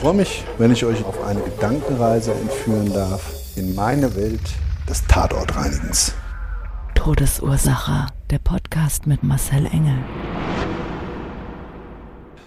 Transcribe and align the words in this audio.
Ich 0.00 0.02
freue 0.02 0.14
mich, 0.14 0.44
wenn 0.56 0.72
ich 0.72 0.82
euch 0.86 1.04
auf 1.04 1.22
eine 1.24 1.42
Gedankenreise 1.42 2.32
entführen 2.32 2.90
darf 2.90 3.34
in 3.54 3.74
meine 3.74 4.16
Welt 4.16 4.40
des 4.88 5.04
Tatortreinigens. 5.06 6.14
Todesursache. 6.94 8.06
Der 8.30 8.38
Podcast 8.38 9.06
mit 9.06 9.22
Marcel 9.22 9.66
Engel. 9.66 9.98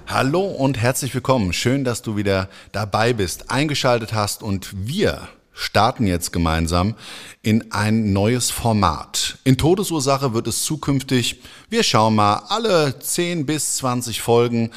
Hallo 0.07 0.41
und 0.41 0.81
herzlich 0.81 1.13
willkommen. 1.13 1.53
Schön, 1.53 1.83
dass 1.83 2.01
du 2.01 2.17
wieder 2.17 2.49
dabei 2.71 3.13
bist, 3.13 3.51
eingeschaltet 3.51 4.13
hast 4.13 4.41
und 4.41 4.71
wir 4.87 5.27
starten 5.51 6.07
jetzt 6.07 6.33
gemeinsam 6.33 6.95
in 7.43 7.71
ein 7.71 8.13
neues 8.13 8.49
Format. 8.49 9.37
In 9.43 9.59
Todesursache 9.59 10.33
wird 10.33 10.47
es 10.47 10.63
zukünftig, 10.63 11.39
wir 11.69 11.83
schauen 11.83 12.15
mal, 12.15 12.45
alle 12.49 12.97
10 12.97 13.45
bis 13.45 13.75
20 13.75 14.23
Folgen 14.23 14.71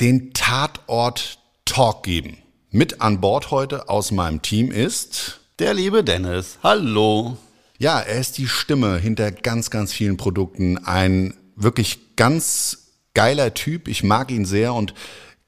den 0.00 0.32
Tatort 0.32 1.38
Talk 1.64 2.02
geben. 2.02 2.38
Mit 2.70 3.00
an 3.00 3.20
Bord 3.20 3.50
heute 3.50 3.88
aus 3.88 4.10
meinem 4.10 4.42
Team 4.42 4.70
ist 4.70 5.40
Der 5.58 5.74
liebe 5.74 6.04
Dennis. 6.04 6.58
Hallo. 6.62 7.36
Ja, 7.78 8.00
er 8.00 8.20
ist 8.20 8.38
die 8.38 8.46
Stimme 8.46 8.98
hinter 8.98 9.32
ganz, 9.32 9.70
ganz 9.70 9.92
vielen 9.92 10.16
Produkten. 10.16 10.78
Ein 10.78 11.34
wirklich 11.56 12.16
ganz 12.16 12.92
geiler 13.14 13.54
Typ. 13.54 13.88
Ich 13.88 14.02
mag 14.02 14.30
ihn 14.30 14.44
sehr 14.44 14.74
und 14.74 14.94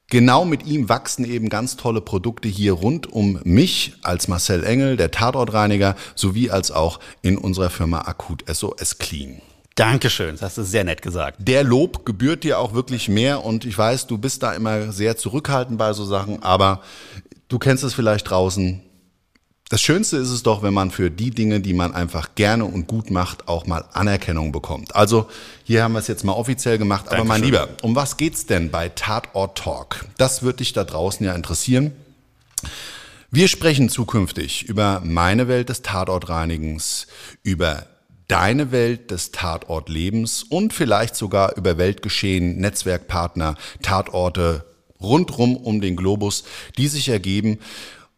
genau 0.09 0.45
mit 0.45 0.67
ihm 0.67 0.89
wachsen 0.89 1.25
eben 1.25 1.49
ganz 1.49 1.77
tolle 1.77 2.01
Produkte 2.01 2.49
hier 2.49 2.73
rund 2.73 3.13
um 3.13 3.41
mich 3.45 3.95
als 4.03 4.29
Marcel 4.29 4.65
Engel, 4.65 4.97
der 4.97 5.11
Tatortreiniger, 5.11 5.97
sowie 6.15 6.51
als 6.51 6.71
auch 6.71 7.01
in 7.23 7.39
unserer 7.39 7.71
Firma 7.71 8.01
Akut 8.01 8.45
SOS 8.47 8.99
Clean. 8.99 9.41
Dankeschön, 9.75 10.33
das 10.33 10.43
hast 10.43 10.59
du 10.59 10.63
sehr 10.63 10.85
nett 10.85 11.03
gesagt. 11.03 11.39
Der 11.41 11.65
Lob 11.65 12.07
gebührt 12.07 12.45
dir 12.45 12.61
auch 12.61 12.75
wirklich 12.75 13.09
mehr 13.09 13.45
und 13.45 13.65
ich 13.65 13.77
weiß, 13.77 14.07
du 14.07 14.19
bist 14.19 14.43
da 14.45 14.53
immer 14.53 14.93
sehr 14.93 15.17
zurückhaltend 15.17 15.79
bei 15.79 15.93
so 15.93 16.05
Sachen, 16.05 16.43
aber 16.45 16.81
du 17.49 17.59
kennst 17.59 17.83
es 17.83 17.93
vielleicht 17.93 18.31
draußen. 18.31 18.81
Das 19.71 19.81
Schönste 19.81 20.19
ist 20.19 20.31
es 20.31 20.45
doch, 20.45 20.63
wenn 20.63 20.75
man 20.75 20.93
für 20.93 21.11
die 21.11 21.31
Dinge, 21.31 21.61
die 21.61 21.73
man 21.73 21.93
einfach 21.93 22.37
gerne 22.37 22.65
und 22.67 22.87
gut 22.87 23.11
macht, 23.11 23.49
auch 23.49 23.67
mal 23.67 23.85
Anerkennung 23.93 24.53
bekommt. 24.53 24.95
Also 24.95 25.27
hier 25.65 25.83
haben 25.83 25.95
wir 25.95 25.99
es 25.99 26.07
jetzt 26.07 26.23
mal 26.23 26.35
offiziell 26.35 26.79
gemacht. 26.79 27.09
Aber 27.09 27.25
mein 27.25 27.41
Dankeschön. 27.41 27.67
Lieber, 27.67 27.69
um 27.83 27.97
was 27.97 28.17
geht's 28.17 28.47
denn 28.47 28.71
bei 28.71 28.91
Tatort 28.91 29.59
Talk? 29.59 30.05
Das 30.19 30.45
wird 30.45 30.61
dich 30.61 30.75
da 30.75 30.85
draußen 30.85 31.27
ja 31.27 31.35
interessieren. 31.35 31.93
Wir 33.31 33.49
sprechen 33.49 33.89
zukünftig 33.89 34.69
über 34.69 35.03
meine 35.03 35.49
Welt 35.49 35.71
des 35.71 35.83
Tatortreinigens, 35.83 37.09
über 37.43 37.87
deine 38.29 38.73
Welt 38.73 39.11
des 39.11 39.31
Tatortlebens 39.33 40.43
und 40.43 40.73
vielleicht 40.73 41.17
sogar 41.17 41.57
über 41.57 41.79
Weltgeschehen, 41.79 42.59
Netzwerkpartner, 42.59 43.57
Tatorte 43.83 44.65
rundrum 45.01 45.57
um 45.57 45.81
den 45.81 45.97
Globus, 45.97 46.45
die 46.79 46.89
sich 46.89 47.09
ergeben. 47.09 47.59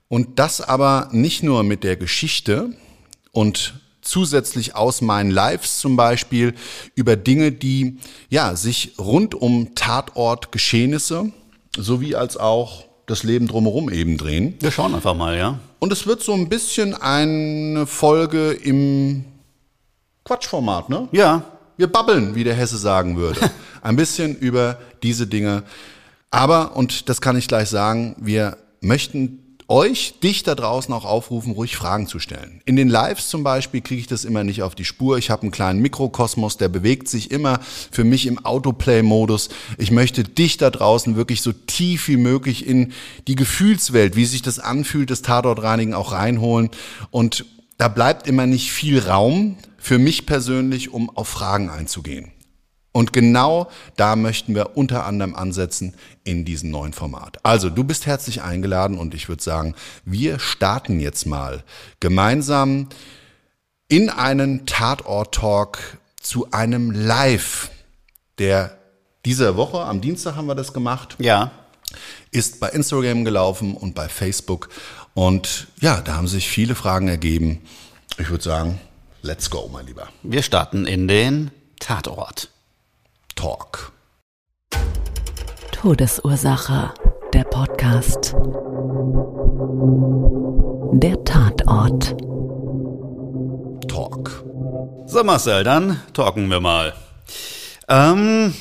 Und 0.08 0.38
das 0.38 0.60
aber 0.60 1.08
nicht 1.12 1.42
nur 1.42 1.64
mit 1.64 1.82
der 1.82 1.96
Geschichte 1.96 2.70
und 3.32 3.74
zusätzlich 4.02 4.76
aus 4.76 5.00
meinen 5.00 5.30
Lives 5.30 5.80
zum 5.80 5.96
Beispiel 5.96 6.54
über 6.94 7.16
Dinge, 7.16 7.50
die 7.50 7.98
ja 8.30 8.54
sich 8.54 8.92
rund 8.98 9.34
um 9.34 9.74
Tatortgeschehnisse 9.74 11.32
sowie 11.76 12.14
als 12.14 12.36
auch 12.36 12.84
das 13.06 13.24
Leben 13.24 13.48
drumherum 13.48 13.90
eben 13.90 14.16
drehen. 14.16 14.54
Wir 14.60 14.70
schauen 14.70 14.94
einfach 14.94 15.14
mal, 15.14 15.36
ja? 15.36 15.58
Und 15.78 15.92
es 15.92 16.06
wird 16.06 16.22
so 16.22 16.32
ein 16.32 16.48
bisschen 16.48 16.94
eine 16.94 17.86
Folge 17.86 18.52
im 18.52 19.24
Quatschformat, 20.26 20.88
ne? 20.88 21.09
Ja. 21.12 21.42
Wir 21.76 21.87
babbeln, 21.87 22.34
wie 22.34 22.42
der 22.42 22.54
Hesse 22.54 22.78
sagen 22.78 23.16
würde. 23.16 23.38
Ein 23.82 23.97
bisschen 23.97 24.34
über 24.34 24.78
diese 25.03 25.26
Dinge. 25.26 25.62
Aber, 26.31 26.75
und 26.75 27.09
das 27.09 27.20
kann 27.20 27.37
ich 27.37 27.48
gleich 27.48 27.69
sagen, 27.69 28.16
wir 28.19 28.56
möchten 28.81 29.47
euch, 29.69 30.15
dich 30.22 30.42
da 30.42 30.54
draußen 30.54 30.92
auch 30.94 31.04
aufrufen, 31.04 31.53
ruhig 31.53 31.76
Fragen 31.76 32.06
zu 32.06 32.19
stellen. 32.19 32.60
In 32.65 32.76
den 32.76 32.88
Lives 32.88 33.28
zum 33.28 33.42
Beispiel 33.42 33.81
kriege 33.81 34.00
ich 34.00 34.06
das 34.06 34.25
immer 34.25 34.42
nicht 34.42 34.62
auf 34.62 34.75
die 34.75 34.84
Spur. 34.84 35.19
Ich 35.19 35.31
habe 35.31 35.42
einen 35.42 35.50
kleinen 35.50 35.81
Mikrokosmos, 35.81 36.56
der 36.56 36.69
bewegt 36.69 37.09
sich 37.09 37.31
immer 37.31 37.60
für 37.91 38.04
mich 38.04 38.26
im 38.26 38.44
Autoplay-Modus. 38.44 39.48
Ich 39.78 39.91
möchte 39.91 40.25
dich 40.25 40.56
da 40.56 40.70
draußen 40.70 41.16
wirklich 41.16 41.42
so 41.42 41.53
tief 41.53 42.09
wie 42.09 42.16
möglich 42.16 42.66
in 42.66 42.92
die 43.26 43.34
Gefühlswelt, 43.34 44.16
wie 44.16 44.25
sich 44.25 44.42
das 44.42 44.59
anfühlt, 44.59 45.10
das 45.10 45.22
Tatortreinigen 45.22 45.94
auch 45.94 46.12
reinholen. 46.12 46.70
Und 47.10 47.44
da 47.78 47.88
bleibt 47.88 48.26
immer 48.26 48.47
nicht 48.47 48.72
viel 48.72 48.98
Raum 49.00 49.56
für 49.78 49.98
mich 49.98 50.26
persönlich, 50.26 50.92
um 50.92 51.10
auf 51.10 51.28
Fragen 51.28 51.70
einzugehen. 51.70 52.32
Und 52.92 53.12
genau 53.12 53.69
da 53.97 54.16
möchten 54.16 54.54
wir 54.54 54.76
unter 54.78 55.04
anderem 55.04 55.34
ansetzen 55.34 55.94
in 56.25 56.47
diesem 56.47 56.70
neuen 56.70 56.94
Format. 56.94 57.36
Also, 57.42 57.69
du 57.69 57.84
bist 57.84 58.06
herzlich 58.06 58.41
eingeladen 58.41 58.97
und 58.97 59.12
ich 59.15 59.28
würde 59.28 59.42
sagen, 59.42 59.75
wir 60.06 60.38
starten 60.38 60.98
jetzt 60.98 61.26
mal 61.26 61.62
gemeinsam 62.00 62.88
in 63.88 64.09
einen 64.09 64.65
Tatort-Talk 64.65 65.98
zu 66.20 66.50
einem 66.53 66.91
Live, 66.91 67.70
der 68.38 68.78
dieser 69.26 69.56
Woche, 69.56 69.81
am 69.81 70.00
Dienstag 70.00 70.36
haben 70.36 70.47
wir 70.47 70.54
das 70.54 70.72
gemacht, 70.72 71.16
Ja. 71.19 71.50
ist 72.31 72.60
bei 72.60 72.70
Instagram 72.70 73.25
gelaufen 73.26 73.75
und 73.76 73.94
bei 73.94 74.09
Facebook. 74.09 74.70
Und 75.16 75.69
ja, 75.81 76.03
da 76.03 76.16
haben 76.16 76.28
sich 76.28 76.47
viele 76.47 76.75
Fragen 76.75 77.09
ergeben. 77.09 77.62
Ich 78.19 78.28
würde 78.28 78.44
sagen, 78.44 78.78
let's 79.22 79.49
go, 79.49 79.66
mein 79.72 79.87
Lieber. 79.87 80.09
Wir 80.22 80.43
starten 80.43 80.87
in 80.87 81.09
den 81.09 81.50
Tatort. 81.81 82.50
Talk. 83.34 83.93
Todesursache. 85.72 86.93
Der 87.32 87.44
Podcast. 87.44 88.34
Der 90.93 91.25
Tatort. 91.25 92.15
Talk. 93.88 94.44
So, 95.06 95.25
Marcel, 95.25 95.65
dann 95.65 95.98
talken 96.12 96.50
wir 96.50 96.60
mal. 96.60 96.93
Ähm, 97.88 98.53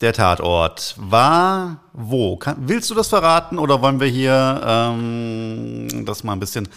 der 0.00 0.12
Tatort 0.12 0.94
war 0.96 1.80
wo? 1.92 2.36
Kann, 2.36 2.56
willst 2.68 2.88
du 2.90 2.94
das 2.94 3.08
verraten 3.08 3.58
oder 3.58 3.82
wollen 3.82 4.00
wir 4.00 4.06
hier 4.06 4.60
ähm, 4.64 6.04
das 6.06 6.22
mal 6.22 6.34
ein 6.34 6.40
bisschen 6.40 6.68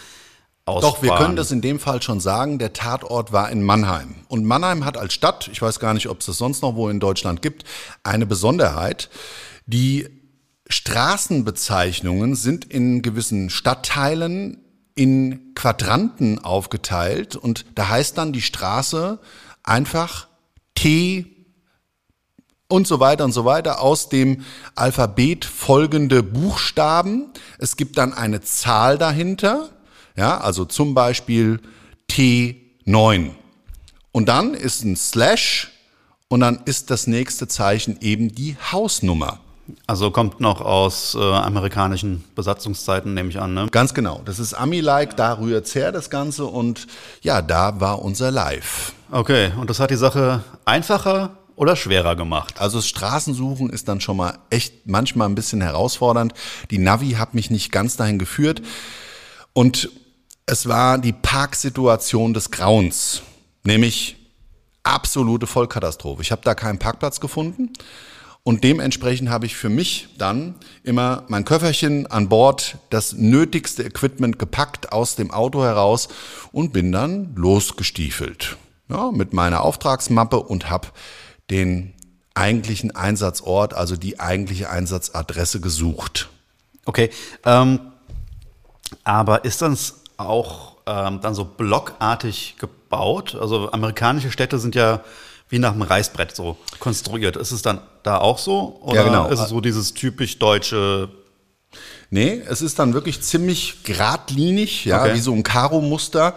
aussparen? 0.66 0.96
Doch, 0.96 1.04
wir 1.04 1.16
können 1.16 1.36
das 1.36 1.52
in 1.52 1.62
dem 1.62 1.80
Fall 1.80 2.02
schon 2.02 2.20
sagen. 2.20 2.58
Der 2.58 2.74
Tatort 2.74 3.32
war 3.32 3.52
in 3.52 3.64
Mannheim. 3.64 4.16
Und 4.28 4.46
Mannheim 4.46 4.86
hat 4.86 4.98
als 4.98 5.14
Stadt, 5.14 5.50
ich 5.52 5.62
weiß 5.62 5.80
gar 5.80 5.94
nicht, 5.94 6.10
ob 6.10 6.22
es 6.22 6.26
das 6.26 6.38
sonst 6.38 6.64
noch 6.64 6.76
wo 6.76 6.90
in 6.90 7.00
Deutschland 7.00 7.42
gibt, 7.42 7.64
eine 8.04 8.26
Besonderheit. 8.26 9.10
Die 9.68 10.10
Straßenbezeichnungen 10.68 12.36
sind 12.36 12.66
in 12.66 13.02
gewissen 13.02 13.50
Stadtteilen 13.50 14.58
in 14.96 15.54
Quadranten 15.54 16.40
aufgeteilt 16.40 17.36
und 17.36 17.66
da 17.76 17.90
heißt 17.90 18.18
dann 18.18 18.34
die 18.34 18.42
Straße 18.42 19.20
einfach 19.64 20.28
T 20.76 21.41
und 22.72 22.88
so 22.88 23.00
weiter 23.00 23.26
und 23.26 23.34
so 23.34 23.46
weiter 23.46 23.82
aus 23.82 24.10
dem 24.10 24.44
Alphabet 24.76 25.46
folgende 25.46 26.24
Buchstaben. 26.24 27.26
Es 27.58 27.76
gibt 27.76 27.98
dann 27.98 28.14
eine 28.14 28.42
Zahl 28.42 28.98
dahinter, 28.98 29.70
ja, 30.16 30.40
also 30.40 30.66
zum 30.66 30.94
Beispiel 30.94 31.60
T9. 32.10 33.32
Und 34.12 34.30
dann 34.30 34.54
ist 34.54 34.84
ein 34.84 34.96
Slash 34.96 35.72
und 36.28 36.40
dann 36.40 36.62
ist 36.66 36.90
das 36.90 37.08
nächste 37.08 37.48
Zeichen 37.48 37.98
eben 38.02 38.34
die 38.34 38.56
Hausnummer. 38.72 39.40
Also 39.88 40.12
kommt 40.12 40.40
noch 40.40 40.62
aus 40.62 41.16
äh, 41.16 41.20
amerikanischen 41.20 42.24
Besatzungszeiten, 42.36 43.14
nehme 43.14 43.30
ich 43.30 43.40
an, 43.40 43.54
ne? 43.54 43.68
Ganz 43.72 43.94
genau. 43.94 44.22
Das 44.26 44.40
ist 44.40 44.54
Ami-like, 44.54 45.16
da 45.16 45.34
rührt's 45.34 45.76
her, 45.76 45.92
das 45.92 46.10
Ganze. 46.10 46.46
Und 46.46 46.88
ja, 47.22 47.42
da 47.42 47.80
war 47.80 48.02
unser 48.02 48.32
Live. 48.32 48.94
Okay, 49.12 49.52
und 49.60 49.70
das 49.70 49.80
hat 49.80 49.92
die 49.92 49.96
Sache 49.96 50.44
einfacher 50.66 51.38
oder 51.62 51.76
schwerer 51.76 52.16
gemacht? 52.16 52.60
Also 52.60 52.80
das 52.80 52.88
Straßensuchen 52.88 53.70
ist 53.70 53.88
dann 53.88 54.02
schon 54.02 54.18
mal 54.18 54.40
echt 54.50 54.88
manchmal 54.88 55.30
ein 55.30 55.36
bisschen 55.36 55.62
herausfordernd. 55.62 56.34
Die 56.72 56.80
Navi 56.80 57.12
hat 57.12 57.36
mich 57.36 57.52
nicht 57.52 57.72
ganz 57.72 57.96
dahin 57.96 58.18
geführt. 58.18 58.64
Und 59.54 59.92
es 60.48 60.68
war 60.68 60.98
die 60.98 61.14
Parksituation 61.14 62.34
des 62.34 62.50
Grauens, 62.50 63.22
nämlich 63.64 64.16
absolute 64.82 65.46
Vollkatastrophe. 65.46 66.24
Ich 66.24 66.32
habe 66.32 66.42
da 66.44 66.56
keinen 66.56 66.80
Parkplatz 66.80 67.20
gefunden. 67.20 67.72
Und 68.42 68.64
dementsprechend 68.64 69.30
habe 69.30 69.46
ich 69.46 69.56
für 69.56 69.70
mich 69.70 70.08
dann 70.18 70.56
immer 70.82 71.26
mein 71.28 71.46
Köfferchen 71.46 72.08
an 72.08 72.28
Bord, 72.28 72.80
das 72.90 73.14
nötigste 73.14 73.84
Equipment 73.84 74.40
gepackt 74.40 74.92
aus 74.92 75.16
dem 75.16 75.30
Auto 75.30 75.64
heraus 75.64 76.10
und 76.52 76.74
bin 76.74 76.92
dann 76.92 77.36
losgestiefelt. 77.36 78.58
Ja, 78.90 79.12
mit 79.12 79.32
meiner 79.32 79.62
Auftragsmappe 79.62 80.40
und 80.40 80.72
habe 80.72 80.88
den 81.52 81.94
eigentlichen 82.34 82.96
Einsatzort, 82.96 83.74
also 83.74 83.98
die 83.98 84.20
eigentliche 84.20 84.70
Einsatzadresse 84.70 85.60
gesucht. 85.60 86.30
Okay, 86.86 87.10
ähm, 87.46 87.80
aber 89.04 89.46
ist 89.46 89.62
das 89.62 90.02
auch 90.18 90.78
ähm, 90.86 91.20
dann 91.22 91.36
so 91.36 91.46
blockartig 91.46 92.56
gebaut? 92.58 93.36
Also 93.36 93.72
amerikanische 93.72 94.32
Städte 94.32 94.60
sind 94.60 94.76
ja 94.76 95.02
wie 95.50 95.60
nach 95.60 95.74
einem 95.74 95.82
Reißbrett 95.82 96.36
so 96.36 96.58
konstruiert. 96.80 97.36
Ist 97.36 97.52
es 97.52 97.62
dann 97.62 97.82
da 98.04 98.18
auch 98.18 98.38
so? 98.38 98.80
Oder 98.82 98.96
Ja, 98.96 99.04
genau. 99.04 99.28
ist 99.28 99.40
es 99.40 99.50
so 99.50 99.60
dieses 99.60 99.94
typisch 99.94 100.40
deutsche 100.40 101.10
Nee, 102.14 102.42
es 102.46 102.62
ist 102.62 102.78
dann 102.78 102.94
wirklich 102.94 103.22
ziemlich 103.22 103.84
geradlinig, 103.84 104.84
ja, 104.84 105.02
Okay. 105.02 105.16
wie 105.16 105.20
so 105.22 105.32
ein 105.34 105.44
Karo-Muster. 105.44 106.36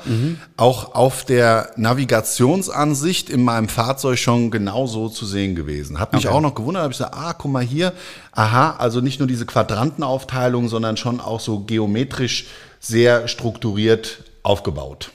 Auch 0.57 0.95
auf 0.95 1.25
der 1.25 1.73
Navigationsansicht 1.77 3.29
in 3.29 3.43
meinem 3.43 3.69
Fahrzeug 3.69 4.21
schon 4.21 4.53
genau 4.53 4.87
so 4.87 5.09
zu 5.09 5.27
sehen 5.27 5.57
gewesen. 5.57 5.99
Hat 5.99 6.13
mich 6.13 6.27
Okay. 6.29 6.35
auch 6.37 6.41
noch 6.41 6.55
gewundert, 6.55 6.85
habe 6.85 6.93
ich 6.93 6.99
gesagt, 6.99 7.17
ah, 7.17 7.33
guck 7.33 7.51
mal 7.51 7.65
hier, 7.65 7.93
aha, 8.31 8.77
also 8.79 9.01
nicht 9.01 9.19
nur 9.19 9.27
diese 9.27 9.47
Quadrantenaufteilung, 9.47 10.69
sondern 10.69 10.97
schon 10.97 11.21
auch 11.21 11.41
so 11.41 11.59
geometrisch 11.61 12.47
sehr 12.79 13.27
strukturiert 13.27 14.23
aufgebaut. 14.45 15.11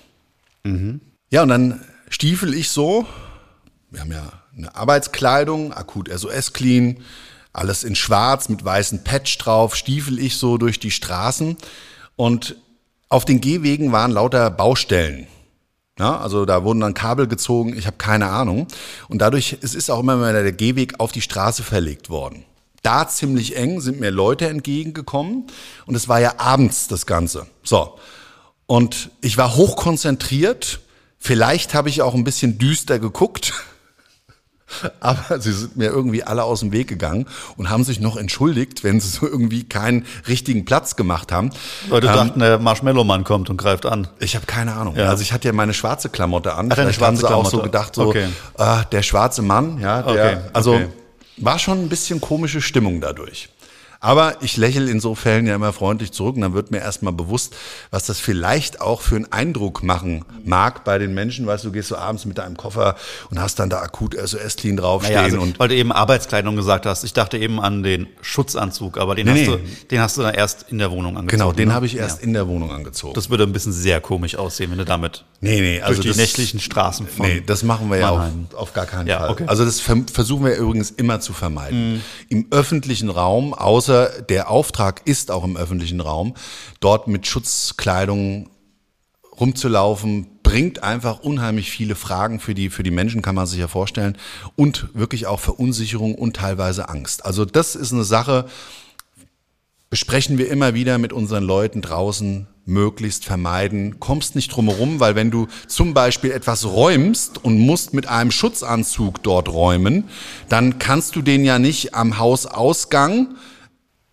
Ja, 1.31 1.41
und 1.43 1.49
dann 1.49 1.81
stiefel 2.09 2.53
ich 2.53 2.69
so, 2.69 3.05
wir 3.91 4.01
haben 4.01 4.11
ja 4.11 4.33
eine 4.57 4.75
Arbeitskleidung, 4.75 5.71
akut 5.71 6.09
SOS 6.09 6.51
Clean, 6.51 6.97
alles 7.59 7.83
in 7.83 7.95
schwarz 7.95 8.49
mit 8.49 8.65
weißen 8.65 9.03
Patch 9.03 9.37
drauf, 9.37 9.75
stiefel 9.75 10.17
ich 10.17 10.37
so 10.37 10.57
durch 10.57 10.79
die 10.79 10.91
Straßen 10.91 11.57
und 12.15 12.55
auf 13.09 13.25
den 13.25 13.41
Gehwegen 13.41 13.91
waren 13.91 14.11
lauter 14.11 14.49
Baustellen. 14.49 15.27
Ja, 15.99 16.17
also 16.17 16.45
da 16.45 16.63
wurden 16.63 16.79
dann 16.79 16.93
Kabel 16.93 17.27
gezogen, 17.27 17.77
ich 17.77 17.85
habe 17.85 17.97
keine 17.97 18.27
Ahnung. 18.27 18.67
Und 19.09 19.21
dadurch, 19.21 19.57
es 19.61 19.75
ist 19.75 19.91
auch 19.91 19.99
immer 19.99 20.15
mal 20.15 20.31
der 20.31 20.51
Gehweg 20.53 20.99
auf 20.99 21.11
die 21.11 21.21
Straße 21.21 21.61
verlegt 21.61 22.09
worden. 22.09 22.45
Da 22.83 23.07
ziemlich 23.09 23.57
eng 23.57 23.81
sind 23.81 23.99
mir 23.99 24.09
Leute 24.09 24.47
entgegengekommen 24.47 25.47
und 25.85 25.95
es 25.95 26.07
war 26.07 26.21
ja 26.21 26.35
abends 26.37 26.87
das 26.87 27.05
Ganze. 27.05 27.47
So. 27.63 27.99
Und 28.65 29.09
ich 29.19 29.37
war 29.37 29.55
hochkonzentriert. 29.55 30.79
Vielleicht 31.17 31.73
habe 31.73 31.89
ich 31.89 32.01
auch 32.01 32.13
ein 32.13 32.23
bisschen 32.23 32.57
düster 32.57 32.99
geguckt. 32.99 33.53
Aber 34.99 35.39
sie 35.39 35.51
sind 35.51 35.77
mir 35.77 35.87
irgendwie 35.87 36.23
alle 36.23 36.43
aus 36.43 36.59
dem 36.61 36.71
Weg 36.71 36.87
gegangen 36.87 37.25
und 37.57 37.69
haben 37.69 37.83
sich 37.83 37.99
noch 37.99 38.17
entschuldigt, 38.17 38.83
wenn 38.83 38.99
sie 38.99 39.09
so 39.09 39.27
irgendwie 39.27 39.63
keinen 39.63 40.05
richtigen 40.27 40.65
Platz 40.65 40.95
gemacht 40.95 41.31
haben. 41.31 41.51
Leute 41.89 42.07
Ähm, 42.07 42.13
dachten, 42.13 42.39
der 42.39 42.59
Marshmallow-Mann 42.59 43.23
kommt 43.23 43.49
und 43.49 43.57
greift 43.57 43.85
an. 43.85 44.07
ich 44.19 44.35
habe 44.35 44.45
keine 44.45 44.73
Ahnung. 44.73 44.95
Ja. 44.95 45.09
Also 45.09 45.21
ich 45.21 45.33
hatte 45.33 45.47
ja 45.47 45.53
meine 45.53 45.73
schwarze 45.73 46.09
Klamotte 46.09 46.53
an. 46.53 46.69
Ach, 46.71 46.75
deine 46.75 46.93
Vielleicht 46.93 47.01
haben 47.01 47.15
sie 47.15 47.21
schwarze 47.21 47.35
auch 47.35 47.49
so 47.49 47.61
gedacht, 47.61 47.95
so 47.95 48.07
Okay. 48.07 48.27
ah, 48.57 48.83
der 48.83 49.03
schwarze 49.03 49.41
Mann, 49.41 49.79
ja, 49.79 50.01
der, 50.01 50.11
Okay, 50.11 50.37
also 50.53 50.73
okay. 50.73 50.87
war 51.37 51.59
schon 51.59 51.79
ein 51.79 51.89
bisschen 51.89 52.19
komische 52.21 52.61
Stimmung 52.61 53.01
dadurch. 53.01 53.49
Aber 54.01 54.37
ich 54.41 54.55
lächle 54.55 54.89
in 54.89 55.01
so 55.01 55.13
Fällen 55.13 55.45
ja 55.45 55.55
immer 55.55 55.73
freundlich 55.73 56.13
zurück 56.13 56.35
und 56.35 56.41
dann 56.41 56.53
wird 56.53 56.71
mir 56.71 56.77
erstmal 56.79 57.11
bewusst, 57.11 57.53
was 57.91 58.05
das 58.05 58.17
vielleicht 58.19 58.79
auch 58.79 59.01
für 59.01 59.17
einen 59.17 59.29
Eindruck 59.31 59.83
machen 59.83 60.23
mag 60.45 60.85
bei 60.85 60.97
den 60.97 61.13
Menschen. 61.13 61.45
Weißt 61.47 61.65
du, 61.65 61.67
du 61.67 61.73
gehst 61.73 61.89
so 61.89 61.97
abends 61.97 62.23
mit 62.23 62.37
deinem 62.37 62.55
Koffer 62.55 62.95
und 63.29 63.39
hast 63.41 63.59
dann 63.59 63.69
da 63.69 63.79
akut 63.81 64.15
SOS-Clean 64.15 64.77
draufstehen 64.77 65.15
Naja, 65.15 65.25
also, 65.25 65.41
und 65.41 65.59
weil 65.59 65.67
du 65.67 65.75
eben 65.75 65.91
Arbeitskleidung 65.91 66.55
gesagt 66.55 66.85
hast. 66.85 67.03
Ich 67.03 67.11
dachte 67.11 67.37
eben 67.37 67.59
an 67.59 67.83
den 67.83 68.07
Schutzanzug, 68.21 68.97
aber 68.97 69.15
den, 69.15 69.27
Nee, 69.27 69.47
hast. 69.47 69.53
Du, 69.53 69.59
den 69.91 69.99
hast 69.99 70.17
du 70.17 70.21
dann 70.21 70.33
erst 70.33 70.65
in 70.69 70.77
der 70.77 70.91
Wohnung 70.91 71.17
angezogen. 71.17 71.37
genau, 71.37 71.51
den 71.51 71.67
ne? 71.67 71.73
habe 71.73 71.85
ich 71.85 71.97
erst 71.97 72.19
Ja. 72.19 72.23
in 72.23 72.33
der 72.33 72.47
Wohnung 72.47 72.71
angezogen. 72.71 73.15
Das 73.15 73.29
würde 73.29 73.43
ein 73.43 73.51
bisschen 73.51 73.73
sehr 73.73 73.99
komisch 73.99 74.35
aussehen, 74.37 74.71
wenn 74.71 74.77
du 74.77 74.85
damit 74.85 75.25
Nee, 75.41 75.59
nee, 75.59 75.81
also 75.81 75.95
durch 75.95 76.03
die 76.03 76.07
das- 76.09 76.17
nächtlichen 76.17 76.61
Straßen 76.61 77.05
von 77.07 77.25
Nee, 77.25 77.43
das 77.45 77.63
machen 77.63 77.89
wir 77.89 77.97
ja 77.97 78.09
auf, 78.11 78.21
auf 78.55 78.73
gar 78.73 78.85
keinen 78.85 79.07
Ja, 79.07 79.19
Fall. 79.19 79.29
okay. 79.31 79.43
Also 79.47 79.65
das 79.65 79.81
ver 79.81 79.97
versuchen 80.11 80.45
wir 80.45 80.55
übrigens 80.55 80.89
immer 80.91 81.19
zu 81.19 81.33
vermeiden. 81.33 82.01
Im 82.29 82.47
öffentlichen 82.51 83.09
Raum, 83.09 83.53
außer 83.53 83.88
der 83.89 84.49
Auftrag 84.49 85.01
ist 85.05 85.31
auch 85.31 85.43
im 85.43 85.57
öffentlichen 85.57 86.01
Raum, 86.01 86.35
dort 86.79 87.07
mit 87.07 87.27
Schutzkleidung 87.27 88.49
rumzulaufen, 89.39 90.27
bringt 90.43 90.83
einfach 90.83 91.19
unheimlich 91.19 91.71
viele 91.71 91.95
Fragen 91.95 92.39
für 92.39 92.53
die, 92.53 92.69
für 92.69 92.83
die 92.83 92.91
Menschen, 92.91 93.21
kann 93.21 93.35
man 93.35 93.45
sich 93.45 93.59
ja 93.59 93.67
vorstellen, 93.67 94.17
und 94.55 94.89
wirklich 94.93 95.27
auch 95.27 95.39
Verunsicherung 95.39 96.15
und 96.15 96.35
teilweise 96.35 96.89
Angst. 96.89 97.25
Also 97.25 97.45
das 97.45 97.75
ist 97.75 97.93
eine 97.93 98.03
Sache, 98.03 98.45
besprechen 99.89 100.37
wir 100.37 100.49
immer 100.49 100.73
wieder 100.73 100.97
mit 100.97 101.13
unseren 101.13 101.43
Leuten 101.43 101.81
draußen, 101.81 102.47
möglichst 102.65 103.25
vermeiden. 103.25 103.99
Kommst 103.99 104.35
nicht 104.35 104.49
drum 104.49 104.69
herum, 104.69 104.99
weil 104.99 105.15
wenn 105.15 105.31
du 105.31 105.47
zum 105.67 105.93
Beispiel 105.93 106.31
etwas 106.31 106.65
räumst 106.65 107.43
und 107.43 107.57
musst 107.57 107.93
mit 107.93 108.07
einem 108.07 108.31
Schutzanzug 108.31 109.23
dort 109.23 109.49
räumen, 109.49 110.05
dann 110.47 110.77
kannst 110.79 111.15
du 111.15 111.21
den 111.21 111.43
ja 111.43 111.59
nicht 111.59 111.95
am 111.95 112.19
Hausausgang 112.19 113.35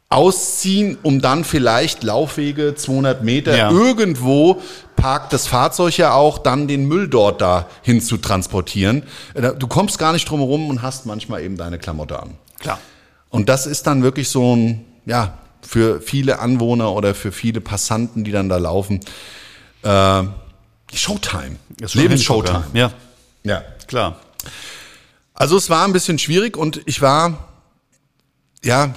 ausziehen, 0.09 0.97
um 1.03 1.21
dann 1.21 1.45
vielleicht 1.45 2.03
Laufwege 2.05 2.75
200 2.77 3.25
Meter 3.25 3.57
Ja. 3.57 3.71
irgendwo 3.71 4.63
parkt 4.95 5.33
das 5.33 5.47
Fahrzeug 5.49 5.97
ja 5.99 6.13
auch, 6.15 6.39
dann 6.39 6.69
den 6.69 6.87
Müll 6.87 7.09
dort 7.09 7.41
dahin 7.41 8.01
zu 8.01 8.17
transportieren. 8.17 9.03
Äh, 9.35 9.53
Du 9.59 9.67
kommst 9.67 9.99
gar 9.99 10.13
nicht 10.13 10.29
drum 10.29 10.39
herum 10.41 10.71
und 10.71 10.83
hast 10.83 11.07
manchmal 11.07 11.43
eben 11.43 11.57
deine 11.57 11.79
Klamotte 11.79 12.21
an. 12.21 12.35
Klar. 12.61 12.79
Und 13.31 13.49
das 13.49 13.67
ist 13.67 13.87
dann 13.87 14.03
wirklich 14.03 14.29
so 14.31 14.55
ein, 14.55 14.85
ja, 15.07 15.35
für 15.61 16.01
viele 16.01 16.39
Anwohner 16.39 16.93
oder 16.93 17.15
für 17.15 17.33
viele 17.33 17.61
Passanten, 17.61 18.23
die 18.23 18.31
dann 18.31 18.49
da 18.49 18.57
laufen, 18.59 19.01
äh, 19.83 20.23
Showtime. 20.95 21.57
Lebensshowtime. 21.95 22.65
Ja, 22.73 22.93
Ja. 23.43 23.63
klar. 23.89 24.21
Also 25.35 25.57
es 25.57 25.69
war 25.69 25.85
ein 25.85 25.93
bisschen 25.93 26.19
schwierig 26.21 26.57
und 26.57 26.81
ich 26.87 27.03
war, 27.03 27.49
ja, 28.65 28.95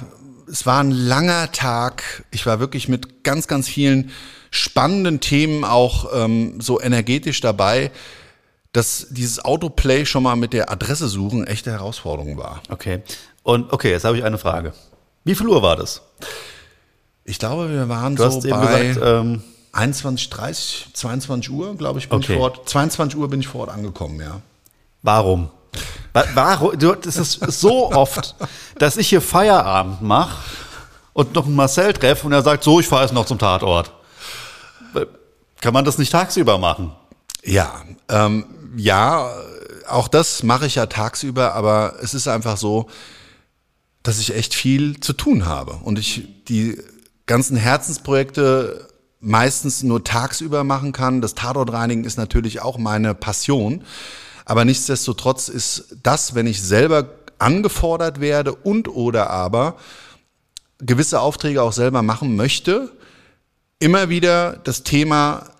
es 0.52 0.66
war 0.66 0.82
ein 0.84 0.92
langer 0.92 1.52
Tag. 1.52 2.24
Ich 2.32 2.46
war 2.46 2.60
wirklich 2.60 2.88
mit 2.88 3.24
ganz, 3.24 3.48
ganz 3.48 3.68
vielen 3.68 4.12
spannenden 4.52 5.20
Themen 5.20 5.64
auch 5.64 6.10
ähm, 6.14 6.60
so 6.60 6.82
energetisch 6.82 7.40
dabei, 7.42 7.92
dass 8.72 9.08
dieses 9.10 9.44
Autoplay 9.44 10.06
schon 10.06 10.24
mal 10.24 10.36
mit 10.36 10.54
der 10.54 10.72
Adresse 10.72 11.08
suchen 11.08 11.46
echte 11.46 11.72
Herausforderung 11.72 12.38
war. 12.38 12.62
Okay. 12.70 13.02
Und 13.44 13.72
okay, 13.74 13.92
jetzt 13.92 14.04
habe 14.06 14.18
ich 14.18 14.24
eine 14.24 14.38
Frage. 14.38 14.74
Wie 15.24 15.36
viel 15.36 15.48
Uhr 15.48 15.62
war 15.62 15.76
das? 15.76 16.02
Ich 17.24 17.40
glaube, 17.40 17.70
wir 17.70 17.90
waren 17.90 18.16
Du 18.16 18.30
so 18.30 18.42
bei 18.50 18.92
gesagt, 18.92 19.00
ähm, 19.04 19.44
21, 19.72 20.30
30, 20.30 20.88
22 20.94 21.52
Uhr, 21.52 21.76
glaube 21.76 22.00
ich, 22.00 22.10
bin 22.10 22.18
Okay. 22.20 22.34
ich 22.34 22.38
vor 22.38 22.46
Ort. 22.46 22.70
22 22.70 23.20
Uhr 23.20 23.30
bin 23.30 23.40
ich 23.40 23.48
vor 23.48 23.62
Ort 23.62 23.70
angekommen, 23.70 24.20
ja. 24.20 24.42
warum? 25.04 25.50
Wa- 26.14 26.26
Warum? 26.34 26.78
Das 27.04 27.18
ist 27.18 27.40
so 27.60 27.92
oft, 27.92 28.36
dass 28.78 28.98
ich 28.98 29.10
hier 29.10 29.22
Feierabend 29.22 30.02
mache 30.02 30.38
und 31.14 31.36
noch 31.36 31.46
einen 31.46 31.56
Marcel 31.56 31.94
treffe 31.94 32.26
und 32.26 32.34
er 32.34 32.42
sagt, 32.42 32.64
so, 32.64 32.80
ich 32.80 32.88
fahre 32.88 33.04
jetzt 33.04 33.14
noch 33.14 33.26
zum 33.26 33.38
Tatort. 33.40 33.92
Kann 35.62 35.74
man 35.74 35.86
das 35.86 35.98
nicht 35.98 36.12
tagsüber 36.12 36.58
machen? 36.58 36.94
Ja, 37.44 37.82
ähm, 38.10 38.46
ja, 38.78 39.30
auch 39.88 40.08
das 40.08 40.44
mache 40.44 40.66
ich 40.68 40.76
ja 40.76 40.86
tagsüber, 40.86 41.54
aber 41.54 41.96
es 42.02 42.14
ist 42.14 42.28
einfach 42.28 42.58
so, 42.58 42.90
dass 44.04 44.20
ich 44.20 44.34
echt 44.36 44.54
viel 44.56 45.00
zu 45.00 45.14
tun 45.14 45.46
habe 45.46 45.74
und 45.84 46.00
ich 46.00 46.28
die 46.48 46.82
ganzen 47.26 47.58
Herzensprojekte 47.58 48.88
meistens 49.20 49.84
nur 49.84 50.04
tagsüber 50.04 50.64
machen 50.64 50.94
kann. 50.94 51.22
Das 51.22 51.36
Tatortreinigen 51.36 52.06
ist 52.06 52.18
natürlich 52.18 52.62
auch 52.62 52.78
meine 52.78 53.14
Passion, 53.14 53.84
aber 54.50 54.66
nichtsdestotrotz 54.66 55.48
ist 55.48 55.96
das, 56.02 56.34
wenn 56.34 56.48
ich 56.48 56.60
selber 56.60 57.08
angefordert 57.38 58.20
werde 58.20 58.52
und 58.52 58.88
oder 58.88 59.30
aber 59.30 59.76
gewisse 60.80 61.22
Aufträge 61.22 61.62
auch 61.62 61.72
selber 61.72 62.02
machen 62.02 62.36
möchte, 62.36 62.92
immer 63.78 64.10
wieder 64.10 64.54
das 64.64 64.82
Thema 64.82 65.52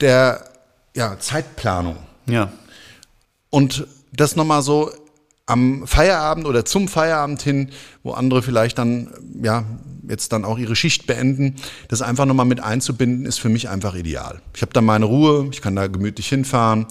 der 0.00 0.48
ja, 0.96 1.18
Zeitplanung. 1.18 1.98
Ja. 2.24 2.50
Und 3.50 3.86
das 4.12 4.34
nochmal 4.34 4.62
so 4.62 4.92
am 5.44 5.86
Feierabend 5.86 6.46
oder 6.46 6.64
zum 6.64 6.88
Feierabend 6.88 7.42
hin, 7.42 7.68
wo 8.02 8.12
andere 8.12 8.40
vielleicht 8.40 8.78
dann, 8.78 9.12
ja, 9.42 9.66
jetzt 10.08 10.32
dann 10.32 10.46
auch 10.46 10.56
ihre 10.56 10.74
Schicht 10.74 11.06
beenden, 11.06 11.56
das 11.88 12.00
einfach 12.00 12.24
nochmal 12.24 12.46
mit 12.46 12.60
einzubinden, 12.60 13.26
ist 13.26 13.40
für 13.40 13.50
mich 13.50 13.68
einfach 13.68 13.94
ideal. 13.94 14.40
Ich 14.54 14.62
habe 14.62 14.72
da 14.72 14.80
meine 14.80 15.04
Ruhe, 15.04 15.48
ich 15.52 15.60
kann 15.60 15.76
da 15.76 15.86
gemütlich 15.86 16.30
hinfahren 16.30 16.86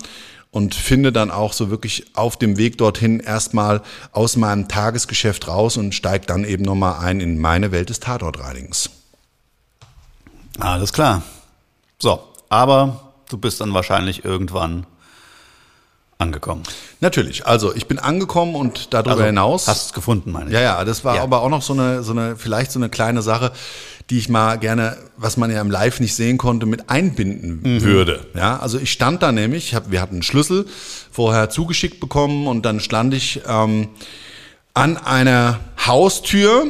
und 0.52 0.76
finde 0.76 1.12
dann 1.12 1.30
auch 1.32 1.54
so 1.54 1.70
wirklich 1.70 2.06
auf 2.16 2.38
dem 2.38 2.58
Weg 2.58 2.78
dorthin 2.78 3.20
erstmal 3.20 3.82
aus 4.12 4.36
meinem 4.38 4.68
Tagesgeschäft 4.68 5.48
raus 5.48 5.78
und 5.78 5.94
steige 5.94 6.26
dann 6.26 6.44
eben 6.46 6.64
nochmal 6.64 7.00
ein 7.06 7.20
in 7.20 7.38
meine 7.38 7.72
Welt 7.72 7.90
des 7.90 8.00
Tatortreinigens. 8.00 8.90
Alles 10.60 10.94
klar. 10.94 11.22
So, 12.00 12.22
aber 12.50 13.14
du 13.30 13.38
bist 13.38 13.62
dann 13.62 13.74
wahrscheinlich 13.74 14.26
irgendwann 14.26 14.86
angekommen. 16.20 16.64
Natürlich, 17.00 17.46
also 17.46 17.76
ich 17.76 17.88
bin 17.88 18.00
angekommen 18.00 18.56
und 18.56 18.92
darüber 18.94 19.12
Also, 19.12 19.24
hinaus. 19.26 19.68
Hast 19.68 19.86
es 19.88 19.94
gefunden, 19.94 20.32
meine 20.32 20.48
ich. 20.48 20.54
Ja, 20.54 20.62
ja, 20.62 20.84
das 20.84 21.04
war 21.06 21.16
Ja. 21.18 21.24
aber 21.24 21.42
auch 21.44 21.50
noch 21.50 21.62
so 21.62 21.74
eine, 21.74 22.02
so 22.02 22.12
eine, 22.12 22.36
vielleicht 22.36 22.72
so 22.72 22.80
eine 22.80 22.90
kleine 22.90 23.22
Sache, 23.22 23.52
die 24.10 24.18
ich 24.18 24.30
mal 24.30 24.56
gerne, 24.58 24.98
was 25.18 25.36
man 25.36 25.52
ja 25.52 25.60
im 25.60 25.70
Live 25.70 26.00
nicht 26.00 26.16
sehen 26.16 26.38
konnte, 26.38 26.66
mit 26.66 26.90
einbinden 26.90 27.62
Mhm. 27.64 27.82
würde. 27.82 28.26
Ja, 28.36 28.58
also 28.60 28.80
ich 28.80 28.92
stand 28.92 29.22
da 29.22 29.32
nämlich, 29.32 29.68
ich 29.68 29.76
hab, 29.76 29.92
wir 29.92 30.02
hatten 30.02 30.16
einen 30.16 30.24
Schlüssel 30.24 30.66
vorher 31.12 31.50
zugeschickt 31.50 32.00
bekommen 32.00 32.48
und 32.48 32.66
dann 32.66 32.80
stand 32.80 33.14
ich 33.14 33.42
ähm, 33.48 33.90
an 34.74 34.98
einer 34.98 35.60
Haustür, 35.86 36.68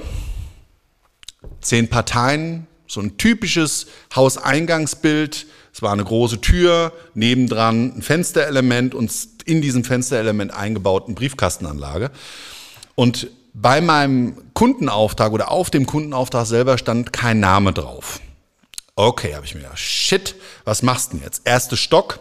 zehn 1.62 1.90
Parteien, 1.90 2.66
so 2.88 3.02
ein 3.02 3.18
typisches 3.18 3.88
Hauseingangsbild. 4.16 5.46
Es 5.74 5.82
war 5.82 5.92
eine 5.94 6.04
große 6.06 6.42
Tür, 6.42 6.94
nebendran 7.14 7.98
ein 7.98 8.02
Fensterelement 8.02 8.96
und 8.96 9.12
in 9.46 9.62
diesem 9.62 9.84
Fensterelement 9.84 10.54
eingebaut 10.54 11.04
eine 11.06 11.16
Briefkastenanlage. 11.16 12.10
Und 12.96 13.28
bei 13.60 13.82
meinem 13.82 14.54
Kundenauftrag 14.54 15.32
oder 15.32 15.50
auf 15.50 15.72
dem 15.72 15.88
Kundenauftrag 15.88 16.46
selber 16.46 16.78
stand 16.78 17.12
kein 17.12 17.40
Name 17.40 17.74
drauf. 17.74 18.20
Okay, 18.96 19.34
habe 19.36 19.46
ich 19.46 19.56
mir 19.56 19.62
gedacht, 19.62 19.80
shit, 19.80 20.36
was 20.64 20.84
machst 20.84 21.12
du 21.12 21.18
denn 21.18 21.26
jetzt? 21.26 21.42
Erster 21.44 21.76
Stock. 21.76 22.20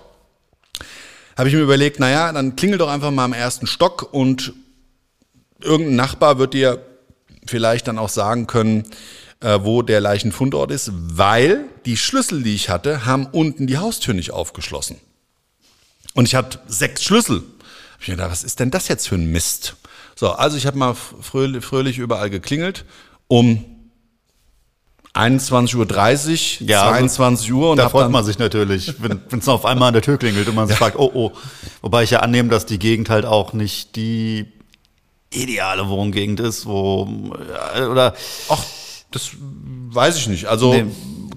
Habe 1.36 1.48
ich 1.48 1.54
mir 1.54 1.60
überlegt, 1.60 2.00
naja, 2.00 2.32
dann 2.32 2.56
klingel 2.56 2.78
doch 2.78 2.88
einfach 2.88 3.10
mal 3.10 3.24
am 3.24 3.34
ersten 3.34 3.66
Stock 3.66 4.14
und 4.14 4.54
irgendein 5.60 5.96
Nachbar 5.96 6.38
wird 6.38 6.54
dir 6.54 6.82
vielleicht 7.46 7.86
dann 7.86 7.98
auch 7.98 8.08
sagen 8.08 8.46
können, 8.46 8.84
äh, 9.40 9.58
wo 9.62 9.82
der 9.82 10.00
Leichenfundort 10.00 10.70
ist, 10.70 10.90
weil 10.94 11.64
die 11.84 11.98
Schlüssel, 11.98 12.42
die 12.42 12.54
ich 12.54 12.70
hatte, 12.70 13.04
haben 13.04 13.26
unten 13.26 13.66
die 13.66 13.76
Haustür 13.76 14.14
nicht 14.14 14.30
aufgeschlossen. 14.30 14.96
Und 16.14 16.24
ich 16.24 16.34
hatte 16.34 16.60
sechs 16.66 17.04
Schlüssel. 17.04 17.42
Hab 17.92 18.00
ich 18.00 18.08
mir 18.08 18.14
gedacht, 18.14 18.30
was 18.30 18.42
ist 18.42 18.58
denn 18.58 18.70
das 18.70 18.88
jetzt 18.88 19.06
für 19.06 19.16
ein 19.16 19.30
Mist? 19.30 19.76
So, 20.18 20.30
also 20.32 20.56
ich 20.56 20.66
habe 20.66 20.78
mal 20.78 20.94
fröhlich, 20.94 21.64
fröhlich 21.64 21.98
überall 21.98 22.30
geklingelt 22.30 22.86
um 23.28 23.64
21.30 25.14 26.62
Uhr, 26.62 26.68
Ja, 26.68 26.88
22 26.88 27.52
Uhr 27.52 27.70
und 27.70 27.76
Da 27.78 27.88
freut 27.88 28.10
man 28.10 28.24
sich 28.24 28.38
natürlich, 28.38 28.94
wenn 28.98 29.20
es 29.38 29.48
auf 29.48 29.64
einmal 29.64 29.88
an 29.88 29.94
der 29.94 30.02
Tür 30.02 30.18
klingelt 30.18 30.48
und 30.48 30.54
man 30.54 30.68
sich 30.68 30.76
fragt, 30.76 30.98
oh 30.98 31.10
oh. 31.12 31.32
Wobei 31.80 32.02
ich 32.02 32.10
ja 32.10 32.20
annehme, 32.20 32.48
dass 32.48 32.66
die 32.66 32.78
Gegend 32.78 33.08
halt 33.08 33.24
auch 33.24 33.52
nicht 33.52 33.96
die 33.96 34.46
ideale 35.32 35.88
Wohngegend 35.88 36.40
ist, 36.40 36.66
wo 36.66 37.08
ja, 37.76 37.88
oder 37.88 38.14
Ach, 38.48 38.62
das 39.10 39.30
weiß 39.40 40.16
ich 40.16 40.28
nicht. 40.28 40.46
Also 40.46 40.72
Nee. 40.72 40.86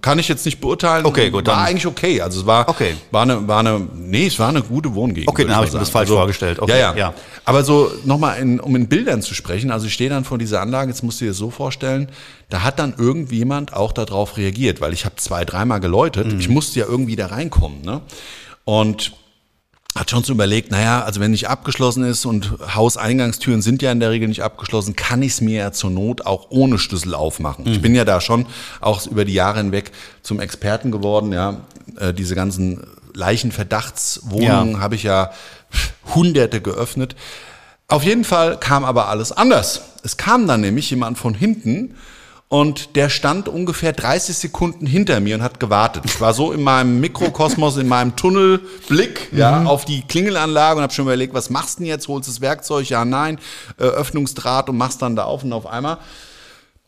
Kann 0.02 0.20
ich 0.20 0.28
jetzt 0.28 0.46
nicht 0.46 0.60
beurteilen. 0.62 1.06
Okay, 1.06 1.30
gut, 1.30 1.48
War 1.48 1.56
dann- 1.56 1.66
eigentlich 1.66 1.88
okay. 1.88 2.22
Also 2.22 2.42
es 2.42 2.46
war, 2.46 2.68
Okay. 2.70 2.96
war 3.12 3.24
eine, 3.24 3.48
war 3.48 3.60
eine, 3.60 3.80
nee, 3.96 4.28
es 4.28 4.38
war 4.40 4.50
eine 4.50 4.62
gute 4.62 4.94
Wohngegend. 4.94 5.28
Okay, 5.28 5.44
dann 5.44 5.54
hab 5.56 5.62
mal 5.62 5.68
ich 5.68 5.74
mir 5.74 5.80
das 5.80 5.90
falsch 5.90 6.10
vorgestellt. 6.10 6.60
Okay, 6.60 6.72
ja, 6.80 6.92
ja, 6.94 6.98
ja. 6.98 7.14
Aber 7.46 7.64
so 7.64 7.92
nochmal, 8.06 8.42
um 8.62 8.76
in 8.76 8.88
Bildern 8.88 9.22
zu 9.22 9.34
sprechen. 9.34 9.72
Also 9.72 9.88
ich 9.88 9.94
stehe 9.94 10.10
dann 10.10 10.24
vor 10.26 10.38
dieser 10.38 10.62
Anlage. 10.62 10.90
Jetzt 10.92 11.04
musst 11.04 11.20
du 11.20 11.26
dir 11.26 11.32
das 11.32 11.38
so 11.38 11.50
vorstellen. 11.50 12.10
Da 12.50 12.64
hat 12.64 12.80
dann 12.80 12.94
irgendjemand 12.98 13.74
auch 13.74 13.92
darauf 13.92 14.38
reagiert, 14.38 14.82
weil 14.82 14.94
ich 14.94 15.06
habe 15.06 15.16
zwei, 15.18 15.46
dreimal 15.46 15.80
geläutet. 15.80 16.32
Mhm. 16.34 16.40
Ich 16.40 16.50
musste 16.50 16.80
ja 16.80 16.86
irgendwie 16.88 17.16
da 17.16 17.28
reinkommen. 17.28 17.82
Ne? 17.82 18.02
Und 18.66 19.14
hat 19.98 20.12
schon 20.12 20.24
so 20.24 20.34
überlegt, 20.34 20.72
naja, 20.72 21.02
also 21.04 21.20
wenn 21.20 21.32
nicht 21.32 21.50
abgeschlossen 21.50 22.04
ist 22.04 22.26
und 22.26 22.54
Hauseingangstüren 22.76 23.62
sind 23.62 23.82
ja 23.82 23.92
in 23.92 24.00
der 24.00 24.12
Regel 24.12 24.28
nicht 24.28 24.44
abgeschlossen, 24.44 24.96
kann 24.96 25.22
ich 25.22 25.34
es 25.34 25.42
mir 25.42 25.58
ja 25.58 25.72
zur 25.72 25.90
Not 25.90 26.26
auch 26.26 26.48
ohne 26.52 26.78
Schlüssel 26.78 27.16
aufmachen. 27.16 27.68
Ich 27.68 27.82
bin 27.82 27.96
ja 27.96 28.06
da 28.06 28.22
schon 28.22 28.46
auch 28.82 29.06
über 29.08 29.26
die 29.26 29.34
Jahre 29.34 29.58
hinweg 29.58 29.92
zum 30.22 30.40
Experten 30.40 30.92
geworden, 30.92 31.34
ja. 31.34 31.62
Äh, 32.00 32.14
diese 32.14 32.36
ganzen 32.36 32.86
Leichenverdachtswohnungen 33.16 34.74
Ja. 34.74 34.80
habe 34.80 34.96
ich 34.96 35.04
ja 35.04 35.32
hunderte 36.14 36.62
geöffnet. 36.62 37.16
Auf 37.88 38.04
jeden 38.04 38.24
Fall 38.24 38.60
kam 38.60 38.86
aber 38.86 39.10
alles 39.10 39.32
anders. 39.32 39.82
Es 40.04 40.18
kam 40.18 40.48
dann 40.48 40.62
nämlich 40.62 40.90
jemand 40.92 41.18
von 41.18 41.34
hinten 41.34 41.96
und 42.50 42.96
der 42.96 43.10
stand 43.10 43.48
ungefähr 43.48 43.94
30 43.94 44.36
Sekunden 44.36 44.88
hinter 44.88 45.20
mir 45.20 45.36
und 45.36 45.44
hat 45.44 45.60
gewartet. 45.60 46.04
Ich 46.06 46.20
war 46.20 46.34
so 46.34 46.52
in 46.52 46.64
meinem 46.64 47.00
Mikrokosmos, 47.00 47.78
in 47.78 47.88
meinem 47.88 48.16
Tunnelblick 48.16 49.30
ja, 49.32 49.64
auf 49.66 49.86
die 49.86 50.02
Klingelanlage 50.02 50.78
und 50.78 50.82
habe 50.84 50.92
schon 50.92 51.06
überlegt, 51.06 51.36
was 51.36 51.52
machst 51.52 51.78
du 51.78 51.84
denn 51.84 51.88
jetzt? 51.88 52.08
Holst 52.08 52.28
du 52.28 52.32
das 52.32 52.42
Werkzeug? 52.42 52.90
Ja, 52.90 53.06
nein. 53.06 53.40
Äh, 53.78 53.84
Öffnungsdraht 53.84 54.68
und 54.68 54.78
machst 54.78 55.04
dann 55.04 55.16
da 55.16 55.26
auf 55.26 55.44
und 55.44 55.54
auf 55.54 55.68
einmal. 55.68 56.00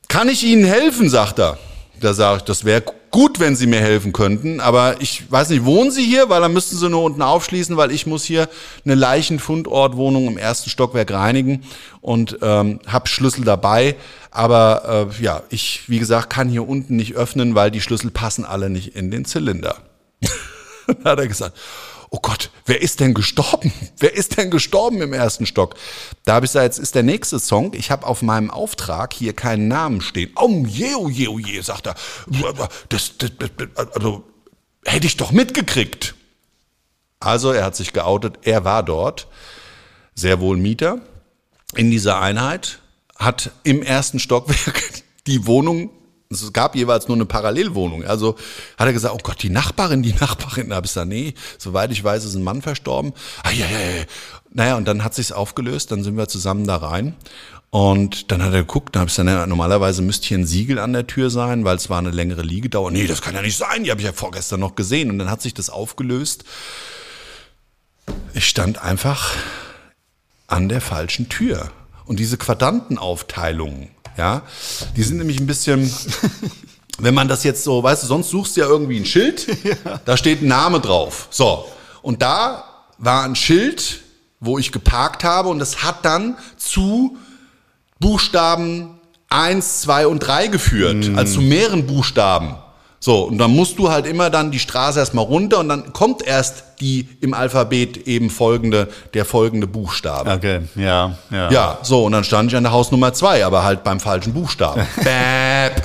Kann 0.08 0.30
ich 0.30 0.44
Ihnen 0.44 0.66
helfen, 0.66 1.10
sagt 1.10 1.40
er. 1.40 1.60
Da 2.00 2.16
sage 2.16 2.38
ich, 2.38 2.44
das 2.44 2.66
wäre 2.66 2.84
gut, 3.12 3.40
wenn 3.40 3.56
Sie 3.56 3.68
mir 3.68 3.82
helfen 3.82 4.14
könnten, 4.14 4.60
aber 4.60 4.96
ich 5.00 5.30
weiß 5.30 5.50
nicht, 5.50 5.66
wohnen 5.66 5.92
Sie 5.92 6.04
hier? 6.04 6.30
Weil 6.30 6.42
dann 6.42 6.54
müssten 6.54 6.78
Sie 6.78 6.90
nur 6.90 7.04
unten 7.04 7.22
aufschließen, 7.22 7.78
weil 7.78 7.92
ich 7.92 8.08
muss 8.08 8.24
hier 8.24 8.50
eine 8.86 8.96
Leichenfundortwohnung 8.96 10.28
im 10.28 10.38
ersten 10.38 10.70
Stockwerk 10.70 11.12
reinigen 11.12 11.64
und 12.00 12.40
ähm, 12.42 12.80
hab 12.88 13.08
Schlüssel 13.10 13.44
dabei. 13.44 13.96
Aber 14.32 15.10
äh, 15.12 15.24
ja, 15.24 15.44
ich, 15.50 15.84
wie 15.88 16.00
gesagt, 16.00 16.30
kann 16.30 16.48
hier 16.48 16.68
unten 16.68 16.96
nicht 16.96 17.16
öffnen, 17.16 17.54
weil 17.54 17.70
die 17.70 17.82
Schlüssel 17.82 18.12
passen 18.12 18.46
alle 18.46 18.70
nicht 18.70 18.96
in 18.96 19.12
den 19.12 19.26
Zylinder. 19.26 19.78
Dann 20.88 20.98
hat 21.04 21.20
er 21.20 21.28
gesagt, 21.28 21.58
oh 22.12 22.20
Gott, 22.22 22.52
wer 22.66 22.82
ist 22.82 23.00
denn 23.00 23.14
gestorben? 23.14 23.74
Wer 23.98 24.14
ist 24.14 24.38
denn 24.38 24.52
gestorben 24.52 25.02
im 25.02 25.14
ersten 25.14 25.46
Stock? 25.46 25.76
Da 26.26 26.36
habe 26.36 26.46
ich 26.46 26.52
gesagt, 26.52 26.66
jetzt 26.66 26.80
ist 26.80 26.94
der 26.96 27.04
nächste 27.04 27.40
Song. 27.40 27.74
Ich 27.74 27.90
habe 27.90 28.06
auf 28.06 28.22
meinem 28.22 28.52
Auftrag 28.52 29.14
hier 29.14 29.34
keinen 29.34 29.68
Namen 29.68 30.02
stehen. 30.02 30.32
Oh 30.36 30.66
je, 30.68 30.94
oh 30.96 31.10
je, 31.10 31.28
oh 31.28 31.40
je, 31.40 31.62
sagt 31.62 31.88
er. 31.88 31.96
Das, 32.90 33.18
das, 33.18 33.32
das, 33.38 33.90
also, 33.94 34.24
hätte 34.86 35.08
ich 35.08 35.18
doch 35.18 35.32
mitgekriegt. 35.32 36.16
Also 37.20 37.52
er 37.52 37.66
hat 37.66 37.76
sich 37.76 37.94
geoutet, 37.94 38.40
er 38.42 38.66
war 38.66 38.84
dort, 38.84 39.28
sehr 40.16 40.40
wohl 40.40 40.58
Mieter 40.58 41.00
in 41.76 41.92
dieser 41.92 42.20
Einheit, 42.20 42.80
hat 43.16 43.52
im 43.64 43.84
ersten 43.84 44.20
Stockwerk 44.20 45.04
die 45.28 45.46
Wohnung, 45.46 45.92
es 46.32 46.54
gab 46.54 46.76
jeweils 46.76 47.08
nur 47.08 47.18
eine 47.18 47.26
Parallelwohnung, 47.26 48.06
also 48.06 48.36
hat 48.78 48.88
er 48.88 48.94
gesagt, 48.94 49.14
oh 49.14 49.22
Gott, 49.22 49.44
die 49.44 49.50
Nachbarin, 49.50 50.02
die 50.02 50.14
Nachbarin, 50.14 50.70
da 50.70 50.78
habe 50.78 50.86
ich 50.86 50.92
gesagt, 50.92 51.10
nee, 51.10 51.34
soweit 51.58 51.92
ich 51.92 52.04
weiß, 52.04 52.24
ist 52.24 52.36
ein 52.36 52.44
Mann 52.44 52.62
verstorben. 52.62 53.14
Ah, 53.44 53.52
ja, 53.52 53.66
ja, 53.68 53.80
ja. 53.80 54.04
Naja, 54.54 54.76
und 54.78 54.88
dann 54.88 55.04
hat 55.04 55.14
sich's 55.14 55.32
aufgelöst, 55.32 55.92
dann 55.92 56.04
sind 56.04 56.18
wir 56.18 56.28
zusammen 56.28 56.66
da 56.66 56.78
rein. 56.78 57.16
Und 57.70 58.32
dann 58.32 58.44
hat 58.44 58.54
er 58.54 58.62
geguckt, 58.62 58.96
dann 58.96 59.02
habe 59.02 59.08
ich 59.08 59.14
gesagt, 59.14 59.28
naja, 59.28 59.48
normalerweise 59.48 60.02
müsste 60.02 60.28
hier 60.28 60.38
ein 60.38 60.46
Siegel 60.46 60.78
an 60.78 60.92
der 60.92 61.08
Tür 61.08 61.30
sein, 61.30 61.64
weil 61.64 61.78
es 61.78 61.90
war 61.90 62.00
eine 62.00 62.12
längere 62.12 62.42
Liegedauer. 62.42 62.92
Nee, 62.92 63.08
das 63.08 63.22
kann 63.22 63.34
ja 63.34 63.42
nicht 63.42 63.56
sein, 63.56 63.86
die 63.86 63.92
habe 63.92 64.02
ich 64.02 64.08
ja 64.08 64.12
vorgestern 64.12 64.60
noch 64.60 64.76
gesehen. 64.76 65.10
Und 65.10 65.20
dann 65.20 65.32
hat 65.32 65.42
sich 65.42 65.54
das 65.54 65.70
aufgelöst. 65.70 66.44
Ich 68.34 68.46
stand 68.46 68.82
einfach 68.82 69.36
an 70.48 70.68
der 70.68 70.82
falschen 70.82 71.30
Tür. 71.30 71.72
Und 72.06 72.20
diese 72.20 72.38
Quadrantenaufteilungen, 72.38 73.90
ja, 74.18 74.44
die 74.96 75.04
sind 75.04 75.18
nämlich 75.18 75.40
ein 75.40 75.48
bisschen, 75.48 75.92
wenn 77.00 77.14
man 77.14 77.28
das 77.28 77.44
jetzt 77.44 77.64
so, 77.64 77.82
weißt 77.82 78.04
du, 78.04 78.08
sonst 78.08 78.30
suchst 78.30 78.56
du 78.56 78.62
ja 78.62 78.68
irgendwie 78.68 78.98
ein 78.98 79.06
Schild, 79.06 79.48
da 80.06 80.18
steht 80.18 80.42
ein 80.42 80.48
Name 80.48 80.80
drauf. 80.80 81.28
So. 81.32 81.66
Und 82.02 82.22
da 82.22 82.64
war 82.98 83.24
ein 83.24 83.36
Schild, 83.36 84.02
wo 84.40 84.58
ich 84.58 84.72
geparkt 84.72 85.24
habe 85.24 85.50
und 85.50 85.60
das 85.60 85.84
hat 85.84 86.04
dann 86.04 86.38
zu 86.58 87.18
Buchstaben 88.00 89.00
1, 89.30 89.82
2 89.82 90.08
und 90.08 90.20
3 90.20 90.48
geführt, 90.48 91.12
also 91.16 91.36
zu 91.36 91.42
mehreren 91.42 91.88
Buchstaben. 91.88 92.56
So, 93.04 93.24
und 93.24 93.40
dann 93.40 93.50
musst 93.50 93.80
du 93.80 93.90
halt 93.90 94.06
immer 94.06 94.30
dann 94.30 94.52
die 94.52 94.60
Straße 94.60 95.00
erstmal 95.00 95.26
runter 95.26 95.58
und 95.58 95.70
dann 95.70 95.92
kommt 95.92 96.22
erst 96.22 96.64
die 96.82 97.10
im 97.20 97.34
Alphabet 97.34 98.06
eben 98.08 98.30
folgende, 98.30 98.90
der 99.16 99.26
folgende 99.26 99.66
Buchstabe. 99.66 100.30
Okay, 100.30 100.62
ja, 100.76 101.16
ja. 101.32 101.52
Ja, 101.52 101.78
so, 101.82 102.06
und 102.06 102.12
dann 102.12 102.24
stand 102.24 102.52
ich 102.52 102.56
an 102.56 102.62
der 102.62 102.72
Hausnummer 102.72 103.12
2, 103.12 103.44
aber 103.44 103.64
halt 103.64 103.84
beim 103.84 104.00
falschen 104.00 104.34
Buchstaben. 104.34 104.86
Bäp. 105.04 105.84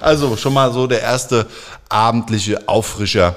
Also 0.00 0.34
schon 0.38 0.54
mal 0.54 0.72
so 0.72 0.86
der 0.86 1.02
erste 1.02 1.46
abendliche 1.90 2.66
Auffrischer. 2.66 3.36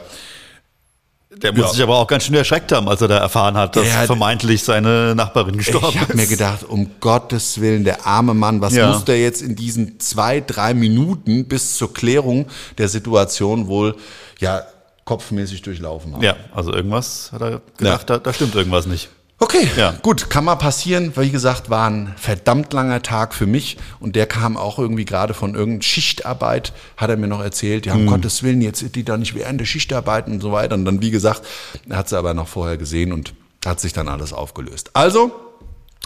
Der 1.42 1.54
muss 1.54 1.62
Ja. 1.62 1.68
sich 1.74 1.84
aber 1.84 1.98
auch 1.98 2.08
ganz 2.08 2.26
schön 2.26 2.36
erschreckt 2.36 2.72
haben, 2.72 2.88
als 2.90 3.02
er 3.02 3.08
da 3.08 3.18
erfahren 3.18 3.56
hat, 3.56 3.76
dass 3.76 3.84
Der 3.84 3.98
hat- 4.00 4.06
vermeintlich 4.08 4.64
seine 4.64 5.16
Nachbarin 5.16 5.58
gestorben 5.58 5.88
Ich 5.90 6.00
habe 6.00 6.12
ist. 6.14 6.18
mir 6.18 6.28
gedacht, 6.28 6.64
um 6.68 6.92
Gottes 7.00 7.62
Willen, 7.62 7.84
der 7.84 8.06
arme 8.06 8.34
Mann, 8.34 8.60
was 8.62 8.74
Ja. 8.76 8.92
muss 8.92 9.06
der 9.06 9.20
jetzt 9.22 9.42
in 9.42 9.56
diesen 9.56 10.00
zwei, 10.00 10.42
drei 10.42 10.74
Minuten 10.74 11.46
bis 11.48 11.78
zur 11.78 11.94
Klärung 11.94 12.48
der 12.78 12.90
Situation 12.90 13.68
wohl 13.68 13.96
ja 14.40 14.64
kopfmäßig 15.06 15.62
durchlaufen 15.62 16.14
haben? 16.14 16.22
Ja, 16.24 16.36
also 16.54 16.74
irgendwas 16.74 17.32
hat 17.32 17.42
er 17.42 17.62
gedacht, 17.78 18.10
da, 18.10 18.18
da 18.18 18.34
stimmt 18.34 18.56
irgendwas 18.56 18.86
nicht. 18.86 19.10
Okay, 19.42 19.70
Ja. 19.78 19.92
gut, 20.02 20.30
kann 20.30 20.44
mal 20.44 20.56
passieren. 20.58 21.14
Wie 21.16 21.30
gesagt, 21.32 21.70
war 21.70 21.90
ein 21.90 22.14
verdammt 22.18 22.74
langer 22.74 23.02
Tag 23.02 23.34
für 23.34 23.46
mich 23.48 23.78
und 24.02 24.16
der 24.18 24.26
kam 24.26 24.58
auch 24.58 24.78
irgendwie 24.80 25.06
gerade 25.06 25.34
von 25.34 25.56
irgendeiner 25.56 25.84
Schichtarbeit, 25.84 26.74
hat 26.98 27.10
er 27.10 27.16
mir 27.16 27.28
noch 27.28 27.42
erzählt, 27.42 27.86
ja, 27.86 27.94
um 27.94 28.06
Gottes 28.06 28.44
Willen, 28.44 28.62
jetzt 28.62 28.80
sind 28.80 28.96
die 28.96 29.06
da 29.06 29.16
nicht 29.18 29.36
während 29.36 29.62
der 29.62 29.66
Schichtarbeit 29.66 30.28
und 30.28 30.42
so 30.42 30.52
weiter. 30.52 30.76
Und 30.76 30.84
dann, 30.84 31.02
wie 31.02 31.10
gesagt, 31.12 31.44
er 31.88 31.98
hat 31.98 32.10
sie 32.10 32.18
aber 32.18 32.34
noch 32.34 32.50
vorher 32.50 32.78
gesehen 32.78 33.14
und 33.14 33.34
hat 33.66 33.80
sich 33.80 33.94
dann 33.94 34.10
alles 34.10 34.34
aufgelöst. 34.34 34.92
Also, 34.94 35.32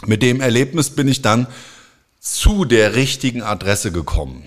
mit 0.06 0.22
dem 0.22 0.40
Erlebnis 0.40 0.90
bin 0.90 1.08
ich 1.08 1.20
dann 1.22 1.48
zu 2.20 2.64
der 2.64 2.94
richtigen 2.94 3.42
Adresse 3.42 3.90
gekommen. 3.90 4.46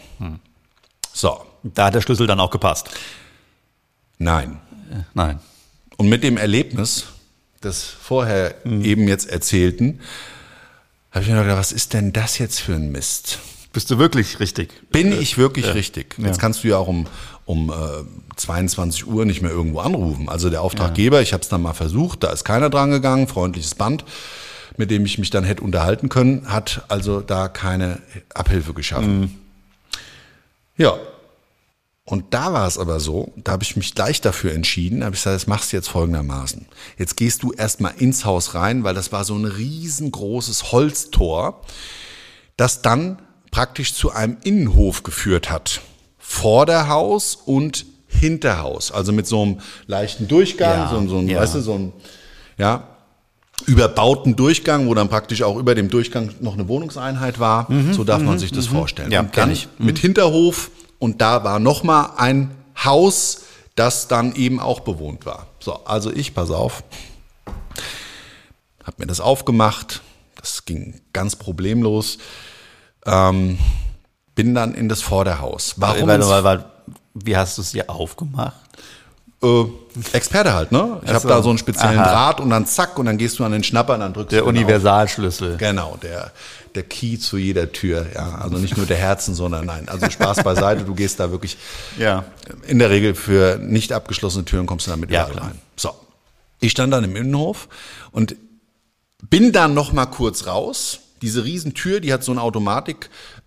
So, 1.14 1.42
Da 1.64 1.88
hat 1.88 1.96
der 1.96 2.02
Schlüssel 2.02 2.26
dann 2.28 2.40
auch 2.40 2.52
gepasst. 2.52 2.90
nein. 4.18 4.62
Nein. 5.14 5.40
Und 5.98 6.08
mit 6.08 6.24
dem 6.24 6.38
Erlebnis 6.38 7.08
des 7.64 7.84
vorher 7.84 8.56
eben 8.66 9.08
jetzt 9.08 9.30
erzählten, 9.30 10.00
habe 11.12 11.24
ich 11.24 11.30
mir 11.30 11.42
gedacht, 11.42 11.58
was 11.58 11.72
ist 11.72 11.94
denn 11.94 12.14
das 12.14 12.38
jetzt 12.38 12.60
für 12.60 12.74
ein 12.74 12.92
Mist? 12.92 13.40
Bist 13.74 13.92
du 13.92 13.98
wirklich 13.98 14.40
richtig? 14.40 14.72
Bin 14.92 15.12
ich 15.12 15.38
wirklich 15.38 15.66
ja. 15.66 15.72
richtig? 15.74 16.16
Ja. 16.18 16.28
Jetzt 16.28 16.40
kannst 16.40 16.64
du 16.64 16.68
ja 16.70 16.78
auch 16.78 16.88
um, 16.88 17.08
um 17.46 17.70
äh, 17.70 17.74
22 18.36 19.08
Uhr 19.08 19.26
nicht 19.26 19.42
mehr 19.42 19.52
irgendwo 19.52 19.80
anrufen. 19.80 20.30
Also 20.30 20.50
der 20.50 20.62
Auftraggeber, 20.62 21.22
ich 21.22 21.34
habe 21.34 21.44
es 21.44 21.50
dann 21.50 21.62
mal 21.62 21.74
versucht, 21.74 22.24
da 22.24 22.32
ist 22.32 22.44
keiner 22.44 22.70
dran 22.70 22.92
gegangen, 22.92 23.28
freundliches 23.28 23.76
Band, 23.76 24.04
mit 24.78 24.90
dem 24.90 25.06
ich 25.06 25.18
mich 25.18 25.30
dann 25.30 25.44
hätte 25.44 25.64
unterhalten 25.64 26.10
können, 26.10 26.52
hat 26.52 26.84
also 26.88 27.22
da 27.22 27.48
keine 27.50 28.00
Abhilfe 28.34 28.74
geschaffen. 28.74 29.40
Ja. 30.78 30.98
Und 32.10 32.34
da 32.34 32.54
war 32.54 32.66
es 32.66 32.78
aber 32.78 33.02
so, 33.02 33.34
da 33.36 33.52
habe 33.52 33.64
ich 33.64 33.76
mich 33.76 33.94
gleich 33.94 34.22
dafür 34.22 34.54
entschieden, 34.54 35.04
habe 35.04 35.14
ich 35.14 35.22
gesagt, 35.22 35.36
das 35.36 35.46
machst 35.46 35.74
du 35.74 35.76
jetzt 35.76 35.90
folgendermaßen. 35.90 36.66
Jetzt 36.98 37.18
gehst 37.18 37.44
du 37.44 37.52
erstmal 37.52 37.96
ins 37.98 38.24
Haus 38.24 38.56
rein, 38.56 38.86
weil 38.86 38.96
das 38.96 39.12
war 39.12 39.26
so 39.26 39.36
ein 39.36 39.44
riesengroßes 39.44 40.72
Holztor, 40.72 41.60
das 42.56 42.82
dann 42.82 43.20
praktisch 43.52 43.94
zu 43.94 44.12
einem 44.14 44.38
Innenhof 44.46 45.04
geführt 45.04 45.50
hat. 45.52 45.82
Vorderhaus 46.18 47.36
und 47.36 47.86
Hinterhaus. 48.08 48.94
Also 48.94 49.12
mit 49.12 49.28
so 49.28 49.42
einem 49.44 49.58
leichten 49.88 50.30
Durchgang, 50.30 50.78
Ja, 50.80 50.90
so, 50.90 50.98
ein- 50.98 51.10
so 51.10 51.18
ein, 51.18 51.28
ja. 51.28 51.42
weißt 51.42 51.56
du, 51.56 51.62
so 51.62 51.74
ein, 51.74 51.94
ja, 52.58 52.88
überbauten 53.66 54.36
Durchgang, 54.38 54.88
wo 54.88 54.94
dann 54.94 55.10
praktisch 55.10 55.42
auch 55.44 55.58
über 55.58 55.76
dem 55.76 55.90
Durchgang 55.90 56.30
noch 56.40 56.54
eine 56.54 56.70
Wohnungseinheit 56.70 57.38
war. 57.40 57.68
so 57.92 58.06
darf 58.06 58.22
man 58.22 58.40
sich 58.40 58.52
das 58.54 58.68
vorstellen. 58.68 59.08
Mhm, 59.10 59.14
Ja, 59.14 59.20
und 59.22 59.36
dann 59.36 59.52
ich. 59.52 59.68
mit 59.78 60.00
Hinterhof 60.00 60.72
und 61.00 61.22
da 61.22 61.44
war 61.44 61.60
noch 61.60 61.84
mal 61.84 62.14
ein 62.18 62.56
Haus, 62.84 63.44
das 63.76 64.08
dann 64.08 64.34
eben 64.36 64.60
auch 64.60 64.82
bewohnt 64.82 65.26
war. 65.26 65.48
So, 65.60 65.86
also 65.86 66.12
ich, 66.12 66.34
pass 66.34 66.52
auf, 66.52 66.84
habe 68.84 68.98
mir 68.98 69.08
das 69.08 69.20
aufgemacht. 69.20 70.02
Das 70.36 70.66
ging 70.66 71.02
ganz 71.14 71.36
problemlos. 71.36 72.18
Ähm, 73.06 73.60
bin 74.36 74.56
dann 74.56 74.74
in 74.74 74.88
das 74.88 75.02
Vorderhaus. 75.02 75.76
Warum? 75.78 76.08
Weil, 76.08 76.28
weil, 76.28 76.44
weil, 76.44 76.66
wie 77.14 77.36
hast 77.36 77.58
du 77.58 77.62
es 77.62 77.72
dir 77.72 77.90
aufgemacht? 77.90 78.67
Äh, 79.44 79.64
Experte 80.14 80.54
halt, 80.54 80.72
ne? 80.72 81.00
Ich 81.04 81.12
habe 81.12 81.28
da 81.28 81.42
so 81.44 81.50
einen 81.50 81.58
speziellen 81.58 82.00
Aha. 82.00 82.12
Draht 82.12 82.40
und 82.40 82.50
dann 82.50 82.66
zack 82.66 82.98
und 82.98 83.06
dann 83.06 83.18
gehst 83.18 83.38
du 83.40 83.44
an 83.44 83.52
den 83.52 83.64
Schnapper 83.64 83.94
und 83.96 84.00
dann 84.02 84.14
drückst 84.14 84.32
Der 84.32 84.40
du 84.42 84.46
auf. 84.46 84.50
Universalschlüssel. 84.50 85.58
Genau, 85.58 85.98
der, 86.02 86.32
der 86.76 86.84
Key 86.84 87.18
zu 87.20 87.38
jeder 87.38 87.72
Tür. 87.72 88.06
Ja, 88.16 88.36
also 88.42 88.58
nicht 88.58 88.78
nur 88.78 88.86
der 88.86 88.98
Herzen, 88.98 89.36
sondern 89.36 89.66
nein. 89.66 89.88
Also 89.90 90.10
Spaß 90.10 90.44
beiseite, 90.44 90.84
du 90.84 90.96
gehst 90.96 91.20
da 91.20 91.32
wirklich 91.32 91.58
Ja. 92.00 92.26
in 92.68 92.80
der 92.80 92.90
Regel 92.90 93.14
für 93.16 93.58
nicht 93.60 93.94
abgeschlossene 93.94 94.46
Türen 94.46 94.66
kommst 94.66 94.88
du 94.88 94.92
damit 94.92 95.12
Ja, 95.12 95.28
überall 95.30 95.50
rein. 95.50 95.60
So. 95.76 95.92
Ich 96.60 96.72
stand 96.72 96.92
dann 96.92 97.04
im 97.04 97.16
Innenhof 97.16 97.68
und 98.12 98.36
bin 99.30 99.52
dann 99.52 99.74
noch 99.76 99.94
mal 99.94 100.08
kurz 100.08 100.48
raus. 100.48 101.00
Diese 101.22 101.44
Riesentür, 101.44 102.00
die 102.00 102.14
hat 102.14 102.24
so 102.24 102.32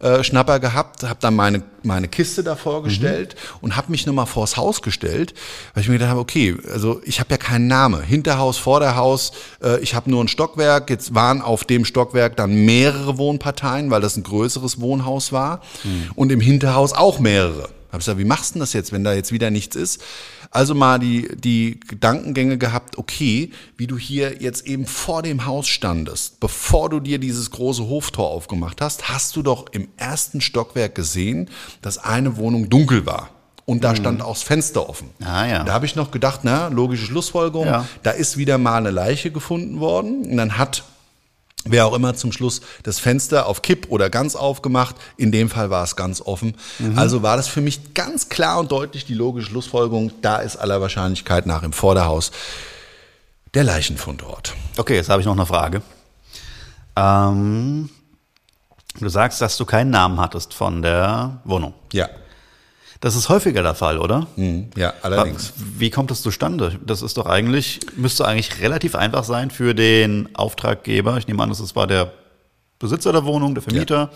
einen 0.00 0.24
Automatik-Schnapper 0.24 0.60
gehabt, 0.60 1.02
habe 1.02 1.18
dann 1.20 1.34
meine, 1.34 1.62
meine 1.82 2.08
Kiste 2.08 2.42
davor 2.42 2.82
gestellt 2.82 3.36
und 3.60 3.76
habe 3.76 3.90
mich 3.90 4.06
noch 4.06 4.14
mal 4.14 4.26
vors 4.26 4.56
Haus 4.56 4.82
gestellt, 4.82 5.34
weil 5.74 5.82
ich 5.82 5.88
mir 5.88 5.94
gedacht 5.94 6.10
habe, 6.10 6.20
okay, 6.20 6.56
also 6.72 7.00
ich 7.04 7.20
habe 7.20 7.30
ja 7.30 7.36
keinen 7.36 7.66
Namen. 7.66 8.02
Hinterhaus, 8.02 8.56
Vorderhaus, 8.58 9.32
äh, 9.62 9.78
ich 9.80 9.94
habe 9.94 10.10
nur 10.10 10.22
ein 10.24 10.28
Stockwerk. 10.28 10.90
Jetzt 10.90 11.14
waren 11.14 11.42
auf 11.42 11.64
dem 11.64 11.84
Stockwerk 11.84 12.36
dann 12.36 12.64
mehrere 12.64 13.18
Wohnparteien, 13.18 13.90
weil 13.90 14.00
das 14.00 14.16
ein 14.16 14.22
größeres 14.22 14.80
Wohnhaus 14.80 15.32
war 15.32 15.60
und 16.14 16.32
im 16.32 16.40
Hinterhaus 16.40 16.92
auch 16.92 17.18
mehrere. 17.18 17.68
Hab 17.92 18.00
ich 18.00 18.06
gesagt, 18.06 18.18
wie 18.18 18.24
machst 18.24 18.50
du 18.50 18.54
denn 18.54 18.60
das 18.60 18.72
jetzt, 18.72 18.92
wenn 18.92 19.02
da 19.02 19.12
jetzt 19.14 19.32
wieder 19.32 19.50
nichts 19.50 19.74
ist? 19.74 20.00
Also 20.52 20.74
mal 20.74 20.98
die, 20.98 21.28
die 21.36 21.78
Gedankengänge 21.86 22.58
gehabt, 22.58 22.98
okay, 22.98 23.50
wie 23.76 23.86
du 23.86 23.96
hier 23.96 24.42
jetzt 24.42 24.66
eben 24.66 24.84
vor 24.84 25.22
dem 25.22 25.46
Haus 25.46 25.68
standest, 25.68 26.40
bevor 26.40 26.88
du 26.90 26.98
dir 26.98 27.18
dieses 27.18 27.52
große 27.52 27.88
Hoftor 27.88 28.28
aufgemacht 28.28 28.80
hast, 28.80 29.08
hast 29.08 29.36
du 29.36 29.42
doch 29.42 29.66
im 29.70 29.86
ersten 29.96 30.40
Stockwerk 30.40 30.96
gesehen, 30.96 31.48
dass 31.82 31.98
eine 31.98 32.36
Wohnung 32.36 32.68
dunkel 32.68 33.06
war. 33.06 33.30
Und 33.64 33.84
da 33.84 33.94
stand 33.94 34.20
auch 34.22 34.32
das 34.34 34.42
Fenster 34.42 34.88
offen. 34.88 35.10
Ah, 35.22 35.46
ja. 35.46 35.62
Da 35.62 35.72
habe 35.72 35.86
ich 35.86 35.94
noch 35.94 36.10
gedacht, 36.10 36.40
na, 36.42 36.66
logische 36.66 37.06
Schlussfolgerung, 37.06 37.66
Ja. 37.66 37.86
da 38.02 38.10
ist 38.10 38.36
wieder 38.36 38.58
mal 38.58 38.78
eine 38.78 38.90
Leiche 38.90 39.30
gefunden 39.30 39.78
worden. 39.78 40.24
Und 40.24 40.36
dann 40.36 40.58
hat 40.58 40.82
wer 41.64 41.86
auch 41.86 41.94
immer 41.94 42.14
zum 42.14 42.32
Schluss 42.32 42.60
das 42.82 42.98
Fenster 42.98 43.46
auf 43.46 43.62
Kipp 43.62 43.86
oder 43.90 44.10
ganz 44.10 44.36
aufgemacht. 44.36 44.96
In 45.16 45.32
dem 45.32 45.50
Fall 45.50 45.70
war 45.70 45.84
es 45.84 45.96
ganz 45.96 46.20
offen. 46.20 46.54
Also 46.96 47.22
war 47.22 47.36
das 47.36 47.48
für 47.48 47.60
mich 47.60 47.94
ganz 47.94 48.28
klar 48.28 48.58
und 48.58 48.72
deutlich 48.72 49.04
die 49.04 49.14
logische 49.14 49.50
Schlussfolgerung, 49.50 50.12
da 50.22 50.36
ist 50.36 50.56
aller 50.56 50.80
Wahrscheinlichkeit 50.80 51.46
nach 51.46 51.62
im 51.62 51.72
Vorderhaus 51.72 52.32
der 53.54 53.64
Leichenfundort. 53.64 54.54
Okay, 54.76 54.94
jetzt 54.94 55.08
habe 55.08 55.20
ich 55.20 55.26
noch 55.26 55.34
eine 55.34 55.46
Frage. 55.46 55.82
Ähm, 56.96 57.90
du 58.98 59.08
sagst, 59.08 59.40
dass 59.40 59.56
du 59.56 59.64
keinen 59.64 59.90
Namen 59.90 60.20
hattest 60.20 60.54
von 60.54 60.82
der 60.82 61.40
Wohnung. 61.44 61.74
Ja, 61.92 62.08
Das 63.00 63.16
ist 63.16 63.30
häufiger 63.30 63.62
der 63.62 63.74
Fall, 63.74 63.98
oder? 63.98 64.26
hm, 64.36 64.70
ja, 64.76 64.92
allerdings. 65.00 65.54
Wie 65.56 65.88
kommt 65.88 66.10
das 66.10 66.20
zustande? 66.20 66.78
Das 66.84 67.00
ist 67.00 67.16
doch 67.16 67.24
eigentlich, 67.24 67.80
müsste 67.96 68.26
eigentlich 68.26 68.60
relativ 68.60 68.94
einfach 68.94 69.24
sein 69.24 69.50
für 69.50 69.74
den 69.74 70.28
Auftraggeber. 70.34 71.16
Ich 71.16 71.26
nehme 71.26 71.42
an, 71.42 71.48
das 71.48 71.74
war 71.74 71.86
der 71.86 72.12
Besitzer 72.78 73.12
der 73.12 73.24
Wohnung, 73.24 73.54
der 73.54 73.62
Vermieter, 73.62 74.10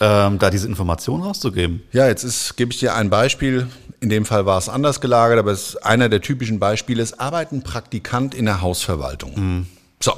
ähm, 0.00 0.40
da 0.40 0.50
diese 0.50 0.66
Information 0.66 1.22
rauszugeben. 1.22 1.82
Ja, 1.92 2.08
jetzt 2.08 2.24
ist, 2.24 2.56
gebe 2.56 2.72
ich 2.72 2.80
dir 2.80 2.94
ein 2.94 3.10
Beispiel. 3.10 3.68
In 4.00 4.08
dem 4.08 4.24
Fall 4.24 4.44
war 4.44 4.58
es 4.58 4.68
anders 4.68 5.00
gelagert, 5.00 5.38
aber 5.38 5.52
es 5.52 5.68
ist 5.68 5.86
einer 5.86 6.08
der 6.08 6.20
typischen 6.20 6.58
Beispiele. 6.58 7.00
Es 7.02 7.18
arbeitet 7.18 7.52
ein 7.52 7.62
Praktikant 7.62 8.34
in 8.34 8.46
der 8.46 8.60
Hausverwaltung. 8.60 9.66
So. 10.00 10.12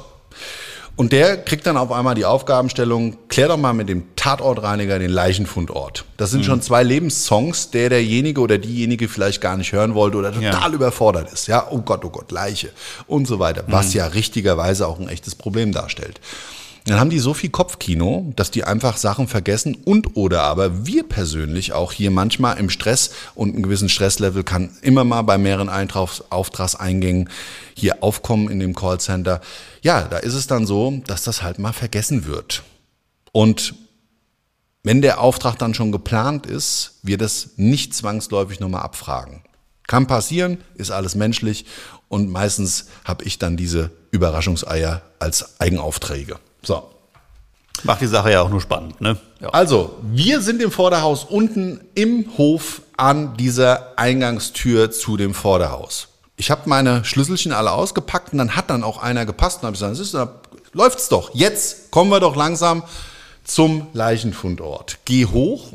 Und 0.97 1.11
der 1.13 1.37
kriegt 1.37 1.67
dann 1.67 1.77
auf 1.77 1.91
einmal 1.91 2.15
die 2.15 2.25
Aufgabenstellung, 2.25 3.17
klär 3.29 3.47
doch 3.47 3.57
mal 3.57 3.71
mit 3.73 3.87
dem 3.87 4.03
Tatortreiniger 4.15 4.97
den 4.97 5.11
Leichenfundort. 5.11 6.05
Das 6.17 6.31
sind 6.31 6.43
schon 6.43 6.59
zwei 6.63 6.81
Lebenssongs, 6.81 7.69
der 7.69 7.89
derjenige 7.89 8.41
oder 8.41 8.57
diejenige 8.57 9.07
vielleicht 9.07 9.39
gar 9.39 9.57
nicht 9.57 9.71
hören 9.73 9.93
wollte 9.93 10.17
oder 10.17 10.33
total 10.33 10.69
Ja. 10.71 10.75
überfordert 10.75 11.31
ist. 11.31 11.47
Ja, 11.47 11.67
oh 11.69 11.81
Gott, 11.81 12.03
oh 12.03 12.09
Gott, 12.09 12.31
Leiche 12.31 12.71
und 13.05 13.27
so 13.27 13.37
weiter. 13.37 13.63
Was 13.67 13.93
ja 13.93 14.07
richtigerweise 14.07 14.87
auch 14.87 14.99
ein 14.99 15.07
echtes 15.07 15.35
Problem 15.35 15.71
darstellt. 15.71 16.19
Dann 16.87 17.01
haben 17.01 17.09
die 17.09 17.19
so 17.19 17.33
viel 17.33 17.49
Kopfkino, 17.49 18.31
dass 18.37 18.49
die 18.49 18.63
einfach 18.63 18.95
Sachen 18.95 19.27
vergessen 19.27 19.75
und 19.83 20.15
oder 20.15 20.43
aber 20.43 20.85
wir 20.85 21.03
persönlich 21.03 21.73
auch 21.73 21.91
hier 21.91 22.11
manchmal 22.11 22.57
im 22.59 22.69
Stress 22.69 23.11
und 23.35 23.53
einen 23.53 23.63
gewissen 23.63 23.89
Stresslevel 23.89 24.45
kann 24.45 24.69
immer 24.81 25.03
mal 25.03 25.23
bei 25.23 25.37
mehreren 25.37 25.67
Eintrags 25.67 26.23
Auftragseingängen 26.29 27.29
hier 27.75 28.01
aufkommen 28.03 28.49
in 28.49 28.61
dem 28.61 28.73
Callcenter. 28.73 29.41
Ja, 29.81 30.03
da 30.03 30.19
ist 30.19 30.33
es 30.33 30.47
dann 30.47 30.65
so, 30.65 31.01
dass 31.07 31.23
das 31.23 31.43
halt 31.43 31.59
mal 31.59 31.73
vergessen 31.73 32.25
wird. 32.25 32.63
Und 33.33 33.75
wenn 34.81 35.01
der 35.01 35.19
Auftrag 35.19 35.59
dann 35.59 35.73
schon 35.73 35.91
geplant 35.91 36.45
ist, 36.45 36.99
wir 37.03 37.17
das 37.17 37.49
nicht 37.57 37.95
zwangsläufig 37.95 38.61
nochmal 38.61 38.83
abfragen. 38.83 39.43
Kann 39.87 40.07
passieren, 40.07 40.59
ist 40.75 40.91
alles 40.91 41.15
menschlich 41.15 41.65
und 42.07 42.29
meistens 42.29 42.87
habe 43.03 43.25
ich 43.25 43.39
dann 43.39 43.57
diese 43.57 43.91
Überraschungseier 44.11 45.01
als 45.19 45.59
Eigenaufträge. 45.59 46.39
So. 46.67 46.83
Macht 47.83 48.01
die 48.01 48.07
Sache 48.07 48.31
ja 48.31 48.41
auch 48.41 48.49
nur 48.49 48.59
spannend, 48.59 48.99
ne? 48.99 49.17
Ja. 49.39 49.49
Also, 49.49 49.95
wir 50.01 50.41
sind 50.41 50.61
im 50.61 50.69
Vorderhaus 50.71 51.23
unten 51.23 51.79
im 51.95 52.37
Hof 52.37 52.81
an 52.97 53.37
dieser 53.37 53.97
Eingangstür 53.97 54.91
zu 54.91 55.15
dem 55.15 55.33
Vorderhaus. 55.33 56.09
Ich 56.35 56.51
habe 56.51 56.63
meine 56.65 57.05
Schlüsselchen 57.05 57.53
alle 57.53 57.71
ausgepackt 57.71 58.33
und 58.33 58.39
dann 58.39 58.55
hat 58.55 58.69
dann 58.69 58.83
auch 58.83 59.01
einer 59.01 59.25
gepasst 59.25 59.61
und 59.61 59.67
habe 59.67 59.73
gesagt, 59.73 59.97
ist, 59.97 60.17
läuft's 60.73 61.07
doch. 61.07 61.33
Jetzt 61.33 61.89
kommen 61.91 62.11
wir 62.11 62.19
doch 62.19 62.35
langsam 62.35 62.83
zum 63.45 63.87
Leichenfundort. 63.93 64.99
Geh 65.05 65.25
hoch. 65.25 65.71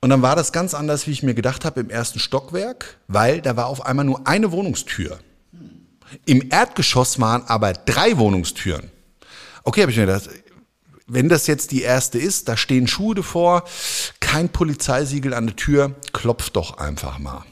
Und 0.00 0.10
dann 0.10 0.22
war 0.22 0.34
das 0.34 0.52
ganz 0.52 0.74
anders, 0.74 1.06
wie 1.06 1.12
ich 1.12 1.22
mir 1.22 1.34
gedacht 1.34 1.64
habe, 1.64 1.80
im 1.80 1.90
ersten 1.90 2.18
Stockwerk, 2.18 2.96
weil 3.06 3.40
da 3.40 3.56
war 3.56 3.66
auf 3.66 3.86
einmal 3.86 4.04
nur 4.04 4.26
eine 4.26 4.50
Wohnungstür. 4.50 5.18
Im 6.24 6.50
Erdgeschoss 6.50 7.20
waren 7.20 7.44
aber 7.46 7.74
drei 7.74 8.18
Wohnungstüren. 8.18 8.91
Okay, 9.64 9.82
habe 9.82 9.92
ich 9.92 9.98
mir 9.98 10.06
gedacht, 10.06 10.28
wenn 11.06 11.28
das 11.28 11.46
jetzt 11.46 11.72
die 11.72 11.82
erste 11.82 12.18
ist, 12.18 12.48
da 12.48 12.56
stehen 12.56 12.86
Schuhe 12.86 13.14
davor, 13.14 13.64
kein 14.20 14.48
Polizeisiegel 14.48 15.34
an 15.34 15.46
der 15.46 15.56
Tür, 15.56 15.94
klopf 16.12 16.50
doch 16.50 16.78
einfach 16.78 17.18
mal. 17.18 17.44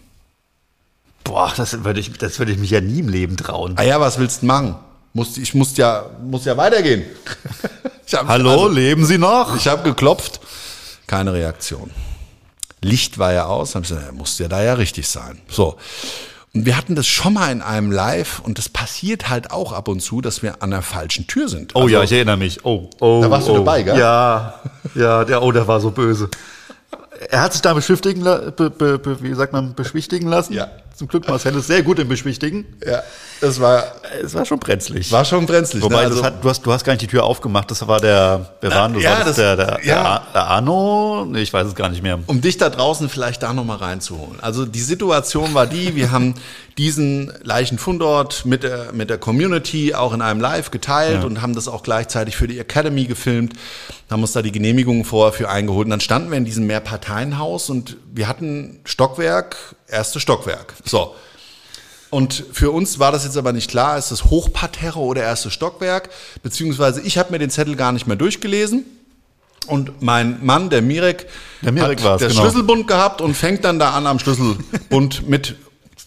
Boah, 1.24 1.52
das 1.56 1.84
würde 1.84 2.00
ich, 2.00 2.12
das 2.18 2.38
würde 2.38 2.52
ich 2.52 2.58
mich 2.58 2.70
ja 2.70 2.80
nie 2.80 3.00
im 3.00 3.08
Leben 3.08 3.36
trauen. 3.36 3.74
Ah 3.76 3.82
ja, 3.82 4.00
was 4.00 4.18
willst 4.18 4.42
du 4.42 4.46
machen? 4.46 4.76
Musste, 5.12 5.40
ich 5.40 5.54
musste 5.54 5.82
ja, 5.82 6.06
muss 6.22 6.44
ja 6.44 6.56
weitergehen. 6.56 7.04
Hab, 8.12 8.26
Hallo, 8.26 8.50
also, 8.50 8.68
leben 8.68 9.04
Sie 9.04 9.18
noch? 9.18 9.56
ich 9.56 9.68
habe 9.68 9.82
geklopft, 9.82 10.40
keine 11.06 11.32
Reaktion. 11.32 11.90
Licht 12.80 13.18
war 13.18 13.32
ja 13.32 13.44
aus, 13.46 13.74
habe 13.74 13.84
ich 13.84 13.90
gesagt, 13.90 14.06
ja, 14.06 14.12
muss 14.12 14.38
ja 14.38 14.48
da 14.48 14.62
ja 14.62 14.74
richtig 14.74 15.06
sein. 15.06 15.40
So. 15.48 15.76
Und 16.52 16.66
wir 16.66 16.76
hatten 16.76 16.96
das 16.96 17.06
schon 17.06 17.34
mal 17.34 17.52
in 17.52 17.62
einem 17.62 17.92
Live 17.92 18.40
und 18.40 18.58
das 18.58 18.68
passiert 18.68 19.28
halt 19.28 19.52
auch 19.52 19.72
ab 19.72 19.86
und 19.86 20.00
zu, 20.00 20.20
dass 20.20 20.42
wir 20.42 20.62
an 20.62 20.70
der 20.70 20.82
falschen 20.82 21.28
Tür 21.28 21.48
sind. 21.48 21.76
Oh 21.76 21.82
Also, 21.82 21.90
ja, 21.94 22.02
ich 22.02 22.10
erinnere 22.12 22.36
mich. 22.36 22.64
Oh, 22.64 22.90
oh, 22.98 23.20
Da 23.22 23.30
warst 23.30 23.46
du 23.46 23.52
oh. 23.52 23.58
dabei, 23.58 23.82
gell? 23.82 23.96
Ja, 23.96 24.54
ja, 24.96 25.24
der, 25.24 25.42
oh, 25.42 25.52
der 25.52 25.68
war 25.68 25.80
so 25.80 25.92
böse. 25.92 26.28
Er 27.28 27.42
hat 27.42 27.52
sich 27.52 27.62
da 27.62 27.72
beschwichtigen, 27.74 28.22
la- 28.22 28.50
be, 28.50 28.68
be, 28.70 28.98
be, 28.98 29.22
wie 29.22 29.34
sagt 29.34 29.52
man, 29.52 29.74
beschwichtigen 29.74 30.26
lassen. 30.26 30.54
Ja. 30.54 30.68
Zum 30.96 31.06
Glück 31.06 31.28
Marcel 31.28 31.54
ist 31.54 31.68
sehr 31.68 31.82
gut 31.82 31.98
im 32.00 32.08
Beschwichtigen. 32.08 32.66
Ja, 32.84 33.02
das 33.40 33.60
war, 33.60 33.84
Es 34.22 34.34
war 34.34 34.44
schon 34.44 34.58
brenzlig. 34.58 35.10
war 35.10 35.24
schon 35.24 35.46
brenzlig. 35.46 35.82
Wobei, 35.82 36.02
ne? 36.02 36.08
Also- 36.08 36.24
hat, 36.24 36.44
du, 36.44 36.48
hast, 36.48 36.62
du 36.62 36.72
hast 36.72 36.84
gar 36.84 36.92
nicht 36.92 37.02
die 37.02 37.06
Tür 37.06 37.24
aufgemacht. 37.24 37.70
Das 37.70 37.86
war 37.86 38.00
der, 38.00 38.50
wer 38.60 38.70
war 38.70 38.88
denn 38.88 38.94
das? 38.94 39.02
ja, 39.02 39.24
das, 39.24 39.36
der, 39.36 39.56
der, 39.56 39.78
ja. 39.82 40.22
der, 40.34 40.46
Arno? 40.46 41.24
Nee, 41.26 41.40
ich 41.40 41.52
weiß 41.52 41.66
es 41.66 41.74
gar 41.74 41.88
nicht 41.88 42.02
mehr. 42.02 42.18
um 42.26 42.40
dich 42.40 42.58
da 42.58 42.68
draußen 42.68 43.08
vielleicht 43.08 43.42
da 43.42 43.52
nochmal 43.52 43.78
reinzuholen. 43.78 44.40
Also 44.40 44.66
die 44.66 44.80
Situation 44.80 45.54
war 45.54 45.66
die, 45.66 45.96
wir 45.96 46.10
haben 46.10 46.34
diesen 46.78 47.32
Leichenfundort 47.42 48.46
mit 48.46 48.62
der, 48.62 48.92
mit 48.92 49.10
der 49.10 49.18
Community 49.18 49.94
auch 49.94 50.12
in 50.12 50.22
einem 50.22 50.40
Live 50.40 50.70
geteilt 50.70 51.24
und 51.24 51.42
haben 51.42 51.54
das 51.54 51.68
auch 51.68 51.82
gleichzeitig 51.82 52.36
für 52.36 52.48
die 52.48 52.58
Academy 52.58 53.04
gefilmt, 53.04 53.52
haben 54.10 54.22
uns 54.22 54.32
da 54.32 54.40
die 54.42 54.52
Genehmigungen 54.52 55.04
vorher 55.04 55.32
für 55.32 55.48
eingeholt 55.48 55.86
und 55.86 55.90
dann 55.90 56.00
standen 56.00 56.30
wir 56.30 56.38
in 56.38 56.44
diesem 56.44 56.66
Mehrparteienhaus 56.66 57.68
und 57.70 57.96
wir 58.12 58.28
hatten 58.28 58.80
Stockwerk, 58.84 59.56
erste 59.88 60.20
Stockwerk. 60.20 60.74
So. 60.84 61.14
Und 62.10 62.44
für 62.52 62.72
uns 62.72 62.98
war 62.98 63.12
das 63.12 63.24
jetzt 63.24 63.36
aber 63.36 63.52
nicht 63.52 63.70
klar, 63.70 63.96
ist 63.96 64.10
das 64.10 64.24
Hochparterre 64.24 64.98
oder 64.98 65.22
erste 65.22 65.50
Stockwerk, 65.50 66.10
beziehungsweise 66.42 67.00
ich 67.02 67.18
habe 67.18 67.30
mir 67.30 67.38
den 67.38 67.50
Zettel 67.50 67.76
gar 67.76 67.92
nicht 67.92 68.06
mehr 68.06 68.16
durchgelesen. 68.16 68.84
Und 69.66 70.02
mein 70.02 70.44
Mann, 70.44 70.70
der 70.70 70.82
Mirek, 70.82 71.26
Der 71.62 71.70
Mirek 71.70 72.02
hat 72.02 72.20
der 72.20 72.28
genau. 72.28 72.40
Schlüsselbund 72.40 72.88
gehabt 72.88 73.20
und 73.20 73.36
fängt 73.36 73.64
dann 73.64 73.78
da 73.78 73.90
an 73.92 74.06
am 74.06 74.18
Schlüsselbund 74.18 75.28
mit 75.28 75.54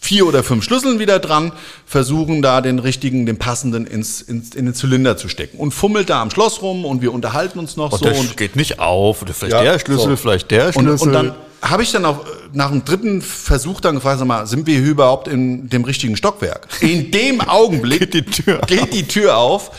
vier 0.04 0.26
oder 0.26 0.42
fünf 0.42 0.64
Schlüsseln 0.64 0.98
wieder 0.98 1.18
dran, 1.18 1.52
versuchen 1.86 2.42
da 2.42 2.60
den 2.60 2.78
richtigen, 2.78 3.24
den 3.24 3.38
passenden 3.38 3.86
ins, 3.86 4.20
ins, 4.20 4.54
in 4.54 4.66
den 4.66 4.74
Zylinder 4.74 5.16
zu 5.16 5.28
stecken 5.28 5.58
und 5.58 5.72
fummelt 5.72 6.10
da 6.10 6.20
am 6.20 6.30
Schloss 6.30 6.60
rum 6.60 6.84
und 6.84 7.00
wir 7.00 7.12
unterhalten 7.12 7.58
uns 7.58 7.76
noch 7.76 7.92
Und 7.92 7.98
so 8.00 8.20
und 8.20 8.36
geht 8.36 8.54
nicht 8.54 8.78
auf. 8.78 9.22
Oder 9.22 9.32
vielleicht 9.32 9.54
Ja, 9.54 9.62
der 9.62 9.78
Schlüssel, 9.78 10.10
so. 10.10 10.16
vielleicht 10.16 10.50
der 10.50 10.66
und, 10.66 10.84
Schlüssel. 10.84 11.08
und 11.08 11.12
dann 11.14 11.34
habe 11.62 11.82
ich 11.82 11.90
dann 11.92 12.04
auch 12.04 12.20
äh, 12.26 12.28
nach 12.52 12.70
dem 12.70 12.84
dritten 12.84 13.22
Versuch 13.22 13.80
dann 13.80 13.94
gefragt, 13.94 14.18
sag 14.18 14.28
mal, 14.28 14.46
sind 14.46 14.66
wir 14.66 14.78
hier 14.78 14.90
überhaupt 14.90 15.26
in 15.26 15.70
dem 15.70 15.84
richtigen 15.84 16.16
Stockwerk? 16.16 16.68
In 16.80 17.10
dem 17.10 17.40
Augenblick 17.48 18.10
Geht 18.10 18.14
die 18.14 18.24
Tür 18.24 18.60
geht 18.66 18.92
die 18.92 19.04
Tür 19.08 19.38
auf. 19.38 19.70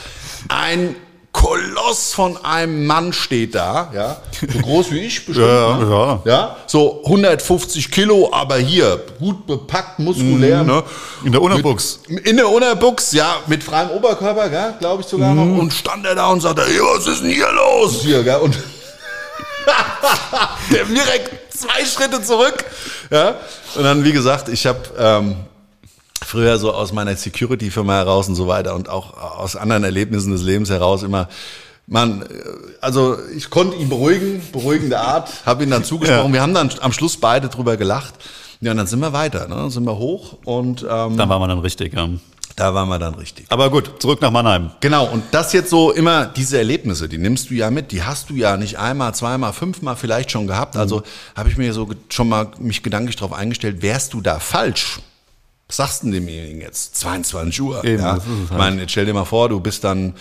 Ein 0.47 0.95
Koloss 1.35 2.13
von 2.13 2.43
einem 2.45 2.85
Mann 2.87 3.11
steht 3.11 3.55
da, 3.55 3.91
ja, 3.93 4.17
so 4.53 4.59
groß 4.59 4.91
wie 4.91 5.01
ich 5.01 5.25
bestimmt, 5.25 5.47
Ja, 5.49 5.77
ne? 5.77 5.91
ja. 5.91 6.21
ja, 6.31 6.55
so 6.65 7.01
150 7.03 7.91
Kilo, 7.91 8.31
aber 8.33 8.55
hier 8.55 9.03
gut 9.19 9.45
bepackt, 9.45 9.99
muskulär, 9.99 10.63
ne? 10.63 10.81
In 11.25 11.33
der 11.33 11.41
Unterbuchs. 11.41 11.99
Mit, 12.07 12.25
in 12.25 12.37
der 12.37 12.47
Unterbuchs, 12.49 13.11
ja, 13.11 13.35
mit 13.47 13.61
freiem 13.63 13.89
Oberkörper, 13.89 14.47
gell, 14.49 14.75
glaube 14.79 15.01
ich 15.01 15.07
sogar 15.07 15.33
Mhm. 15.33 15.55
noch. 15.55 15.61
Und 15.61 15.73
stand 15.73 16.05
er 16.05 16.15
da 16.15 16.27
und 16.29 16.39
sagte, 16.39 16.63
hey, 16.65 16.79
was 16.79 17.05
ist 17.05 17.21
denn 17.21 17.31
hier 17.31 17.51
los? 17.51 17.99
Hier, 18.01 18.23
gell, 18.23 18.37
und 18.37 18.57
der 20.71 20.85
direkt 20.85 21.53
zwei 21.53 21.83
Schritte 21.85 22.21
zurück, 22.21 22.63
ja. 23.11 23.35
Und 23.75 23.83
dann, 23.83 24.05
wie 24.05 24.13
gesagt, 24.13 24.47
ich 24.47 24.65
habe 24.65 24.79
ähm, 24.97 25.35
früher 26.25 26.57
so 26.57 26.73
aus 26.73 26.91
meiner 26.91 27.15
Security-Firma 27.15 27.93
heraus 27.93 28.27
und 28.27 28.35
so 28.35 28.47
weiter 28.47 28.75
und 28.75 28.89
auch 28.89 29.13
aus 29.37 29.55
anderen 29.55 29.83
Erlebnissen 29.83 30.31
des 30.31 30.41
Lebens 30.41 30.69
heraus 30.69 31.03
immer, 31.03 31.29
man, 31.87 32.23
äh, 32.23 32.25
also 32.81 33.17
ich 33.35 33.49
konnte 33.49 33.77
ihn 33.77 33.89
beruhigen, 33.89 34.41
beruhigende 34.51 34.99
Art, 34.99 35.29
habe 35.45 35.63
ihn 35.63 35.69
dann 35.69 35.83
zugesprochen. 35.83 36.27
Ja. 36.27 36.33
Wir 36.33 36.41
haben 36.41 36.53
dann 36.53 36.71
am 36.81 36.91
Schluss 36.91 37.17
beide 37.17 37.47
drüber 37.47 37.77
gelacht. 37.77 38.15
Ja, 38.61 38.71
und 38.71 38.77
dann 38.77 38.87
sind 38.87 38.99
wir 38.99 39.13
weiter, 39.13 39.47
ne? 39.47 39.55
Dann 39.55 39.69
sind 39.69 39.83
wir 39.83 39.97
hoch 39.97 40.37
und 40.45 40.81
ähm, 40.81 41.17
Dann 41.17 41.29
war 41.29 41.39
man 41.39 41.49
dann 41.49 41.59
richtig. 41.59 41.93
Ja. 41.93 42.09
da 42.55 42.73
waren 42.73 42.87
wir 42.87 42.97
dann 42.97 43.13
richtig. 43.15 43.45
Aber 43.49 43.69
gut, 43.69 43.91
zurück 43.99 44.21
nach 44.21 44.31
Mannheim. 44.31 44.71
Genau, 44.79 45.05
und 45.05 45.23
das 45.31 45.53
jetzt 45.53 45.69
so 45.69 45.91
immer, 45.91 46.25
diese 46.25 46.57
Erlebnisse, 46.57 47.07
die 47.09 47.17
nimmst 47.17 47.49
du 47.49 47.53
ja 47.53 47.69
mit, 47.69 47.91
die 47.91 48.01
hast 48.01 48.29
du 48.29 48.33
ja 48.33 48.57
nicht 48.57 48.79
einmal, 48.79 49.13
zweimal, 49.13 49.53
fünfmal 49.53 49.95
vielleicht 49.97 50.31
schon 50.31 50.47
gehabt. 50.47 50.77
Also 50.77 51.03
habe 51.35 51.49
ich 51.49 51.57
mir 51.57 51.73
so 51.73 51.87
schon 52.09 52.29
mal 52.29 52.47
mich 52.57 52.81
gedanklich 52.81 53.17
darauf 53.17 53.33
eingestellt, 53.33 53.81
wärst 53.81 54.13
du 54.13 54.21
da 54.21 54.39
falsch? 54.39 54.99
Was 55.67 55.77
sagst 55.77 56.01
du 56.01 56.07
denn 56.07 56.13
demjenigen 56.13 56.61
jetzt? 56.61 56.95
22 56.97 57.61
Uhr. 57.61 57.83
Eben, 57.83 58.03
ja? 58.03 58.15
das 58.15 58.23
ist 58.25 58.29
es 58.29 58.37
halt. 58.37 58.51
Ich 58.51 58.57
meine, 58.57 58.81
jetzt 58.81 58.91
stell 58.91 59.05
dir 59.05 59.13
mal 59.13 59.25
vor, 59.25 59.49
du 59.49 59.59
bist 59.59 59.83
dann 59.83 60.13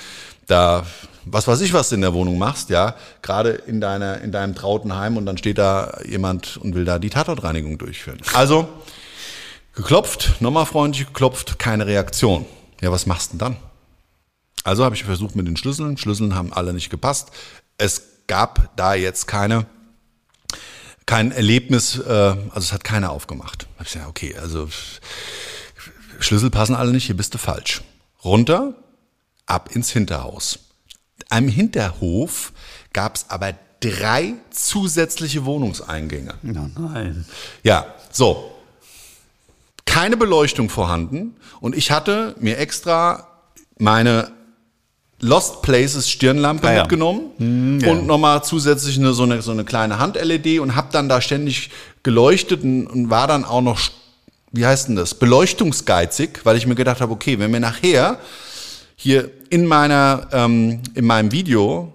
da, 0.46 0.84
was 1.24 1.46
weiß 1.46 1.60
ich, 1.60 1.72
was 1.72 1.88
du 1.88 1.96
in 1.96 2.00
der 2.00 2.14
Wohnung 2.14 2.38
machst, 2.38 2.70
ja, 2.70 2.96
gerade 3.22 3.50
in 3.50 3.80
deiner, 3.80 4.20
in 4.20 4.32
deinem 4.32 4.54
trauten 4.54 4.94
Heim 4.94 5.16
und 5.16 5.26
dann 5.26 5.38
steht 5.38 5.58
da 5.58 5.98
jemand 6.06 6.56
und 6.56 6.74
will 6.74 6.84
da 6.84 6.98
die 6.98 7.10
Tatortreinigung 7.10 7.78
durchführen. 7.78 8.18
Also, 8.32 8.68
geklopft, 9.74 10.40
nochmal 10.40 10.66
freundlich 10.66 11.06
geklopft, 11.06 11.58
keine 11.58 11.86
Reaktion. 11.86 12.46
Ja, 12.80 12.90
was 12.90 13.06
machst 13.06 13.32
du 13.32 13.38
denn 13.38 13.38
dann? 13.38 13.56
Also 14.64 14.82
habe 14.84 14.94
ich 14.94 15.04
versucht 15.04 15.36
mit 15.36 15.46
den 15.46 15.56
Schlüsseln. 15.56 15.98
Schlüsseln 15.98 16.34
haben 16.34 16.52
alle 16.52 16.72
nicht 16.72 16.88
gepasst. 16.88 17.30
Es 17.76 18.02
gab 18.26 18.74
da 18.76 18.94
jetzt 18.94 19.26
keine, 19.26 19.66
kein 21.06 21.32
Erlebnis, 21.32 21.98
äh, 21.98 22.10
also 22.10 22.58
es 22.60 22.72
hat 22.72 22.84
keiner 22.84 23.10
aufgemacht. 23.10 23.66
Hab 23.78 23.86
ich 23.86 23.92
gesagt, 23.92 24.08
okay, 24.08 24.36
also 24.36 24.68
Schlüssel 26.20 26.50
passen 26.50 26.74
alle 26.74 26.92
nicht, 26.92 27.06
hier 27.06 27.16
bist 27.16 27.34
du 27.34 27.38
falsch. 27.38 27.82
Runter, 28.24 28.74
ab 29.46 29.70
ins 29.74 29.90
Hinterhaus. 29.90 30.58
Am 31.28 31.48
Hinterhof 31.48 32.52
gab 32.92 33.16
es 33.16 33.26
aber 33.28 33.54
drei 33.80 34.34
zusätzliche 34.50 35.44
Wohnungseingänge. 35.44 36.34
Ja, 36.42 36.70
nein. 36.78 37.26
Ja, 37.62 37.94
so. 38.10 38.50
Keine 39.84 40.16
Beleuchtung 40.16 40.70
vorhanden 40.70 41.36
und 41.60 41.76
ich 41.76 41.90
hatte 41.90 42.34
mir 42.40 42.58
extra 42.58 43.28
meine 43.78 44.32
Lost 45.24 45.62
Places 45.62 46.10
Stirnlampe 46.10 46.68
Ah 46.68 46.72
ja. 46.74 46.80
mitgenommen 46.82 47.30
und 47.88 48.06
nochmal 48.06 48.44
zusätzlich 48.44 48.98
eine, 48.98 49.14
so, 49.14 49.22
eine, 49.22 49.40
so 49.40 49.52
eine 49.52 49.64
kleine 49.64 49.98
Hand-LED 49.98 50.60
und 50.60 50.76
habe 50.76 50.88
dann 50.92 51.08
da 51.08 51.22
ständig 51.22 51.70
geleuchtet 52.02 52.62
und, 52.62 52.86
und 52.86 53.08
war 53.08 53.26
dann 53.26 53.46
auch 53.46 53.62
noch, 53.62 53.80
wie 54.52 54.66
heißt 54.66 54.88
denn 54.88 54.96
das, 54.96 55.14
beleuchtungsgeizig, 55.14 56.40
weil 56.44 56.58
ich 56.58 56.66
mir 56.66 56.74
gedacht 56.74 57.00
habe, 57.00 57.12
okay, 57.12 57.38
wenn 57.38 57.50
mir 57.50 57.60
nachher 57.60 58.18
hier 58.96 59.30
in 59.48 59.64
meiner 59.64 60.28
ähm, 60.32 60.82
in 60.94 61.06
meinem 61.06 61.32
Video 61.32 61.94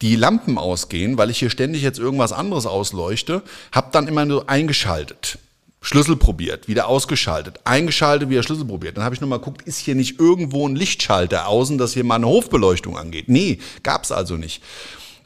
die 0.00 0.16
Lampen 0.16 0.56
ausgehen, 0.56 1.18
weil 1.18 1.28
ich 1.28 1.38
hier 1.38 1.50
ständig 1.50 1.82
jetzt 1.82 1.98
irgendwas 1.98 2.32
anderes 2.32 2.64
ausleuchte, 2.64 3.42
habe 3.72 3.88
dann 3.92 4.08
immer 4.08 4.24
nur 4.24 4.48
eingeschaltet. 4.48 5.38
Schlüssel 5.82 6.16
probiert, 6.16 6.68
wieder 6.68 6.88
ausgeschaltet, 6.88 7.60
eingeschaltet, 7.64 8.28
wieder 8.28 8.42
Schlüssel 8.42 8.66
probiert. 8.66 8.96
Dann 8.96 9.04
habe 9.04 9.14
ich 9.14 9.20
nochmal 9.20 9.38
geguckt, 9.38 9.62
ist 9.62 9.78
hier 9.78 9.94
nicht 9.94 10.20
irgendwo 10.20 10.68
ein 10.68 10.76
Lichtschalter 10.76 11.48
außen, 11.48 11.78
dass 11.78 11.94
hier 11.94 12.04
mal 12.04 12.16
eine 12.16 12.26
Hofbeleuchtung 12.26 12.98
angeht? 12.98 13.28
Nee, 13.28 13.60
gab's 13.82 14.12
also 14.12 14.36
nicht. 14.36 14.62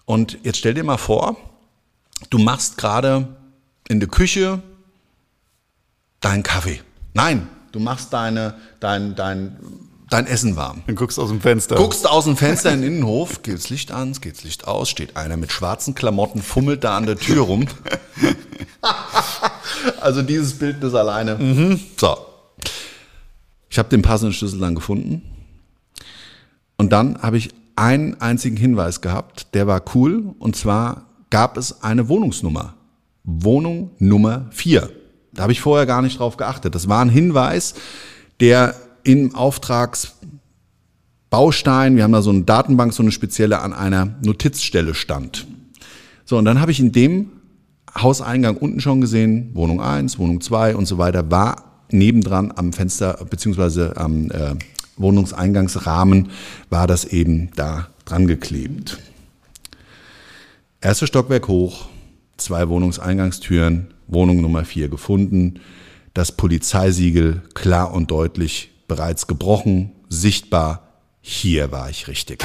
Und 0.05 0.39
jetzt 0.45 0.59
stell 0.59 0.75
dir 0.75 0.85
mal 0.85 0.97
vor, 0.97 1.37
du 2.31 2.39
machst 2.39 2.79
gerade 2.79 3.37
in 3.89 3.99
der 3.99 4.09
Küche 4.09 4.63
deinen 6.21 6.45
Kaffee. 6.45 6.81
Nein, 7.15 7.49
du 7.73 7.81
machst 7.81 8.13
deine, 8.13 8.55
dein, 8.79 9.17
dein, 9.17 9.57
dein 10.09 10.27
Essen 10.29 10.55
warm. 10.55 10.85
Dann 10.87 10.95
guckst 10.95 11.19
du 11.19 11.23
aus 11.23 11.31
dem 11.31 11.41
Fenster. 11.41 11.75
Guckst 11.75 12.09
aus 12.09 12.27
dem 12.27 12.37
Fenster 12.37 12.73
in 12.73 12.83
den 12.83 12.93
Innenhof, 12.93 13.43
geht's 13.43 13.71
Licht 13.71 13.91
an, 13.91 14.13
geht's 14.13 14.45
Licht 14.45 14.69
aus, 14.69 14.89
steht 14.89 15.17
einer 15.17 15.37
mit 15.37 15.51
schwarzen 15.51 15.97
Klamotten, 15.97 16.43
fummelt 16.43 16.85
da 16.85 16.97
an 16.97 17.07
der 17.07 17.17
Tür 17.17 17.43
rum. 17.43 17.67
also 20.01 20.23
dieses 20.23 20.55
Bild 20.55 20.83
ist 20.83 20.95
alleine. 20.95 21.79
So. 21.97 22.17
Ich 23.69 23.79
habe 23.79 23.89
den 23.89 24.03
passenden 24.03 24.33
Schlüssel 24.33 24.61
dann 24.61 24.75
gefunden. 24.75 25.23
Und 26.77 26.93
dann 26.93 27.23
habe 27.23 27.39
ich 27.39 27.51
einen 27.77 28.21
einzigen 28.21 28.57
Hinweis 28.57 29.01
gehabt, 29.01 29.55
der 29.55 29.67
war 29.67 29.83
cool. 29.95 30.35
Und 30.39 30.57
zwar 30.57 31.07
gab 31.31 31.57
es 31.57 31.83
eine 31.83 32.09
Wohnungsnummer. 32.09 32.75
Wohnung 33.25 33.91
Nummer 33.99 34.47
4. 34.51 34.91
Da 35.33 35.43
habe 35.43 35.53
ich 35.53 35.61
vorher 35.61 35.87
gar 35.87 36.03
nicht 36.03 36.19
drauf 36.19 36.37
geachtet. 36.37 36.75
Das 36.75 36.89
war 36.89 37.05
ein 37.05 37.09
Hinweis, 37.09 37.75
der 38.41 38.75
im 39.03 39.35
Auftragsbaustein, 39.35 41.97
wir 41.97 42.05
haben 42.05 42.13
da 42.13 42.23
so 42.23 42.31
eine 42.31 42.43
Datenbank, 42.43 42.93
so 42.93 43.03
eine 43.03 43.13
spezielle, 43.13 43.61
an 43.61 43.73
einer 43.73 44.15
Notizstelle 44.23 44.95
stand. 44.95 45.47
So, 46.25 46.39
und 46.39 46.45
dann 46.45 46.61
habe 46.61 46.71
ich 46.71 46.81
in 46.81 46.93
dem 46.93 47.33
Hauseingang 47.97 48.57
unten 48.57 48.81
schon 48.81 49.01
gesehen, 49.01 49.51
Wohnung 49.55 49.81
1, 49.81 50.19
Wohnung 50.19 50.41
2 50.41 50.77
und 50.77 50.87
so 50.87 50.99
weiter, 50.99 51.31
war 51.31 51.85
nebendran 51.91 52.53
am 52.55 52.73
Fenster 52.73 53.25
beziehungsweise 53.29 53.97
am 53.97 54.31
äh, 54.31 54.55
Wohnungseingangsrahmen 54.97 56.31
war 56.71 56.87
das 56.87 57.05
eben 57.05 57.51
da 57.57 57.89
dran 58.05 58.27
geklebt. 58.27 58.99
Erstes 60.81 61.09
Stockwerk 61.09 61.49
hoch, 61.49 61.87
zwei 62.37 62.69
Wohnungseingangstüren, 62.69 63.95
Wohnung 64.07 64.41
Nummer 64.41 64.65
4 64.65 64.89
gefunden, 64.89 65.61
das 66.13 66.33
Polizeisiegel 66.33 67.43
klar 67.55 67.93
und 67.93 68.11
deutlich 68.11 68.71
bereits 68.87 69.27
gebrochen, 69.27 69.93
sichtbar 70.09 70.89
hier 71.21 71.73
war 71.73 71.89
ich 71.89 72.07
richtig. 72.07 72.45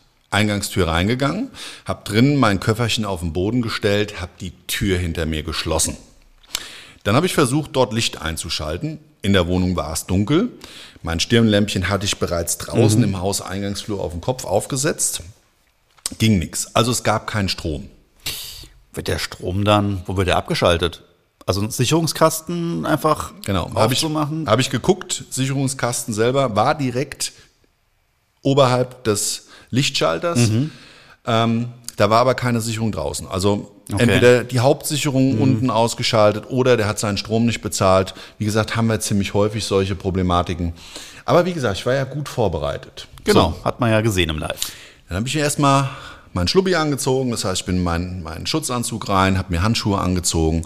Wohnungseingangstür 0.31 0.87
reingegangen, 0.87 1.51
habe 1.85 2.03
drinnen 2.05 2.37
mein 2.37 2.59
Köfferchen 2.59 3.05
auf 3.05 3.19
den 3.19 3.33
Boden 3.33 3.61
gestellt, 3.61 4.21
habe 4.21 4.31
die 4.39 4.51
Tür 4.67 4.97
hinter 4.97 5.25
mir 5.25 5.43
geschlossen. 5.43 5.97
Dann 7.03 7.15
habe 7.15 7.25
ich 7.25 7.33
versucht, 7.33 7.71
dort 7.73 7.93
Licht 7.93 8.21
einzuschalten. 8.21 8.99
In 9.21 9.33
der 9.33 9.47
Wohnung 9.47 9.75
war 9.75 9.91
es 9.91 10.05
dunkel. 10.05 10.49
Mein 11.03 11.19
Stirnlämpchen 11.19 11.89
hatte 11.89 12.05
ich 12.05 12.17
bereits 12.17 12.57
draußen 12.59 13.03
im 13.03 13.19
Hauseingangsflur 13.19 13.99
auf 13.99 14.11
dem 14.11 14.21
Kopf 14.21 14.45
aufgesetzt. 14.45 15.21
Ging 16.17 16.39
nichts. 16.39 16.75
Also 16.75 16.91
es 16.91 17.03
gab 17.03 17.27
keinen 17.27 17.49
Strom. 17.49 17.89
Wird 18.93 19.07
der 19.07 19.19
Strom 19.19 19.63
dann, 19.63 20.03
wo 20.05 20.17
wird 20.17 20.27
der 20.27 20.37
abgeschaltet? 20.37 21.03
Also 21.45 21.61
ein 21.61 21.71
Sicherungskasten 21.71 22.85
einfach 22.85 23.33
Genau. 23.45 23.71
Habe 23.73 23.93
ich, 23.93 23.99
aufzumachen? 23.99 24.47
hab 24.47 24.59
ich 24.59 24.69
geguckt, 24.69 25.23
Sicherungskasten 25.29 26.13
selber 26.13 26.55
war 26.55 26.75
direkt 26.75 27.31
oberhalb 28.43 29.03
des 29.05 29.47
Lichtschalters. 29.71 30.51
Ähm, 31.25 31.67
da 31.97 32.09
war 32.09 32.19
aber 32.19 32.35
keine 32.35 32.61
Sicherung 32.61 32.91
draußen. 32.91 33.27
Also 33.27 33.75
Okay. 33.91 34.03
entweder 34.03 34.43
die 34.45 34.61
Hauptsicherung 34.61 35.41
unten 35.41 35.69
ausgeschaltet 35.69 36.45
oder 36.49 36.77
der 36.77 36.87
hat 36.87 36.97
seinen 36.97 37.17
Strom 37.17 37.45
nicht 37.45 37.59
bezahlt. 37.61 38.13
Wie 38.37 38.45
gesagt, 38.45 38.77
haben 38.77 38.87
wir 38.87 39.01
ziemlich 39.01 39.33
häufig 39.33 39.65
solche 39.65 39.95
Problematiken. 39.95 40.71
Aber 41.25 41.45
wie 41.45 41.51
gesagt, 41.51 41.77
ich 41.79 41.85
war 41.85 41.93
ja 41.95 42.05
gut 42.05 42.29
vorbereitet. 42.29 43.07
Genau, 43.25 43.53
So, 43.59 43.65
hat 43.65 43.81
man 43.81 43.91
ja 43.91 43.99
gesehen 43.99 44.29
im 44.29 44.37
Live. 44.37 44.71
dann 45.09 45.17
habe 45.17 45.27
ich 45.27 45.35
mir 45.35 45.41
erstmal 45.41 45.89
meinen 46.31 46.47
Schlubbi 46.47 46.75
angezogen, 46.75 47.31
das 47.31 47.43
heißt, 47.43 47.61
ich 47.61 47.65
bin 47.65 47.77
in 47.77 47.83
meinen, 47.83 48.23
meinen 48.23 48.47
Schutzanzug 48.47 49.09
rein, 49.09 49.37
habe 49.37 49.51
mir 49.51 49.61
Handschuhe 49.61 49.97
angezogen 49.99 50.61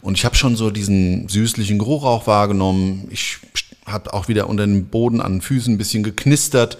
und 0.00 0.16
ich 0.16 0.24
habe 0.24 0.34
schon 0.36 0.56
so 0.56 0.70
diesen 0.70 1.28
süßlichen 1.28 1.78
Geruch 1.78 2.04
auch 2.04 2.26
wahrgenommen. 2.26 3.06
Ich 3.10 3.36
habe 3.84 4.14
auch 4.14 4.28
wieder 4.28 4.48
unter 4.48 4.64
dem 4.64 4.86
Boden 4.86 5.20
an 5.20 5.32
den 5.34 5.40
Füßen 5.42 5.74
ein 5.74 5.78
bisschen 5.78 6.02
geknistert, 6.04 6.78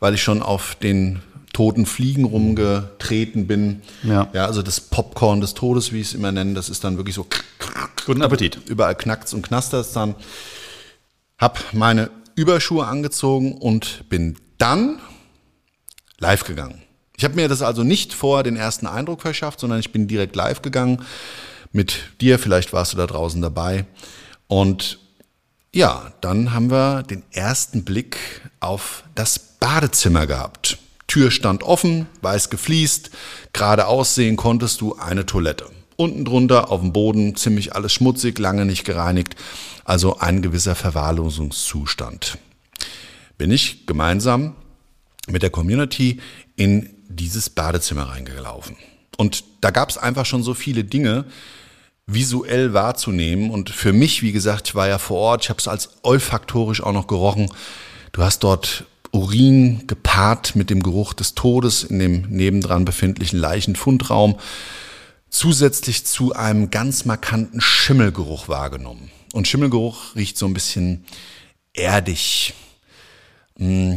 weil 0.00 0.14
ich 0.14 0.22
schon 0.22 0.42
auf 0.42 0.74
den 0.74 1.20
toten 1.52 1.86
Fliegen 1.86 2.24
rumgetreten 2.24 3.46
bin. 3.46 3.82
Ja. 4.02 4.28
ja, 4.32 4.46
also 4.46 4.62
das 4.62 4.80
Popcorn 4.80 5.40
des 5.40 5.54
Todes, 5.54 5.92
wie 5.92 6.00
ich 6.00 6.08
es 6.08 6.14
immer 6.14 6.32
nenne, 6.32 6.54
das 6.54 6.68
ist 6.68 6.84
dann 6.84 6.96
wirklich 6.96 7.14
so 7.14 7.26
Guten 8.06 8.22
Appetit. 8.22 8.58
überall 8.66 8.94
knackt's 8.94 9.34
und 9.34 9.42
knastert's 9.42 9.92
dann. 9.92 10.14
Hab 11.38 11.72
meine 11.72 12.10
Überschuhe 12.34 12.86
angezogen 12.86 13.58
und 13.58 14.08
bin 14.08 14.36
dann 14.58 15.00
live 16.18 16.44
gegangen. 16.44 16.82
Ich 17.16 17.24
habe 17.24 17.34
mir 17.34 17.48
das 17.48 17.62
also 17.62 17.82
nicht 17.82 18.14
vorher 18.14 18.42
den 18.42 18.56
ersten 18.56 18.86
Eindruck 18.86 19.22
verschafft, 19.22 19.60
sondern 19.60 19.80
ich 19.80 19.92
bin 19.92 20.08
direkt 20.08 20.36
live 20.36 20.62
gegangen 20.62 21.02
mit 21.72 22.00
dir. 22.20 22.38
Vielleicht 22.38 22.72
warst 22.72 22.92
du 22.92 22.96
da 22.96 23.06
draußen 23.06 23.42
dabei. 23.42 23.84
Und 24.46 24.98
ja, 25.74 26.12
dann 26.20 26.52
haben 26.52 26.70
wir 26.70 27.02
den 27.02 27.22
ersten 27.30 27.84
Blick 27.84 28.16
auf 28.60 29.04
das 29.14 29.49
Badezimmer 29.60 30.26
gehabt. 30.26 30.78
Tür 31.06 31.30
stand 31.30 31.62
offen, 31.62 32.06
weiß 32.22 32.50
gefliest, 32.50 33.10
geradeaus 33.52 34.14
sehen 34.14 34.36
konntest 34.36 34.80
du 34.80 34.96
eine 34.96 35.26
Toilette. 35.26 35.66
Unten 35.96 36.24
drunter 36.24 36.70
auf 36.70 36.80
dem 36.80 36.92
Boden 36.92 37.36
ziemlich 37.36 37.74
alles 37.74 37.92
schmutzig, 37.92 38.38
lange 38.38 38.64
nicht 38.64 38.84
gereinigt, 38.84 39.36
also 39.84 40.18
ein 40.18 40.40
gewisser 40.40 40.74
Verwahrlosungszustand. 40.74 42.38
Bin 43.36 43.50
ich 43.50 43.86
gemeinsam 43.86 44.54
mit 45.28 45.42
der 45.42 45.50
Community 45.50 46.20
in 46.56 46.90
dieses 47.08 47.50
Badezimmer 47.50 48.04
reingelaufen. 48.04 48.76
Und 49.16 49.44
da 49.60 49.70
gab 49.70 49.90
es 49.90 49.98
einfach 49.98 50.24
schon 50.24 50.42
so 50.42 50.54
viele 50.54 50.84
Dinge 50.84 51.24
visuell 52.06 52.72
wahrzunehmen. 52.72 53.50
Und 53.50 53.70
für 53.70 53.92
mich, 53.92 54.22
wie 54.22 54.32
gesagt, 54.32 54.68
ich 54.68 54.74
war 54.74 54.88
ja 54.88 54.98
vor 54.98 55.18
Ort, 55.18 55.44
ich 55.44 55.50
habe 55.50 55.58
es 55.58 55.68
als 55.68 55.90
olfaktorisch 56.02 56.82
auch 56.82 56.92
noch 56.92 57.06
gerochen. 57.06 57.50
Du 58.12 58.22
hast 58.22 58.44
dort 58.44 58.84
Urin 59.12 59.86
gepaart 59.86 60.56
mit 60.56 60.70
dem 60.70 60.82
Geruch 60.82 61.12
des 61.12 61.34
Todes 61.34 61.84
in 61.84 61.98
dem 61.98 62.22
nebendran 62.28 62.84
befindlichen 62.84 63.38
Leichenfundraum 63.38 64.36
zusätzlich 65.28 66.06
zu 66.06 66.34
einem 66.34 66.70
ganz 66.70 67.04
markanten 67.04 67.60
Schimmelgeruch 67.60 68.48
wahrgenommen. 68.48 69.10
Und 69.32 69.46
Schimmelgeruch 69.46 70.16
riecht 70.16 70.36
so 70.36 70.46
ein 70.46 70.54
bisschen 70.54 71.04
erdig, 71.72 72.54
Mm, 73.60 73.96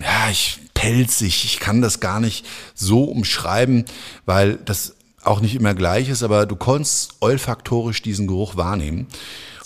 ja, 0.00 0.30
ich 0.30 0.60
pelzig, 0.72 1.44
ich 1.44 1.58
kann 1.58 1.82
das 1.82 1.98
gar 1.98 2.20
nicht 2.20 2.46
so 2.74 3.04
umschreiben, 3.04 3.84
weil 4.24 4.56
das 4.56 4.94
auch 5.24 5.40
nicht 5.40 5.56
immer 5.56 5.74
gleich 5.74 6.08
ist, 6.08 6.22
aber 6.22 6.46
du 6.46 6.54
konntest 6.54 7.16
olfaktorisch 7.18 8.02
diesen 8.02 8.28
Geruch 8.28 8.56
wahrnehmen. 8.56 9.08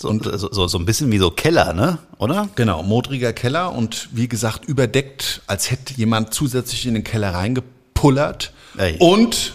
So, 0.03 0.19
so, 0.21 0.51
so, 0.51 0.67
so 0.67 0.77
ein 0.77 0.83
bisschen 0.85 1.09
wie 1.13 1.17
so 1.17 1.31
Keller, 1.31 1.71
ne? 1.71 1.97
Oder? 2.17 2.49
Genau, 2.55 2.83
modriger 2.83 3.31
Keller 3.31 3.71
und 3.71 4.09
wie 4.11 4.27
gesagt 4.27 4.65
überdeckt, 4.65 5.41
als 5.47 5.71
hätte 5.71 5.93
jemand 5.93 6.33
zusätzlich 6.33 6.85
in 6.85 6.93
den 6.93 7.05
Keller 7.05 7.33
reingepullert. 7.33 8.51
Ey. 8.77 8.97
Und, 8.99 9.53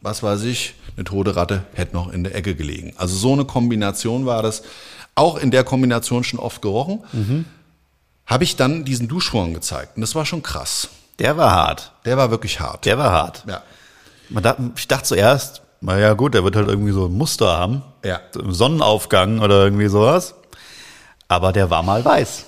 was 0.00 0.22
weiß 0.22 0.42
ich, 0.44 0.74
eine 0.96 1.02
tote 1.02 1.34
Ratte 1.34 1.64
hätte 1.74 1.96
noch 1.96 2.12
in 2.12 2.22
der 2.22 2.36
Ecke 2.36 2.54
gelegen. 2.54 2.92
Also 2.98 3.16
so 3.16 3.32
eine 3.32 3.44
Kombination 3.46 4.26
war 4.26 4.42
das. 4.44 4.62
Auch 5.16 5.38
in 5.38 5.50
der 5.50 5.64
Kombination 5.64 6.22
schon 6.22 6.38
oft 6.38 6.62
gerochen. 6.62 7.44
Habe 8.26 8.44
ich 8.44 8.54
dann 8.54 8.84
diesen 8.84 9.08
Duschvorhang 9.08 9.54
gezeigt. 9.54 9.96
Und 9.96 10.02
das 10.02 10.14
war 10.14 10.24
schon 10.24 10.44
krass. 10.44 10.88
Der 11.18 11.36
war 11.36 11.50
hart. 11.50 11.90
Der 12.04 12.16
war 12.16 12.30
wirklich 12.30 12.60
hart. 12.60 12.84
Der 12.84 12.96
war 12.96 13.10
hart. 13.10 13.42
ja. 13.48 13.60
Man 14.30 14.44
da, 14.44 14.56
ich 14.76 14.86
dachte 14.86 15.04
zuerst, 15.04 15.62
na 15.84 15.98
ja 15.98 16.14
gut, 16.14 16.32
der 16.32 16.44
wird 16.44 16.56
halt 16.56 16.68
irgendwie 16.68 16.92
so 16.92 17.06
ein 17.06 17.12
Muster 17.12 17.58
haben. 17.58 17.82
Ja. 18.02 18.20
Sonnenaufgang 18.32 19.40
oder 19.40 19.64
irgendwie 19.64 19.88
sowas. 19.88 20.34
Aber 21.28 21.52
der 21.52 21.68
war 21.68 21.82
mal 21.82 22.02
weiß. 22.02 22.46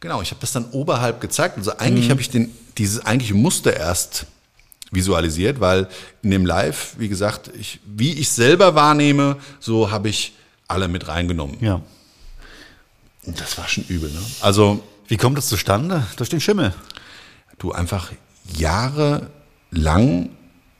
Genau, 0.00 0.20
ich 0.20 0.30
habe 0.30 0.40
das 0.40 0.52
dann 0.52 0.66
oberhalb 0.72 1.20
gezeigt. 1.20 1.56
Also 1.56 1.78
eigentlich 1.78 2.10
habe 2.10 2.20
ich 2.20 2.28
den, 2.28 2.54
dieses 2.76 3.06
eigentliche 3.06 3.34
Muster 3.34 3.74
erst 3.74 4.26
visualisiert, 4.90 5.60
weil 5.60 5.88
in 6.22 6.30
dem 6.30 6.44
Live, 6.44 6.94
wie 6.98 7.08
gesagt, 7.08 7.50
ich, 7.58 7.80
wie 7.86 8.12
ich 8.12 8.28
selber 8.28 8.74
wahrnehme, 8.74 9.38
so 9.58 9.90
habe 9.90 10.10
ich 10.10 10.34
alle 10.68 10.88
mit 10.88 11.08
reingenommen. 11.08 11.56
Ja. 11.60 11.80
Und 13.24 13.40
das 13.40 13.56
war 13.56 13.66
schon 13.66 13.84
übel. 13.84 14.10
Ne? 14.10 14.20
Also 14.40 14.82
Wie 15.08 15.16
kommt 15.16 15.38
das 15.38 15.48
zustande? 15.48 16.06
Durch 16.16 16.28
den 16.28 16.40
Schimmel. 16.40 16.74
du 17.58 17.72
einfach 17.72 18.10
jahrelang 18.58 20.28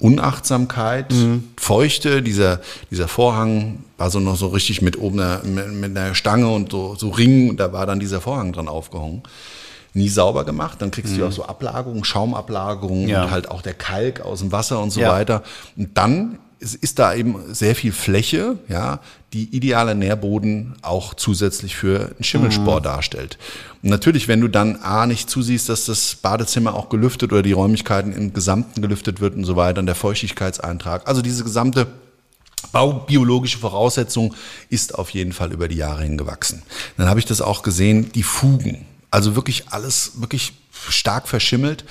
Unachtsamkeit, 0.02 1.14
Feuchte, 1.56 2.22
dieser, 2.22 2.60
dieser 2.90 3.08
Vorhang 3.08 3.84
war 3.98 4.10
so 4.10 4.18
noch 4.20 4.36
so 4.36 4.48
richtig 4.48 4.82
mit 4.82 4.98
oben 4.98 5.20
einer, 5.20 5.42
mit, 5.44 5.72
mit 5.72 5.96
einer 5.96 6.14
Stange 6.14 6.48
und 6.50 6.72
so, 6.72 6.94
so 6.96 7.10
Ringen 7.10 7.50
und 7.50 7.60
da 7.60 7.72
war 7.72 7.86
dann 7.86 8.00
dieser 8.00 8.20
Vorhang 8.20 8.52
dran 8.52 8.68
aufgehangen. 8.68 9.22
Nie 9.94 10.08
sauber 10.08 10.44
gemacht, 10.44 10.80
dann 10.80 10.90
kriegst 10.90 11.16
du 11.16 11.24
auch 11.26 11.32
so 11.32 11.44
Ablagerungen, 11.44 12.02
Schaumablagerungen 12.02 13.08
Ja. 13.08 13.24
und 13.24 13.30
halt 13.30 13.50
auch 13.50 13.60
der 13.62 13.74
Kalk 13.74 14.22
aus 14.22 14.38
dem 14.40 14.50
Wasser 14.50 14.80
und 14.80 14.90
so 14.90 15.00
Ja. 15.00 15.10
weiter. 15.10 15.42
Und 15.76 15.90
dann 15.98 16.38
ist, 16.62 16.76
ist 16.76 16.98
da 16.98 17.14
eben 17.14 17.54
sehr 17.54 17.74
viel 17.74 17.92
Fläche, 17.92 18.58
ja, 18.68 19.00
die 19.32 19.54
idealer 19.54 19.94
Nährboden 19.94 20.74
auch 20.82 21.14
zusätzlich 21.14 21.74
für 21.74 22.12
einen 22.14 22.24
Schimmelspor 22.24 22.80
darstellt. 22.80 23.38
Und 23.82 23.90
natürlich, 23.90 24.28
wenn 24.28 24.40
du 24.40 24.48
dann 24.48 24.76
A 24.76 25.06
nicht 25.06 25.28
zusiehst, 25.28 25.68
dass 25.68 25.86
das 25.86 26.14
Badezimmer 26.16 26.74
auch 26.74 26.88
gelüftet 26.88 27.32
oder 27.32 27.42
die 27.42 27.52
Räumlichkeiten 27.52 28.12
im 28.12 28.32
Gesamten 28.32 28.80
gelüftet 28.80 29.20
wird 29.20 29.34
und 29.34 29.44
so 29.44 29.56
weiter, 29.56 29.80
und 29.80 29.86
der 29.86 29.94
Feuchtigkeitseintrag, 29.94 31.08
also 31.08 31.20
diese 31.20 31.44
gesamte 31.44 31.86
baubiologische 32.70 33.58
Voraussetzung 33.58 34.34
ist 34.68 34.94
auf 34.94 35.10
jeden 35.10 35.32
Fall 35.32 35.52
über 35.52 35.66
die 35.68 35.76
Jahre 35.76 36.04
hingewachsen. 36.04 36.62
Dann 36.96 37.08
habe 37.08 37.18
ich 37.18 37.26
das 37.26 37.40
auch 37.40 37.62
gesehen, 37.62 38.12
die 38.12 38.22
Fugen. 38.22 38.86
Also 39.10 39.34
wirklich 39.34 39.68
alles 39.70 40.12
wirklich 40.16 40.52
stark 40.88 41.28
verschimmelt. 41.28 41.84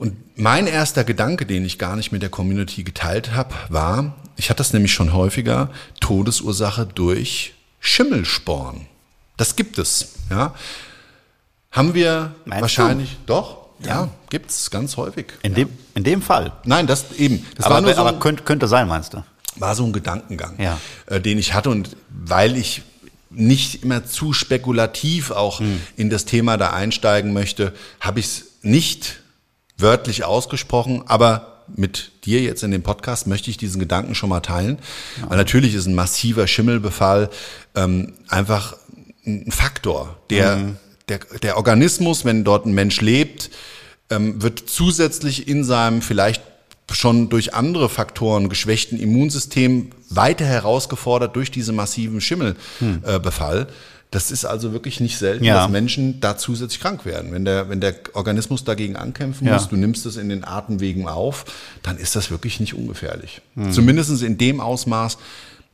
Und 0.00 0.16
mein 0.38 0.66
erster 0.66 1.04
Gedanke, 1.04 1.44
den 1.44 1.62
ich 1.66 1.78
gar 1.78 1.94
nicht 1.94 2.10
mit 2.10 2.22
der 2.22 2.30
Community 2.30 2.84
geteilt 2.84 3.32
habe, 3.34 3.54
war, 3.68 4.14
ich 4.36 4.48
hatte 4.48 4.56
das 4.56 4.72
nämlich 4.72 4.94
schon 4.94 5.12
häufiger, 5.12 5.68
Todesursache 6.00 6.86
durch 6.86 7.52
Schimmelsporn. 7.80 8.86
Das 9.36 9.56
gibt 9.56 9.76
es. 9.76 10.12
Ja. 10.30 10.54
Haben 11.70 11.92
wir 11.92 12.34
Meinst 12.46 12.62
wahrscheinlich, 12.62 13.18
doch, 13.26 13.58
ja, 13.84 14.08
gibt's 14.30 14.70
ganz 14.70 14.96
häufig. 14.96 15.26
In, 15.42 15.52
dem, 15.52 15.68
in 15.94 16.02
dem 16.02 16.22
Fall. 16.22 16.52
Nein, 16.64 16.86
das 16.86 17.12
eben. 17.18 17.44
Das 17.56 17.66
aber 17.66 17.74
war 17.74 17.80
nur 17.82 17.92
so 17.92 18.00
aber 18.00 18.12
ein, 18.14 18.20
könnte, 18.20 18.42
könnte 18.44 18.68
sein, 18.68 18.88
meinst 18.88 19.12
du? 19.12 19.22
war 19.56 19.74
so 19.74 19.84
ein 19.84 19.92
Gedankengang, 19.92 20.54
Ja. 20.58 20.78
äh, 21.06 21.20
den 21.20 21.36
ich 21.36 21.52
hatte 21.52 21.68
und 21.68 21.94
weil 22.08 22.56
ich 22.56 22.82
nicht 23.28 23.82
immer 23.82 24.06
zu 24.06 24.32
spekulativ 24.32 25.30
auch 25.30 25.60
Hm. 25.60 25.78
in 25.98 26.08
das 26.08 26.24
Thema 26.24 26.56
da 26.56 26.70
einsteigen 26.70 27.34
möchte, 27.34 27.74
habe 28.00 28.20
ich 28.20 28.26
es 28.26 28.44
nicht 28.62 29.19
wörtlich 29.80 30.24
ausgesprochen, 30.24 31.02
aber 31.06 31.46
mit 31.76 32.10
dir 32.24 32.40
jetzt 32.40 32.62
in 32.64 32.72
dem 32.72 32.82
Podcast 32.82 33.26
möchte 33.26 33.48
ich 33.50 33.56
diesen 33.56 33.78
Gedanken 33.78 34.14
schon 34.14 34.28
mal 34.28 34.40
teilen, 34.40 34.78
weil 35.28 35.36
natürlich 35.38 35.74
ist 35.74 35.86
ein 35.86 35.94
massiver 35.94 36.46
Schimmelbefall 36.48 37.30
ähm, 37.76 38.14
einfach 38.28 38.76
ein 39.24 39.52
Faktor, 39.52 40.16
der, 40.30 40.56
Mhm. 40.56 40.76
der, 41.08 41.20
der 41.42 41.56
Organismus, 41.56 42.24
wenn 42.24 42.42
dort 42.42 42.66
ein 42.66 42.72
Mensch 42.74 43.00
lebt, 43.00 43.50
ähm, 44.10 44.42
wird 44.42 44.64
zusätzlich 44.66 45.46
in 45.46 45.62
seinem 45.62 46.02
vielleicht 46.02 46.42
schon 46.90 47.28
durch 47.28 47.54
andere 47.54 47.88
Faktoren 47.88 48.48
geschwächten 48.48 48.98
Immunsystem 48.98 49.90
weiter 50.08 50.44
herausgefordert 50.44 51.36
durch 51.36 51.52
diese 51.52 51.72
massiven 51.72 52.20
Schimmelbefall. 52.20 53.02
Äh, 53.04 53.20
Befall. 53.20 53.66
Das 54.10 54.30
ist 54.32 54.44
also 54.44 54.72
wirklich 54.72 54.98
nicht 55.00 55.18
selten, 55.18 55.44
Ja. 55.44 55.54
dass 55.54 55.68
Menschen 55.70 56.18
da 56.20 56.36
zusätzlich 56.36 56.80
krank 56.80 57.04
werden. 57.04 57.32
Wenn 57.32 57.44
der, 57.44 57.68
wenn 57.68 57.80
der 57.80 57.94
Organismus 58.14 58.64
dagegen 58.64 58.96
ankämpfen 58.96 59.46
Ja. 59.46 59.54
muss, 59.54 59.68
du 59.68 59.76
nimmst 59.76 60.04
es 60.06 60.16
in 60.16 60.28
den 60.28 60.44
Atemwegen 60.44 61.06
auf, 61.08 61.44
dann 61.82 61.96
ist 61.96 62.16
das 62.16 62.30
wirklich 62.30 62.58
nicht 62.60 62.74
ungefährlich. 62.74 63.40
Zumindest 63.70 64.22
in 64.22 64.36
dem 64.36 64.60
Ausmaß, 64.60 65.18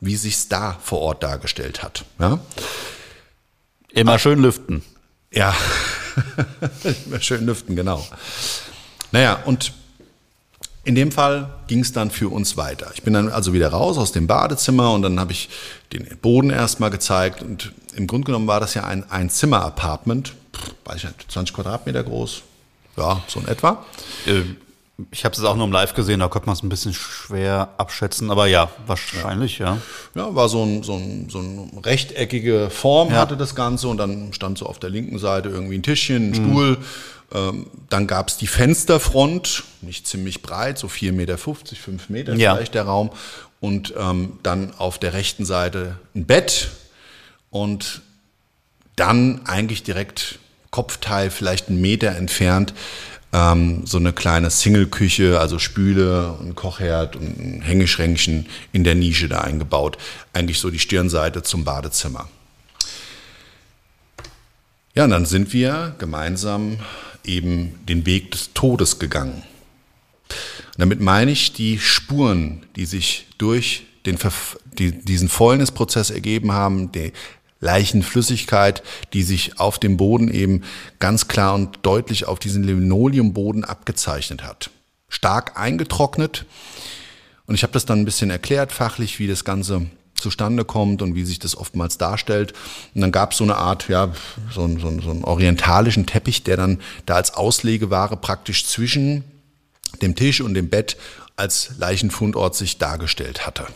wie 0.01 0.17
sich's 0.17 0.49
da 0.49 0.77
vor 0.83 1.01
Ort 1.01 1.23
dargestellt 1.23 1.83
hat. 1.83 2.05
Ja, 2.19 2.39
Immer 3.93 4.19
schön 4.19 4.41
lüften. 4.41 4.83
ja. 5.33 5.55
Immer 7.07 7.21
schön 7.21 7.47
lüften, 7.47 7.77
genau. 7.77 8.07
Naja, 9.13 9.39
und 9.47 9.73
in 10.87 10.95
dem 10.95 11.11
Fall 11.11 11.51
ging 11.67 11.81
es 11.81 11.93
dann 11.93 12.13
für 12.13 12.29
uns 12.29 12.57
weiter. 12.57 12.93
Ich 12.95 13.03
bin 13.03 13.13
dann 13.13 13.29
also 13.29 13.53
wieder 13.53 13.69
raus 13.71 13.99
aus 13.99 14.13
dem 14.13 14.29
Badezimmer 14.29 14.93
und 14.93 15.03
dann 15.03 15.19
habe 15.19 15.33
ich 15.33 15.49
den 15.93 16.07
Boden 16.23 16.51
erstmal 16.51 16.91
gezeigt. 16.91 17.43
Und 17.43 17.73
im 17.95 18.07
Grunde 18.07 18.27
genommen 18.27 18.47
war 18.47 18.61
das 18.61 18.75
ja 18.75 18.85
ein 18.85 19.05
Ein-Zimmer-Apartment, 19.11 20.35
Pff, 20.55 20.75
weiß 20.85 20.97
ich 20.99 21.05
nicht, 21.05 21.33
20 21.33 21.55
Quadratmeter 21.57 22.05
groß. 22.05 22.43
Ja, 22.97 23.21
so 23.27 23.41
in 23.41 23.49
etwa. 23.49 23.85
Äh, 24.27 24.43
Ich 25.11 25.27
habe 25.27 25.35
es 25.35 25.45
auch 25.45 25.57
nur 25.57 25.67
im 25.67 25.73
Live 25.73 25.93
gesehen, 25.93 26.21
da 26.21 26.29
konnte 26.29 26.47
man 26.47 26.55
es 26.55 26.63
ein 26.63 26.71
bisschen 26.71 26.95
schwer 26.95 27.69
abschätzen, 27.77 28.31
aber 28.31 28.47
ja, 28.47 28.71
wahrscheinlich, 28.87 29.59
ja. 29.59 29.77
Ja, 30.15 30.35
war 30.35 30.49
so 30.49 30.63
ein, 30.65 30.83
so 30.83 30.95
ein, 30.95 31.29
so 31.29 31.39
ein 31.39 31.79
rechteckige 31.85 32.71
Form 32.71 33.11
Ja. 33.11 33.17
hatte 33.17 33.37
das 33.37 33.55
Ganze 33.55 33.89
und 33.89 33.99
dann 33.99 34.33
stand 34.33 34.57
so 34.57 34.65
auf 34.65 34.79
der 34.79 34.89
linken 34.89 35.19
Seite 35.19 35.51
irgendwie 35.51 35.77
ein 35.77 35.83
Tischchen, 35.83 36.31
ein 36.31 36.35
Stuhl. 36.35 36.79
Ähm, 37.35 37.67
dann 37.91 38.07
gab 38.07 38.29
es 38.29 38.39
die 38.39 38.47
Fensterfront, 38.47 39.65
nicht 39.83 40.07
ziemlich 40.07 40.41
breit, 40.41 40.79
so 40.79 40.87
4,50 40.87 41.13
Meter, 41.13 41.37
5 41.39 42.09
Meter 42.09 42.35
Ja. 42.35 42.55
vielleicht 42.55 42.75
der 42.75 42.85
Raum. 42.85 43.11
Und 43.61 43.93
ähm, 43.99 44.39
dann 44.43 44.73
auf 44.79 44.99
der 44.99 45.13
rechten 45.13 45.45
Seite 45.45 45.99
ein 46.15 46.25
Bett 46.25 46.69
und 47.51 48.01
dann 48.97 49.43
eigentlich 49.47 49.83
direkt 49.83 50.39
Kopfteil, 50.71 51.31
vielleicht 51.31 51.69
einen 51.69 51.81
Meter 51.81 52.15
entfernt, 52.17 52.73
ähm, 53.33 53.87
so 53.87 53.99
eine 53.99 54.13
kleine 54.13 54.51
Single-Küche, 54.51 55.41
also 55.41 55.59
Spüle, 55.59 56.39
ein 56.41 56.55
Kochherd 56.55 57.17
und 57.17 57.39
ein 57.39 57.63
Hängeschränkchen 57.63 58.47
in 58.73 58.85
der 58.85 58.95
Nische 58.95 59.29
da 59.29 59.41
eingebaut. 59.41 59.99
Eigentlich 60.33 60.59
so 60.59 60.71
die 60.71 60.79
Stirnseite 60.79 61.43
zum 61.43 61.65
Badezimmer. 61.65 62.29
Ja, 64.95 65.05
und 65.05 65.11
dann 65.11 65.27
sind 65.27 65.53
wir 65.53 65.95
gemeinsam 65.99 66.79
eben 67.25 67.79
den 67.87 68.07
Weg 68.07 68.31
des 68.31 68.53
Todes 68.55 68.99
gegangen. 68.99 69.43
Und 70.29 70.79
damit 70.79 71.01
meine 71.01 71.31
ich 71.33 71.53
die 71.53 71.79
Spuren, 71.79 72.65
die 72.77 72.87
sich 72.87 73.27
durch 73.39 73.87
den, 74.07 74.19
diesen 74.79 75.29
Fäulnisprozess 75.29 76.11
ergeben 76.11 76.53
haben, 76.53 76.93
die 76.93 77.13
Leichenflüssigkeit, 77.61 78.83
die 79.13 79.23
sich 79.23 79.59
auf 79.59 79.79
dem 79.79 79.97
Boden 79.97 80.31
eben 80.31 80.63
ganz 80.99 81.29
klar 81.29 81.55
und 81.55 81.79
deutlich 81.83 82.27
auf 82.27 82.39
diesen 82.39 82.63
Linoleumboden 82.63 83.65
abgezeichnet 83.65 84.45
hat. 84.45 84.71
Stark 85.09 85.59
eingetrocknet. 85.59 86.45
Und 87.47 87.55
ich 87.55 87.63
habe 87.63 87.73
das 87.73 87.87
dann 87.87 88.01
ein 88.01 88.05
bisschen 88.05 88.31
erklärt, 88.31 88.73
fachlich, 88.73 89.19
wie 89.19 89.29
das 89.29 89.45
Ganze 89.45 89.87
zustande 90.17 90.65
kommt 90.65 91.03
und 91.03 91.15
wie 91.15 91.25
sich 91.25 91.39
das 91.39 91.57
oftmals 91.57 91.99
darstellt. 91.99 92.53
Und 92.95 93.03
dann 93.03 93.13
gab 93.13 93.33
es 93.33 93.39
so 93.39 93.45
eine 93.45 93.57
Art, 93.57 93.89
ja, 93.89 94.13
so, 94.53 94.69
so, 94.79 95.01
so 95.01 95.11
einen 95.11 95.25
orientalischen 95.25 96.07
Teppich, 96.07 96.43
der 96.43 96.57
dann 96.57 96.81
da 97.05 97.15
als 97.15 97.35
Auslegeware 97.35 98.17
praktisch 98.17 98.67
zwischen 98.67 99.25
dem 100.03 100.15
Tisch 100.15 100.41
und 100.41 100.55
dem 100.55 100.69
Bett 100.69 100.97
als 101.37 101.73
Leichenfundort 101.79 102.55
sich 102.55 102.79
dargestellt 102.79 103.47
hatte. 103.47 103.67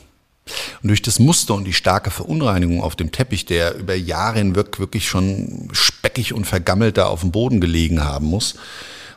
Und 0.82 0.88
durch 0.88 1.02
das 1.02 1.18
Muster 1.18 1.54
und 1.54 1.64
die 1.64 1.72
starke 1.72 2.10
Verunreinigung 2.10 2.82
auf 2.82 2.96
dem 2.96 3.12
Teppich, 3.12 3.46
der 3.46 3.76
über 3.76 3.94
Jahre 3.94 4.38
hinweg 4.38 4.78
wirklich 4.78 5.08
schon 5.08 5.68
speckig 5.72 6.32
und 6.32 6.46
vergammelt 6.46 6.96
da 6.96 7.06
auf 7.06 7.20
dem 7.20 7.32
Boden 7.32 7.60
gelegen 7.60 8.02
haben 8.04 8.26
muss, 8.26 8.54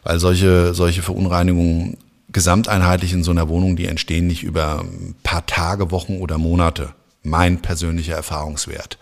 weil 0.04 0.20
solche, 0.20 0.74
solche 0.74 1.02
Verunreinigungen 1.02 1.98
gesamteinheitlich 2.32 3.14
in 3.14 3.24
so 3.24 3.32
einer 3.32 3.48
Wohnung, 3.48 3.76
die 3.76 3.86
entstehen 3.86 4.28
nicht 4.28 4.44
über 4.44 4.82
ein 4.82 5.16
paar 5.24 5.46
Tage, 5.46 5.92
Wochen 5.92 6.18
oder 6.18 6.38
Monate. 6.38 6.94
Mein 7.22 7.62
persönlicher 7.62 8.16
Erfahrungswert. 8.16 8.98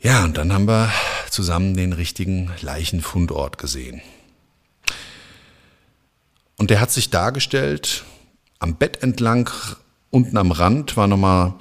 Ja, 0.00 0.24
und 0.24 0.36
dann 0.36 0.52
haben 0.52 0.66
wir 0.66 0.90
zusammen 1.30 1.76
den 1.76 1.92
richtigen 1.92 2.52
Leichenfundort 2.60 3.58
gesehen. 3.58 4.00
Und 6.56 6.70
der 6.70 6.80
hat 6.80 6.90
sich 6.90 7.10
dargestellt, 7.10 8.04
am 8.58 8.76
Bett 8.76 9.02
entlang, 9.02 9.50
unten 10.10 10.36
am 10.36 10.50
Rand 10.50 10.96
war 10.96 11.06
nochmal 11.06 11.54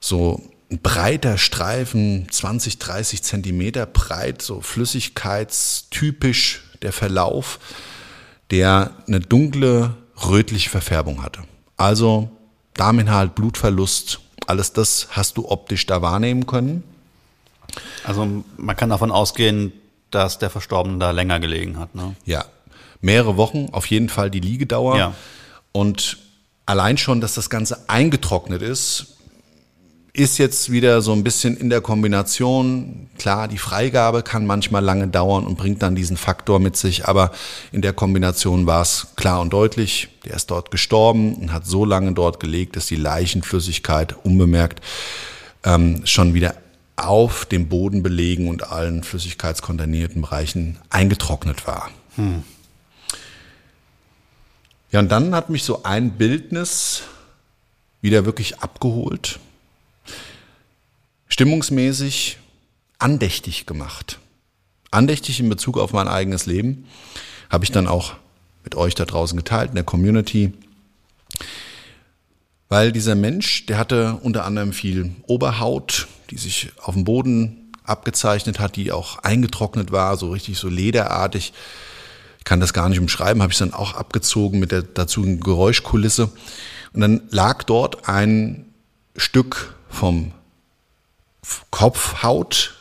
so 0.00 0.40
ein 0.70 0.80
breiter 0.80 1.38
Streifen, 1.38 2.26
20, 2.30 2.78
30 2.78 3.22
Zentimeter 3.22 3.86
breit, 3.86 4.42
so 4.42 4.60
flüssigkeitstypisch 4.60 6.64
der 6.82 6.92
Verlauf, 6.92 7.58
der 8.50 8.92
eine 9.06 9.20
dunkle, 9.20 9.94
rötliche 10.26 10.70
Verfärbung 10.70 11.22
hatte. 11.22 11.42
Also 11.76 12.30
Darminhalt, 12.74 13.34
Blutverlust, 13.34 14.20
alles 14.46 14.72
das 14.72 15.08
hast 15.10 15.36
du 15.36 15.48
optisch 15.48 15.86
da 15.86 16.02
wahrnehmen 16.02 16.46
können. 16.46 16.82
Also 18.04 18.44
man 18.56 18.76
kann 18.76 18.90
davon 18.90 19.10
ausgehen, 19.10 19.72
dass 20.10 20.38
der 20.38 20.50
Verstorbene 20.50 20.98
da 20.98 21.10
länger 21.10 21.40
gelegen 21.40 21.78
hat. 21.78 21.94
Ne? 21.94 22.14
Ja, 22.24 22.44
mehrere 23.00 23.36
Wochen, 23.36 23.68
auf 23.72 23.86
jeden 23.86 24.08
Fall 24.08 24.30
die 24.30 24.40
Liegedauer. 24.40 24.98
Ja. 24.98 25.14
Und 25.72 26.18
allein 26.66 26.98
schon, 26.98 27.20
dass 27.20 27.34
das 27.34 27.48
Ganze 27.48 27.88
eingetrocknet 27.88 28.60
ist, 28.62 29.16
ist 30.12 30.38
jetzt 30.38 30.72
wieder 30.72 31.02
so 31.02 31.12
ein 31.12 31.22
bisschen 31.22 31.58
in 31.58 31.68
der 31.68 31.82
Kombination. 31.82 33.10
Klar, 33.18 33.48
die 33.48 33.58
Freigabe 33.58 34.22
kann 34.22 34.46
manchmal 34.46 34.82
lange 34.82 35.08
dauern 35.08 35.46
und 35.46 35.58
bringt 35.58 35.82
dann 35.82 35.94
diesen 35.94 36.16
Faktor 36.16 36.58
mit 36.58 36.76
sich, 36.76 37.06
aber 37.06 37.32
in 37.70 37.82
der 37.82 37.92
Kombination 37.92 38.66
war 38.66 38.80
es 38.80 39.08
klar 39.16 39.40
und 39.42 39.52
deutlich. 39.52 40.08
Der 40.24 40.34
ist 40.34 40.50
dort 40.50 40.70
gestorben 40.70 41.34
und 41.34 41.52
hat 41.52 41.66
so 41.66 41.84
lange 41.84 42.12
dort 42.12 42.40
gelegt, 42.40 42.76
dass 42.76 42.86
die 42.86 42.96
Leichenflüssigkeit 42.96 44.16
unbemerkt 44.24 44.80
ähm, 45.64 46.00
schon 46.06 46.32
wieder 46.32 46.54
auf 46.96 47.44
dem 47.44 47.68
Boden 47.68 48.02
belegen 48.02 48.48
und 48.48 48.72
allen 48.72 49.02
flüssigkeitskontaminierten 49.02 50.22
Bereichen 50.22 50.78
eingetrocknet 50.88 51.66
war. 51.66 51.90
Ja, 54.96 55.00
und 55.00 55.10
dann 55.10 55.34
hat 55.34 55.50
mich 55.50 55.62
so 55.62 55.82
ein 55.82 56.12
Bildnis 56.12 57.02
wieder 58.00 58.24
wirklich 58.24 58.60
abgeholt, 58.60 59.40
stimmungsmäßig 61.28 62.38
andächtig 62.98 63.66
gemacht. 63.66 64.20
Andächtig 64.90 65.38
in 65.38 65.50
Bezug 65.50 65.76
auf 65.76 65.92
mein 65.92 66.08
eigenes 66.08 66.46
Leben 66.46 66.86
habe 67.50 67.62
ich 67.62 67.72
dann 67.72 67.88
auch 67.88 68.14
mit 68.64 68.74
euch 68.74 68.94
da 68.94 69.04
draußen 69.04 69.36
geteilt 69.36 69.68
in 69.68 69.74
der 69.74 69.84
Community. 69.84 70.54
Weil 72.70 72.90
dieser 72.90 73.16
Mensch, 73.16 73.66
der 73.66 73.76
hatte 73.76 74.18
unter 74.22 74.46
anderem 74.46 74.72
viel 74.72 75.14
Oberhaut, 75.26 76.08
die 76.30 76.38
sich 76.38 76.72
auf 76.82 76.94
dem 76.94 77.04
Boden 77.04 77.70
abgezeichnet 77.84 78.60
hat, 78.60 78.76
die 78.76 78.92
auch 78.92 79.18
eingetrocknet 79.18 79.92
war, 79.92 80.16
so 80.16 80.30
richtig 80.30 80.56
so 80.56 80.70
lederartig. 80.70 81.52
Kann 82.46 82.60
das 82.60 82.72
gar 82.72 82.88
nicht 82.88 83.00
umschreiben, 83.00 83.42
habe 83.42 83.52
ich 83.52 83.58
dann 83.58 83.74
auch 83.74 83.94
abgezogen 83.94 84.60
mit 84.60 84.70
der 84.70 84.82
dazu 84.82 85.22
Geräuschkulisse. 85.40 86.30
Und 86.92 87.00
dann 87.00 87.22
lag 87.30 87.64
dort 87.64 88.08
ein 88.08 88.66
Stück 89.16 89.74
vom 89.90 90.30
Kopfhaut 91.70 92.76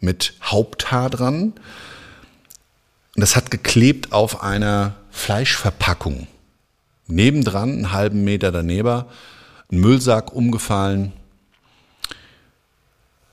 mit 0.00 0.32
Haupthaar 0.42 1.10
dran. 1.10 1.42
Und 1.42 3.20
das 3.20 3.36
hat 3.36 3.50
geklebt 3.50 4.12
auf 4.12 4.42
einer 4.42 4.94
Fleischverpackung. 5.10 6.26
Nebendran, 7.06 7.70
einen 7.70 7.92
halben 7.92 8.24
Meter 8.24 8.50
daneben, 8.50 9.04
ein 9.70 9.78
Müllsack 9.78 10.32
umgefallen, 10.32 11.12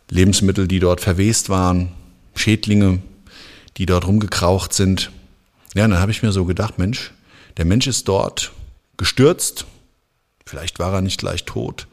Lebensmittel, 0.10 0.68
die 0.68 0.80
dort 0.82 1.00
verwest 1.00 1.48
waren, 1.48 1.94
Schädlinge, 2.36 3.00
die 3.78 3.86
dort 3.86 4.06
rumgekraucht 4.06 4.74
sind. 4.74 5.10
Ja, 5.76 5.88
dann 5.88 6.00
habe 6.00 6.12
ich 6.12 6.24
mir 6.24 6.32
so 6.32 6.46
gedacht, 6.46 6.80
Mensch, 6.80 7.12
der 7.58 7.66
Mensch 7.66 7.88
ist 7.88 8.08
dort 8.08 8.52
gestürzt, 8.98 9.66
vielleicht 10.46 10.80
war 10.80 10.94
er 10.94 11.02
nicht 11.02 11.20
gleich 11.20 11.46
tot, 11.46 11.88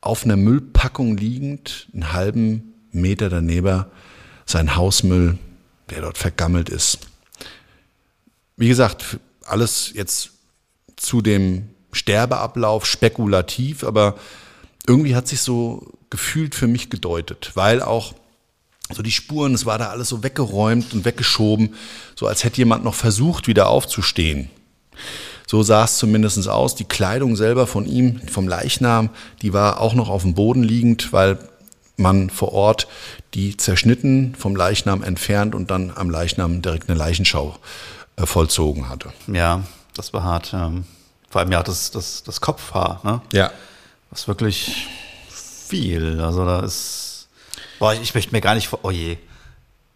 auf 0.00 0.24
einer 0.24 0.36
Müllpackung 0.36 1.16
liegend, 1.16 1.88
einen 1.92 2.12
halben 2.12 2.74
Meter 2.92 3.28
daneben, 3.28 3.86
sein 4.44 4.76
Hausmüll, 4.76 5.38
der 5.90 6.02
dort 6.02 6.18
vergammelt 6.18 6.68
ist. 6.68 7.00
Wie 8.56 8.68
gesagt, 8.68 9.18
alles 9.44 9.92
jetzt 9.94 10.30
zu 10.96 11.20
dem 11.20 11.68
Sterbeablauf 11.92 12.86
spekulativ, 12.86 13.82
aber 13.82 14.16
irgendwie 14.86 15.16
hat 15.16 15.26
sich 15.26 15.40
so 15.40 15.92
gefühlt 16.10 16.54
für 16.54 16.68
mich 16.68 16.90
gedeutet, 16.90 17.52
weil 17.54 17.82
auch 17.82 18.14
so 18.92 19.02
die 19.02 19.12
Spuren, 19.12 19.54
es 19.54 19.66
war 19.66 19.78
da 19.78 19.88
alles 19.88 20.08
so 20.08 20.22
weggeräumt 20.22 20.94
und 20.94 21.04
weggeschoben, 21.04 21.74
so 22.14 22.26
als 22.26 22.44
hätte 22.44 22.58
jemand 22.58 22.84
noch 22.84 22.94
versucht, 22.94 23.48
wieder 23.48 23.68
aufzustehen. 23.68 24.50
So 25.46 25.62
sah 25.62 25.84
es 25.84 25.98
zumindest 25.98 26.48
aus. 26.48 26.74
Die 26.74 26.84
Kleidung 26.84 27.36
selber 27.36 27.66
von 27.66 27.86
ihm, 27.86 28.20
vom 28.28 28.48
Leichnam, 28.48 29.10
die 29.42 29.52
war 29.52 29.80
auch 29.80 29.94
noch 29.94 30.08
auf 30.08 30.22
dem 30.22 30.34
Boden 30.34 30.62
liegend, 30.62 31.12
weil 31.12 31.38
man 31.96 32.30
vor 32.30 32.52
Ort 32.52 32.88
die 33.34 33.56
zerschnitten 33.56 34.34
vom 34.36 34.56
Leichnam 34.56 35.02
entfernt 35.02 35.54
und 35.54 35.70
dann 35.70 35.92
am 35.94 36.10
Leichnam 36.10 36.62
direkt 36.62 36.88
eine 36.88 36.98
Leichenschau 36.98 37.56
äh, 38.16 38.26
vollzogen 38.26 38.88
hatte. 38.88 39.12
Ja, 39.32 39.62
das 39.94 40.12
war 40.12 40.22
hart. 40.22 40.52
Ähm, 40.52 40.84
vor 41.30 41.40
allem 41.40 41.52
ja 41.52 41.62
das, 41.62 41.90
das, 41.90 42.22
das 42.22 42.40
Kopfhaar, 42.40 43.00
ne? 43.02 43.20
Ja. 43.32 43.50
Das 44.10 44.28
wirklich 44.28 44.86
viel. 45.28 46.20
Also 46.20 46.44
da 46.44 46.60
ist. 46.60 47.05
Boah, 47.78 47.94
ich 47.94 48.14
möchte 48.14 48.32
mir 48.32 48.40
gar 48.40 48.54
nicht 48.54 48.68
vor. 48.68 48.80
Oh 48.82 48.90
je. 48.90 49.16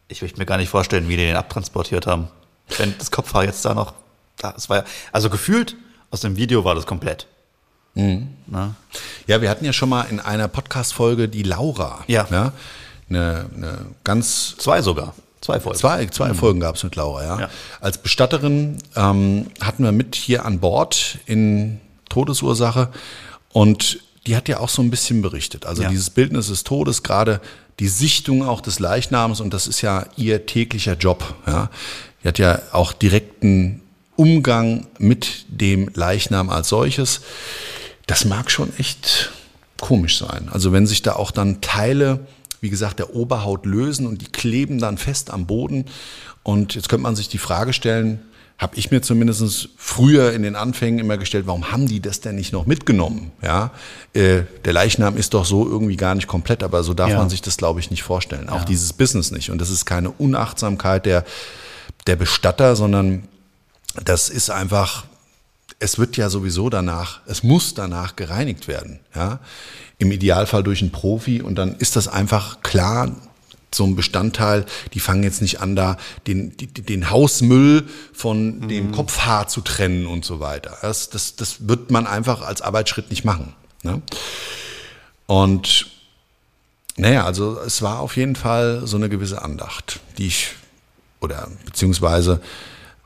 Ich 0.09 0.22
möchte 0.22 0.39
mir 0.39 0.47
gar 0.47 0.57
nicht 0.57 0.68
vorstellen, 0.68 1.09
wie 1.09 1.16
die 1.16 1.24
den 1.26 1.37
abtransportiert 1.37 2.07
haben. 2.07 2.28
Wenn 2.78 2.95
das 2.99 3.11
Kopfhaar 3.11 3.45
jetzt 3.45 3.64
da 3.64 3.74
noch. 3.74 3.95
Das 4.37 4.68
war 4.68 4.78
ja. 4.78 4.85
Also 5.12 5.31
gefühlt, 5.31 5.76
aus 6.11 6.20
dem 6.20 6.37
Video 6.37 6.64
war 6.64 6.74
das 6.74 6.87
komplett. 6.87 7.26
Na? 7.95 8.74
Ja, 9.26 9.43
wir 9.43 9.51
hatten 9.51 9.64
ja 9.64 9.72
schon 9.72 9.89
mal 9.89 10.03
in 10.03 10.20
einer 10.20 10.49
Podcast-Folge 10.49 11.28
die 11.28 11.43
Laura. 11.43 12.05
Ja. 12.07 12.26
ja 12.31 12.53
eine, 13.09 13.51
eine 13.55 13.87
ganz 14.05 14.57
Zwei 14.59 14.81
sogar. 14.83 15.14
Zwei 15.41 15.59
Folgen. 15.59 15.78
Zwei, 15.78 16.07
zwei 16.07 16.35
Folgen 16.35 16.61
gab 16.61 16.76
es 16.76 16.85
mit 16.85 16.97
Laura, 16.97 17.24
ja. 17.24 17.41
Ja. 17.41 17.51
Als 17.81 17.99
Bestatterin 17.99 18.78
ähm, 18.95 19.47
hatten 19.61 19.85
wir 19.85 19.93
mit 19.93 20.14
hier 20.14 20.45
an 20.45 20.61
Bord 20.61 21.18
in 21.26 21.81
Todesursache 22.11 22.91
und 23.53 24.01
die 24.26 24.37
hat 24.37 24.49
ja 24.49 24.61
auch 24.61 24.68
so 24.68 24.83
ein 24.83 24.91
bisschen 24.91 25.22
berichtet. 25.22 25.64
Also 25.66 25.83
Ja. 25.83 25.89
dieses 25.89 26.11
Bildnis 26.11 26.49
des 26.49 26.62
Todes, 26.62 27.03
gerade 27.03 27.41
die 27.81 27.89
Sichtung 27.89 28.47
auch 28.47 28.61
des 28.61 28.78
Leichnams 28.78 29.41
und 29.41 29.53
das 29.55 29.66
ist 29.66 29.81
ja 29.81 30.07
ihr 30.16 30.47
täglicher 30.47 30.95
Job. 30.95 31.35
Ja. 31.47 31.70
Die 32.22 32.28
hat 32.28 32.39
ja 32.39 32.61
auch 32.72 32.93
direkten 32.93 33.81
Umgang 34.16 34.87
mit 34.99 35.47
dem 35.49 35.91
Leichnam 35.95 36.51
als 36.51 36.68
solches. 36.68 37.22
Das 38.07 38.26
mag 38.26 38.51
schon 38.51 38.70
echt 38.78 39.31
komisch 39.81 40.18
sein. 40.18 40.51
Also 40.53 40.72
wenn 40.72 40.87
sich 40.87 41.01
da 41.01 41.14
auch 41.14 41.31
dann 41.31 41.62
Teile, 41.62 42.20
wie 42.61 42.68
gesagt, 42.68 42.99
der 42.99 43.14
Oberhaut 43.14 43.64
lösen 43.64 44.07
und 44.07 44.20
die 44.20 44.31
kleben 44.31 44.78
dann 44.78 44.99
fest 44.99 45.31
am 45.31 45.47
Boden. 45.47 45.87
Und 46.43 46.74
jetzt 46.74 46.91
könnte 46.91 47.05
man 47.05 47.16
sich 47.16 47.31
die 47.31 47.39
Frage 47.39 47.72
stellen, 47.72 48.20
habe 48.61 48.76
ich 48.76 48.90
mir 48.90 49.00
zumindest 49.00 49.70
früher 49.78 50.34
in 50.34 50.42
den 50.42 50.54
Anfängen 50.54 50.98
immer 50.98 51.16
gestellt, 51.16 51.46
warum 51.46 51.72
haben 51.72 51.86
die 51.88 52.00
das 52.00 52.20
denn 52.20 52.34
nicht 52.36 52.52
noch 52.52 52.66
mitgenommen? 52.66 53.32
Ja, 53.42 53.70
äh, 54.12 54.42
der 54.66 54.74
Leichnam 54.74 55.16
ist 55.16 55.32
doch 55.32 55.46
so 55.46 55.66
irgendwie 55.66 55.96
gar 55.96 56.14
nicht 56.14 56.26
komplett, 56.28 56.62
aber 56.62 56.82
so 56.82 56.92
darf 56.92 57.08
Ja. 57.08 57.16
man 57.16 57.30
sich 57.30 57.40
das, 57.40 57.56
glaube 57.56 57.80
ich, 57.80 57.90
nicht 57.90 58.02
vorstellen. 58.02 58.50
Auch 58.50 58.64
dieses 58.66 58.92
Business 58.92 59.30
nicht. 59.30 59.50
Und 59.50 59.62
das 59.62 59.70
ist 59.70 59.86
keine 59.86 60.11
Unachtsamkeit 60.11 61.06
der, 61.06 61.24
der 62.06 62.16
Bestatter, 62.16 62.76
sondern 62.76 63.22
das 64.04 64.28
ist 64.28 64.50
einfach, 64.50 65.04
es 65.78 65.98
wird 65.98 66.18
ja 66.18 66.28
sowieso 66.28 66.68
danach, 66.68 67.20
es 67.26 67.42
muss 67.42 67.72
danach 67.72 68.14
gereinigt 68.14 68.68
werden. 68.68 69.00
Ja? 69.14 69.38
Im 69.96 70.12
Idealfall 70.12 70.62
durch 70.62 70.82
einen 70.82 70.92
Profi 70.92 71.40
und 71.40 71.54
dann 71.54 71.76
ist 71.76 71.96
das 71.96 72.08
einfach 72.08 72.61
klar, 72.62 73.11
so 73.74 73.84
ein 73.84 73.96
Bestandteil, 73.96 74.66
die 74.94 75.00
fangen 75.00 75.22
jetzt 75.22 75.42
nicht 75.42 75.60
an, 75.60 75.76
da 75.76 75.96
den, 76.26 76.54
den 76.56 77.10
Hausmüll 77.10 77.84
von 78.12 78.68
dem 78.68 78.92
Kopfhaar 78.92 79.48
zu 79.48 79.60
trennen 79.60 80.06
und 80.06 80.24
so 80.24 80.40
weiter. 80.40 80.76
Das, 80.82 81.10
das, 81.10 81.36
das 81.36 81.68
wird 81.68 81.90
man 81.90 82.06
einfach 82.06 82.42
als 82.42 82.62
Arbeitsschritt 82.62 83.10
nicht 83.10 83.24
machen. 83.24 83.54
Ne? 83.82 84.02
Und 85.26 85.86
naja, 86.96 87.24
also 87.24 87.58
es 87.60 87.82
war 87.82 88.00
auf 88.00 88.16
jeden 88.16 88.36
Fall 88.36 88.82
so 88.84 88.96
eine 88.96 89.08
gewisse 89.08 89.42
Andacht, 89.42 90.00
die 90.18 90.26
ich, 90.26 90.50
oder 91.20 91.48
beziehungsweise 91.64 92.40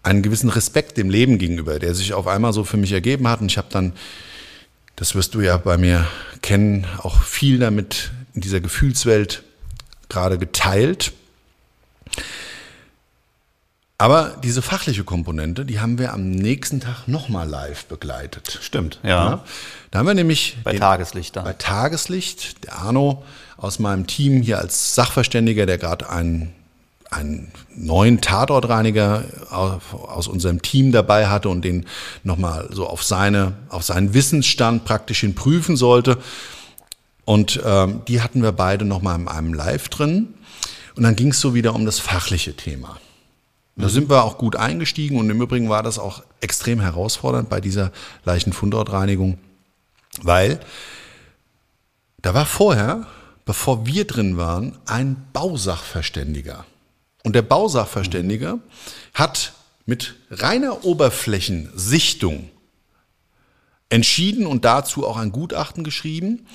einen 0.02 0.22
gewissen 0.22 0.50
Respekt 0.50 0.96
dem 0.96 1.10
Leben 1.10 1.38
gegenüber, 1.38 1.78
der 1.78 1.94
sich 1.94 2.12
auf 2.14 2.26
einmal 2.26 2.52
so 2.52 2.64
für 2.64 2.76
mich 2.76 2.92
ergeben 2.92 3.28
hat. 3.28 3.40
Und 3.40 3.50
ich 3.50 3.58
habe 3.58 3.68
dann, 3.70 3.92
das 4.96 5.14
wirst 5.14 5.34
du 5.34 5.40
ja 5.40 5.56
bei 5.56 5.76
mir 5.76 6.06
kennen, 6.42 6.86
auch 6.98 7.22
viel 7.22 7.58
damit 7.58 8.10
in 8.34 8.40
dieser 8.40 8.60
Gefühlswelt 8.60 9.42
gerade 10.08 10.38
geteilt. 10.38 11.12
Aber 13.96 14.36
diese 14.42 14.60
fachliche 14.60 15.04
Komponente, 15.04 15.64
die 15.64 15.78
haben 15.80 15.98
wir 15.98 16.12
am 16.12 16.30
nächsten 16.30 16.80
Tag 16.80 17.06
nochmal 17.06 17.48
live 17.48 17.86
begleitet. 17.86 18.58
Stimmt, 18.60 18.98
ja. 19.04 19.08
Ja. 19.30 19.44
Da 19.90 20.00
haben 20.00 20.06
wir 20.06 20.14
nämlich 20.14 20.56
Bei 20.64 20.72
den- 20.72 20.80
Tageslicht 20.80 21.36
dann. 21.36 21.44
bei 21.44 21.52
Tageslicht, 21.52 22.64
der 22.64 22.76
Arno 22.78 23.24
aus 23.56 23.78
meinem 23.78 24.06
Team 24.08 24.42
hier 24.42 24.58
als 24.58 24.96
Sachverständiger, 24.96 25.64
der 25.64 25.78
gerade 25.78 26.10
einen, 26.10 26.52
einen 27.10 27.52
neuen 27.76 28.20
Tatortreiniger 28.20 29.24
aus 29.50 30.26
unserem 30.26 30.60
Team 30.60 30.90
dabei 30.90 31.28
hatte 31.28 31.48
und 31.48 31.62
den 31.64 31.86
nochmal 32.24 32.68
so 32.72 32.88
auf, 32.88 33.04
seine, 33.04 33.52
auf 33.68 33.84
seinen 33.84 34.12
Wissensstand 34.12 34.84
praktisch 34.84 35.20
hin 35.20 35.36
prüfen 35.36 35.76
sollte. 35.76 36.18
Und 37.24 37.60
ähm, 37.64 38.02
die 38.06 38.20
hatten 38.20 38.42
wir 38.42 38.52
beide 38.52 38.84
nochmal 38.84 39.18
in 39.18 39.28
einem 39.28 39.54
Live 39.54 39.88
drin. 39.88 40.34
Und 40.96 41.02
dann 41.02 41.16
ging 41.16 41.28
es 41.28 41.40
so 41.40 41.54
wieder 41.54 41.74
um 41.74 41.84
das 41.84 41.98
fachliche 41.98 42.54
Thema. 42.54 42.98
Da 43.76 43.88
sind 43.88 44.08
wir 44.08 44.22
auch 44.22 44.38
gut 44.38 44.54
eingestiegen 44.54 45.18
und 45.18 45.28
im 45.30 45.42
Übrigen 45.42 45.68
war 45.68 45.82
das 45.82 45.98
auch 45.98 46.22
extrem 46.40 46.80
herausfordernd 46.80 47.48
bei 47.48 47.60
dieser 47.60 47.90
Leichenfundortreinigung, 48.24 49.38
weil 50.22 50.60
da 52.22 52.34
war 52.34 52.46
vorher, 52.46 53.06
bevor 53.44 53.84
wir 53.84 54.06
drin 54.06 54.36
waren, 54.36 54.78
ein 54.86 55.26
Bausachverständiger. 55.32 56.64
Und 57.24 57.34
der 57.34 57.42
Bausachverständige 57.42 58.60
hat 59.12 59.54
mit 59.86 60.14
reiner 60.30 60.84
Oberflächensichtung 60.84 62.50
entschieden 63.88 64.46
und 64.46 64.64
dazu 64.64 65.06
auch 65.06 65.16
ein 65.16 65.32
Gutachten 65.32 65.82
geschrieben, 65.82 66.46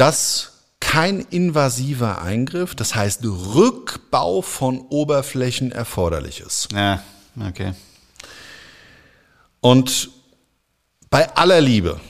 dass 0.00 0.52
kein 0.80 1.20
invasiver 1.20 2.22
Eingriff, 2.22 2.74
das 2.74 2.94
heißt 2.94 3.22
Rückbau 3.22 4.40
von 4.40 4.80
Oberflächen 4.88 5.72
erforderlich 5.72 6.40
ist. 6.40 6.72
Ja, 6.72 7.02
okay. 7.46 7.74
Und 9.60 10.08
bei 11.10 11.36
aller 11.36 11.60
Liebe, 11.60 12.00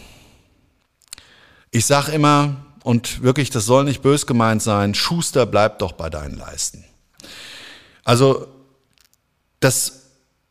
ich 1.73 1.85
sag 1.85 2.09
immer, 2.11 2.65
und 2.85 3.25
wirklich, 3.25 3.51
das 3.51 3.67
soll 3.67 3.83
nicht 3.83 4.03
bös 4.03 4.25
gemeint 4.25 4.63
sein, 4.63 4.95
Schuster, 4.95 5.45
bleib 5.45 5.81
doch 5.81 5.93
bei 5.93 6.09
deinen 6.11 6.37
Leisten. 6.37 6.85
Also 8.05 8.47
das 9.59 10.03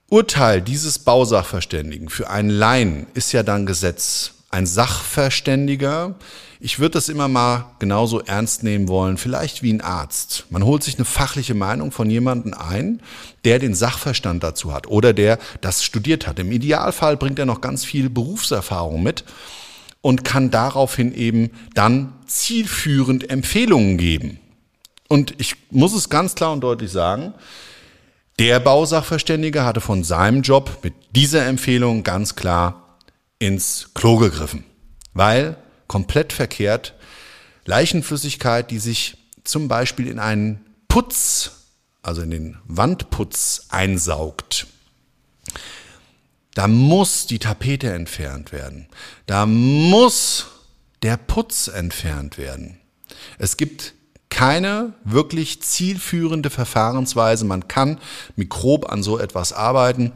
Urteil 0.09 0.61
dieses 0.61 0.99
Bausachverständigen 0.99 2.09
für 2.09 2.29
einen 2.29 2.49
Laien 2.49 3.07
ist 3.13 3.31
ja 3.31 3.43
dann 3.43 3.65
Gesetz. 3.65 4.31
Ein 4.49 4.65
Sachverständiger, 4.65 6.15
ich 6.61 6.79
würde 6.79 6.91
das 6.91 7.07
immer 7.07 7.29
mal 7.29 7.71
genauso 7.79 8.19
ernst 8.19 8.63
nehmen 8.63 8.89
wollen, 8.89 9.17
vielleicht 9.17 9.63
wie 9.63 9.71
ein 9.71 9.79
Arzt. 9.79 10.45
Man 10.49 10.65
holt 10.65 10.83
sich 10.83 10.95
eine 10.95 11.05
fachliche 11.05 11.53
Meinung 11.53 11.93
von 11.93 12.09
jemandem 12.09 12.53
ein, 12.53 13.01
der 13.45 13.59
den 13.59 13.73
Sachverstand 13.73 14.43
dazu 14.43 14.73
hat 14.73 14.87
oder 14.87 15.13
der 15.13 15.39
das 15.61 15.83
studiert 15.85 16.27
hat. 16.27 16.37
Im 16.37 16.51
Idealfall 16.51 17.15
bringt 17.15 17.39
er 17.39 17.45
noch 17.45 17.61
ganz 17.61 17.85
viel 17.85 18.09
Berufserfahrung 18.09 19.01
mit 19.01 19.23
und 20.01 20.25
kann 20.25 20.51
daraufhin 20.51 21.13
eben 21.13 21.51
dann 21.75 22.13
zielführend 22.25 23.29
Empfehlungen 23.29 23.97
geben. 23.97 24.39
Und 25.07 25.35
ich 25.37 25.55
muss 25.71 25.93
es 25.93 26.09
ganz 26.09 26.35
klar 26.35 26.51
und 26.51 26.61
deutlich 26.61 26.91
sagen, 26.91 27.33
der 28.37 28.59
Bausachverständige 28.59 29.63
hatte 29.63 29.81
von 29.81 30.03
seinem 30.03 30.41
Job 30.41 30.79
mit 30.83 30.93
dieser 31.15 31.45
Empfehlung 31.45 32.03
ganz 32.03 32.35
klar 32.35 32.97
ins 33.39 33.91
Klo 33.93 34.17
gegriffen. 34.17 34.65
Weil 35.13 35.57
komplett 35.89 36.31
verkehrt 36.31 36.93
Leichenflüssigkeit, 37.65 38.71
die 38.71 38.79
sich 38.79 39.17
zum 39.43 39.67
Beispiel 39.67 40.07
in 40.07 40.19
einen 40.19 40.65
Putz, 40.87 41.51
also 42.01 42.21
in 42.21 42.31
den 42.31 42.57
Wandputz 42.65 43.67
einsaugt, 43.69 44.65
da 46.55 46.67
muss 46.67 47.27
die 47.27 47.39
Tapete 47.39 47.93
entfernt 47.93 48.51
werden. 48.51 48.87
Da 49.27 49.45
muss 49.45 50.47
der 51.03 51.17
Putz 51.17 51.67
entfernt 51.67 52.37
werden. 52.37 52.79
Es 53.37 53.55
gibt 53.55 53.93
keine 54.29 54.93
wirklich 55.03 55.61
zielführende 55.61 56.49
Verfahrensweise. 56.49 57.45
Man 57.45 57.67
kann 57.67 57.99
mikrob 58.35 58.91
an 58.91 59.03
so 59.03 59.19
etwas 59.19 59.53
arbeiten. 59.53 60.11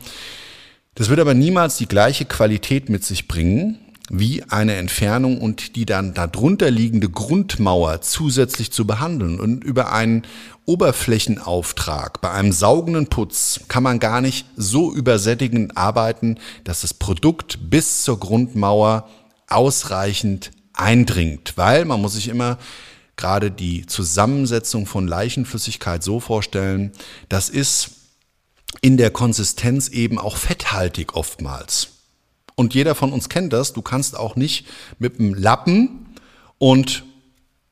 Das 0.96 1.10
wird 1.10 1.20
aber 1.20 1.34
niemals 1.34 1.78
die 1.78 1.88
gleiche 1.88 2.26
Qualität 2.26 2.90
mit 2.90 3.04
sich 3.04 3.28
bringen 3.28 3.93
wie 4.16 4.44
eine 4.44 4.76
Entfernung 4.76 5.42
und 5.42 5.76
die 5.76 5.88
dann 5.88 6.14
darunter 6.14 6.70
liegende 6.70 7.10
Grundmauer 7.10 8.02
zusätzlich 8.02 8.72
zu 8.72 8.86
behandeln. 8.86 9.40
Und 9.40 9.64
über 9.64 9.92
einen 9.92 10.22
Oberflächenauftrag 10.66 12.22
bei 12.22 12.30
einem 12.30 12.52
saugenden 12.52 13.08
Putz 13.08 13.62
kann 13.68 13.82
man 13.82 13.98
gar 13.98 14.22
nicht 14.22 14.46
so 14.56 14.94
übersättigend 14.94 15.78
arbeiten, 15.78 16.38
dass 16.64 16.82
das 16.82 16.94
Produkt 16.94 17.72
bis 17.72 18.04
zur 18.04 18.20
Grundmauer 18.20 19.10
ausreichend 19.48 20.52
eindringt, 20.74 21.54
weil 21.56 21.84
man 21.86 22.00
muss 22.00 22.14
sich 22.14 22.28
immer 22.28 22.60
gerade 23.16 23.50
die 23.50 23.88
Zusammensetzung 23.88 24.86
von 24.86 25.08
Leichenflüssigkeit 25.08 26.04
so 26.04 26.20
vorstellen, 26.20 26.92
das 27.30 27.50
ist 27.50 27.92
in 28.82 28.98
der 28.98 29.10
Konsistenz 29.10 29.88
eben 29.88 30.20
auch 30.20 30.38
fetthaltig 30.38 31.16
oftmals. 31.16 31.93
Und 32.56 32.74
jeder 32.74 32.96
von 32.96 33.12
uns 33.12 33.30
kennt 33.30 33.54
das. 33.54 33.74
Du 33.74 33.82
kannst 33.82 34.18
auch 34.18 34.36
nicht 34.36 34.68
mit 35.00 35.20
einem 35.20 35.34
Lappen 35.34 36.16
und 36.58 37.04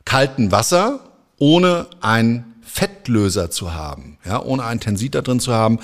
kaltem 0.06 0.52
Wasser 0.52 1.00
ohne 1.38 1.88
einen 2.02 2.52
Fettlöser 2.62 3.52
zu 3.52 3.74
haben, 3.74 4.18
ja, 4.26 4.42
ohne 4.42 4.64
einen 4.64 4.80
Tensit 4.80 5.16
da 5.16 5.22
drin 5.22 5.40
zu 5.40 5.54
haben, 5.54 5.80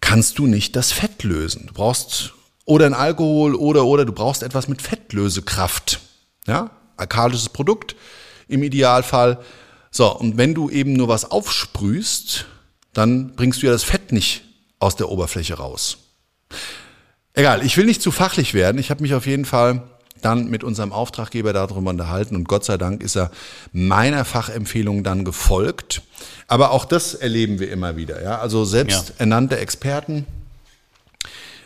kannst 0.00 0.38
du 0.38 0.46
nicht 0.46 0.76
das 0.76 0.92
Fett 0.92 1.24
lösen. 1.24 1.66
Du 1.66 1.74
brauchst 1.74 2.34
oder 2.64 2.86
ein 2.86 2.94
Alkohol 2.94 3.54
oder 3.54 3.84
oder 3.84 4.04
du 4.04 4.12
brauchst 4.12 4.42
etwas 4.42 4.68
mit 4.68 4.80
Fettlösekraft, 4.80 6.00
ja, 6.46 6.70
alkalisches 6.96 7.48
Produkt 7.48 7.96
im 8.46 8.62
Idealfall. 8.62 9.40
So 9.90 10.14
und 10.16 10.36
wenn 10.36 10.54
du 10.54 10.70
eben 10.70 10.92
nur 10.92 11.08
was 11.08 11.30
aufsprühst, 11.30 12.46
dann 12.92 13.34
bringst 13.34 13.62
du 13.62 13.66
ja 13.66 13.72
das 13.72 13.84
Fett 13.84 14.12
nicht 14.12 14.42
aus 14.78 14.96
der 14.96 15.08
Oberfläche 15.10 15.54
raus. 15.54 15.98
Egal, 17.38 17.64
ich 17.64 17.76
will 17.76 17.84
nicht 17.84 18.02
zu 18.02 18.10
fachlich 18.10 18.52
werden. 18.52 18.78
Ich 18.78 18.90
habe 18.90 19.00
mich 19.00 19.14
auf 19.14 19.24
jeden 19.24 19.44
Fall 19.44 19.84
dann 20.22 20.50
mit 20.50 20.64
unserem 20.64 20.92
Auftraggeber 20.92 21.52
darüber 21.52 21.88
unterhalten 21.88 22.34
und 22.34 22.48
Gott 22.48 22.64
sei 22.64 22.76
Dank 22.76 23.00
ist 23.00 23.16
er 23.16 23.30
meiner 23.70 24.24
Fachempfehlung 24.24 25.04
dann 25.04 25.24
gefolgt. 25.24 26.02
Aber 26.48 26.72
auch 26.72 26.84
das 26.84 27.14
erleben 27.14 27.60
wir 27.60 27.70
immer 27.70 27.96
wieder. 27.96 28.24
Ja? 28.24 28.40
Also 28.40 28.64
selbst 28.64 29.10
ja. 29.10 29.14
ernannte 29.18 29.56
Experten. 29.56 30.26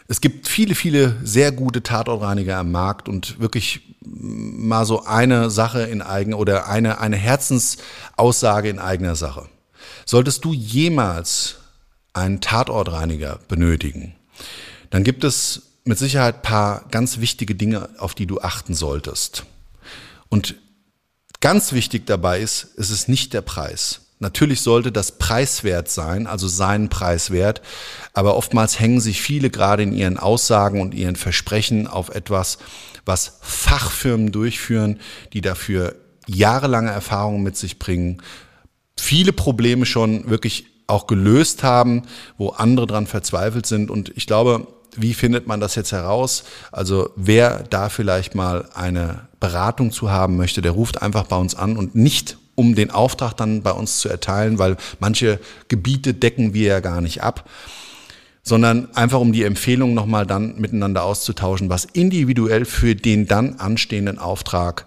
Es 0.08 0.20
gibt 0.20 0.46
viele, 0.46 0.74
viele 0.74 1.16
sehr 1.24 1.52
gute 1.52 1.82
Tatortreiniger 1.82 2.58
am 2.58 2.70
Markt 2.70 3.08
und 3.08 3.40
wirklich 3.40 3.80
mal 4.04 4.84
so 4.84 5.06
eine 5.06 5.48
Sache 5.48 5.84
in 5.84 6.02
eigen 6.02 6.34
oder 6.34 6.68
eine, 6.68 7.00
eine 7.00 7.16
Herzensaussage 7.16 8.68
in 8.68 8.78
eigener 8.78 9.16
Sache. 9.16 9.48
Solltest 10.04 10.44
du 10.44 10.52
jemals 10.52 11.60
einen 12.12 12.42
Tatortreiniger 12.42 13.38
benötigen, 13.48 14.14
dann 14.92 15.04
gibt 15.04 15.24
es 15.24 15.62
mit 15.84 15.98
Sicherheit 15.98 16.42
paar 16.42 16.84
ganz 16.90 17.18
wichtige 17.18 17.54
Dinge, 17.54 17.88
auf 17.98 18.14
die 18.14 18.26
du 18.26 18.40
achten 18.40 18.74
solltest. 18.74 19.44
Und 20.28 20.54
ganz 21.40 21.72
wichtig 21.72 22.06
dabei 22.06 22.40
ist, 22.40 22.68
es 22.76 22.90
ist 22.90 23.08
nicht 23.08 23.32
der 23.32 23.40
Preis. 23.40 24.02
Natürlich 24.18 24.60
sollte 24.60 24.92
das 24.92 25.18
preiswert 25.18 25.88
sein, 25.88 26.26
also 26.26 26.46
seinen 26.46 26.90
Preiswert, 26.90 27.62
aber 28.12 28.36
oftmals 28.36 28.78
hängen 28.78 29.00
sich 29.00 29.22
viele 29.22 29.48
gerade 29.48 29.82
in 29.82 29.94
ihren 29.94 30.18
Aussagen 30.18 30.82
und 30.82 30.92
ihren 30.92 31.16
Versprechen 31.16 31.86
auf 31.86 32.10
etwas, 32.10 32.58
was 33.06 33.38
Fachfirmen 33.40 34.30
durchführen, 34.30 35.00
die 35.32 35.40
dafür 35.40 35.96
jahrelange 36.26 36.90
Erfahrungen 36.90 37.42
mit 37.42 37.56
sich 37.56 37.78
bringen, 37.78 38.22
viele 39.00 39.32
Probleme 39.32 39.86
schon 39.86 40.28
wirklich 40.28 40.66
auch 40.86 41.06
gelöst 41.06 41.62
haben, 41.62 42.02
wo 42.36 42.50
andere 42.50 42.86
dran 42.86 43.06
verzweifelt 43.06 43.66
sind. 43.66 43.90
Und 43.90 44.12
ich 44.16 44.26
glaube, 44.26 44.66
wie 44.96 45.14
findet 45.14 45.46
man 45.46 45.60
das 45.60 45.74
jetzt 45.74 45.92
heraus? 45.92 46.44
Also 46.70 47.10
wer 47.16 47.64
da 47.70 47.88
vielleicht 47.88 48.34
mal 48.34 48.68
eine 48.74 49.28
Beratung 49.40 49.90
zu 49.90 50.10
haben 50.10 50.36
möchte, 50.36 50.62
der 50.62 50.72
ruft 50.72 51.02
einfach 51.02 51.24
bei 51.24 51.36
uns 51.36 51.54
an 51.54 51.76
und 51.76 51.94
nicht 51.94 52.36
um 52.54 52.74
den 52.74 52.90
Auftrag 52.90 53.34
dann 53.36 53.62
bei 53.62 53.72
uns 53.72 53.98
zu 53.98 54.08
erteilen, 54.08 54.58
weil 54.58 54.76
manche 55.00 55.40
Gebiete 55.68 56.14
decken 56.14 56.54
wir 56.54 56.68
ja 56.68 56.80
gar 56.80 57.00
nicht 57.00 57.22
ab, 57.22 57.48
sondern 58.42 58.94
einfach 58.94 59.20
um 59.20 59.32
die 59.32 59.44
Empfehlung 59.44 59.94
nochmal 59.94 60.26
dann 60.26 60.60
miteinander 60.60 61.04
auszutauschen, 61.04 61.70
was 61.70 61.84
individuell 61.84 62.64
für 62.64 62.94
den 62.94 63.26
dann 63.26 63.58
anstehenden 63.58 64.18
Auftrag 64.18 64.86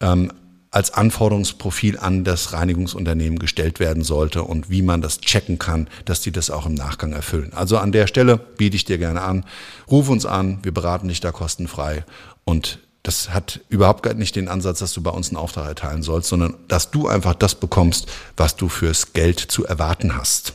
ähm, 0.00 0.32
als 0.74 0.92
Anforderungsprofil 0.92 1.98
an 2.00 2.24
das 2.24 2.52
Reinigungsunternehmen 2.52 3.38
gestellt 3.38 3.78
werden 3.78 4.02
sollte 4.02 4.42
und 4.42 4.70
wie 4.70 4.82
man 4.82 5.00
das 5.00 5.20
checken 5.20 5.58
kann, 5.60 5.86
dass 6.04 6.20
die 6.20 6.32
das 6.32 6.50
auch 6.50 6.66
im 6.66 6.74
Nachgang 6.74 7.12
erfüllen. 7.12 7.52
Also 7.54 7.78
an 7.78 7.92
der 7.92 8.08
Stelle 8.08 8.36
biete 8.36 8.74
ich 8.74 8.84
dir 8.84 8.98
gerne 8.98 9.22
an, 9.22 9.44
ruf 9.88 10.08
uns 10.08 10.26
an, 10.26 10.58
wir 10.64 10.74
beraten 10.74 11.06
dich 11.06 11.20
da 11.20 11.30
kostenfrei 11.30 12.04
und 12.44 12.80
das 13.04 13.30
hat 13.30 13.60
überhaupt 13.68 14.04
nicht 14.16 14.34
den 14.34 14.48
Ansatz, 14.48 14.80
dass 14.80 14.92
du 14.94 15.02
bei 15.02 15.10
uns 15.10 15.28
einen 15.28 15.36
Auftrag 15.36 15.68
erteilen 15.68 16.02
sollst, 16.02 16.28
sondern 16.28 16.56
dass 16.66 16.90
du 16.90 17.06
einfach 17.06 17.34
das 17.34 17.54
bekommst, 17.54 18.10
was 18.36 18.56
du 18.56 18.68
fürs 18.68 19.12
Geld 19.12 19.38
zu 19.38 19.64
erwarten 19.64 20.16
hast. 20.16 20.54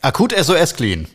Akut 0.00 0.34
SOS 0.36 0.74
Clean. 0.74 1.06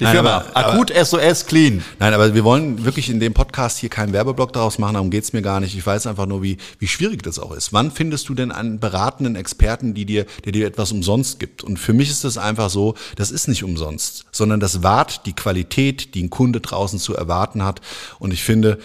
Die 0.00 0.04
nein, 0.04 0.14
Firma 0.14 0.44
aber, 0.52 0.56
Akut 0.56 0.90
aber, 0.90 1.04
SOS 1.04 1.46
Clean. 1.46 1.82
Nein, 1.98 2.12
aber 2.12 2.34
wir 2.34 2.44
wollen 2.44 2.84
wirklich 2.84 3.08
in 3.08 3.20
dem 3.20 3.32
Podcast 3.32 3.78
hier 3.78 3.88
keinen 3.88 4.12
Werbeblock 4.12 4.52
daraus 4.52 4.78
machen, 4.78 4.94
darum 4.94 5.10
geht's 5.10 5.32
mir 5.32 5.42
gar 5.42 5.60
nicht. 5.60 5.76
Ich 5.76 5.86
weiß 5.86 6.06
einfach 6.06 6.26
nur, 6.26 6.42
wie, 6.42 6.58
wie 6.78 6.88
schwierig 6.88 7.22
das 7.22 7.38
auch 7.38 7.52
ist. 7.52 7.72
Wann 7.72 7.90
findest 7.90 8.28
du 8.28 8.34
denn 8.34 8.52
einen 8.52 8.78
beratenden 8.80 9.36
Experten, 9.36 9.94
die 9.94 10.04
dir, 10.04 10.26
der 10.44 10.52
dir 10.52 10.66
etwas 10.66 10.92
umsonst 10.92 11.38
gibt? 11.38 11.62
Und 11.62 11.78
für 11.78 11.92
mich 11.92 12.10
ist 12.10 12.24
das 12.24 12.36
einfach 12.36 12.68
so, 12.68 12.94
das 13.16 13.30
ist 13.30 13.48
nicht 13.48 13.64
umsonst, 13.64 14.26
sondern 14.32 14.60
das 14.60 14.82
wahrt 14.82 15.24
die 15.26 15.34
Qualität, 15.34 16.14
die 16.14 16.24
ein 16.24 16.30
Kunde 16.30 16.60
draußen 16.60 16.98
zu 16.98 17.14
erwarten 17.14 17.64
hat. 17.64 17.80
Und 18.18 18.32
ich 18.32 18.42
finde, 18.42 18.78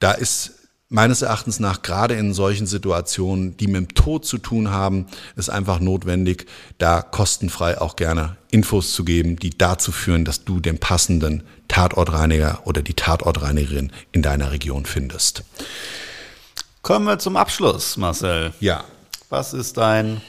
da 0.00 0.12
ist 0.12 0.57
meines 0.88 1.22
Erachtens 1.22 1.60
nach 1.60 1.82
gerade 1.82 2.14
in 2.14 2.32
solchen 2.32 2.66
Situationen, 2.66 3.56
die 3.56 3.66
mit 3.66 3.76
dem 3.76 3.94
Tod 3.94 4.24
zu 4.24 4.38
tun 4.38 4.70
haben, 4.70 5.06
ist 5.36 5.50
einfach 5.50 5.80
notwendig, 5.80 6.46
da 6.78 7.02
kostenfrei 7.02 7.80
auch 7.80 7.96
gerne 7.96 8.36
Infos 8.50 8.92
zu 8.92 9.04
geben, 9.04 9.36
die 9.36 9.50
dazu 9.50 9.92
führen, 9.92 10.24
dass 10.24 10.44
du 10.44 10.60
den 10.60 10.78
passenden 10.78 11.42
Tatortreiniger 11.68 12.62
oder 12.64 12.80
die 12.82 12.94
Tatortreinigerin 12.94 13.92
in 14.12 14.22
deiner 14.22 14.50
Region 14.50 14.86
findest. 14.86 15.44
Kommen 16.80 17.04
wir 17.04 17.18
zum 17.18 17.36
Abschluss, 17.36 17.96
Marcel. 17.98 18.52
Ja. 18.60 18.84
Was 19.28 19.52
ist 19.52 19.76
dein, 19.76 20.22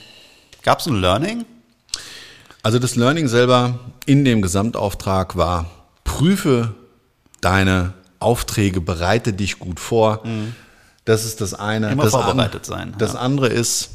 gab 0.63 0.79
es 0.79 0.87
ein 0.87 0.99
Learning? 0.99 1.45
Also 2.63 2.79
das 2.79 2.97
Learning 2.97 3.29
selber 3.29 3.79
in 4.05 4.25
dem 4.25 4.41
Gesamtauftrag 4.41 5.37
war, 5.37 5.71
prüfe 6.03 6.75
deine 7.39 7.93
Aufträge, 8.19 8.81
bereite 8.81 9.33
dich 9.33 9.59
gut 9.59 9.79
vor. 9.79 10.21
Mhm. 10.25 10.55
Das 11.05 11.25
ist 11.25 11.41
das 11.41 11.53
eine. 11.53 11.91
Immer 11.91 12.03
das 12.03 12.11
vorbereitet 12.11 12.61
an, 12.61 12.63
sein. 12.63 12.95
Das 12.97 13.13
ja. 13.13 13.19
andere 13.19 13.47
ist, 13.47 13.89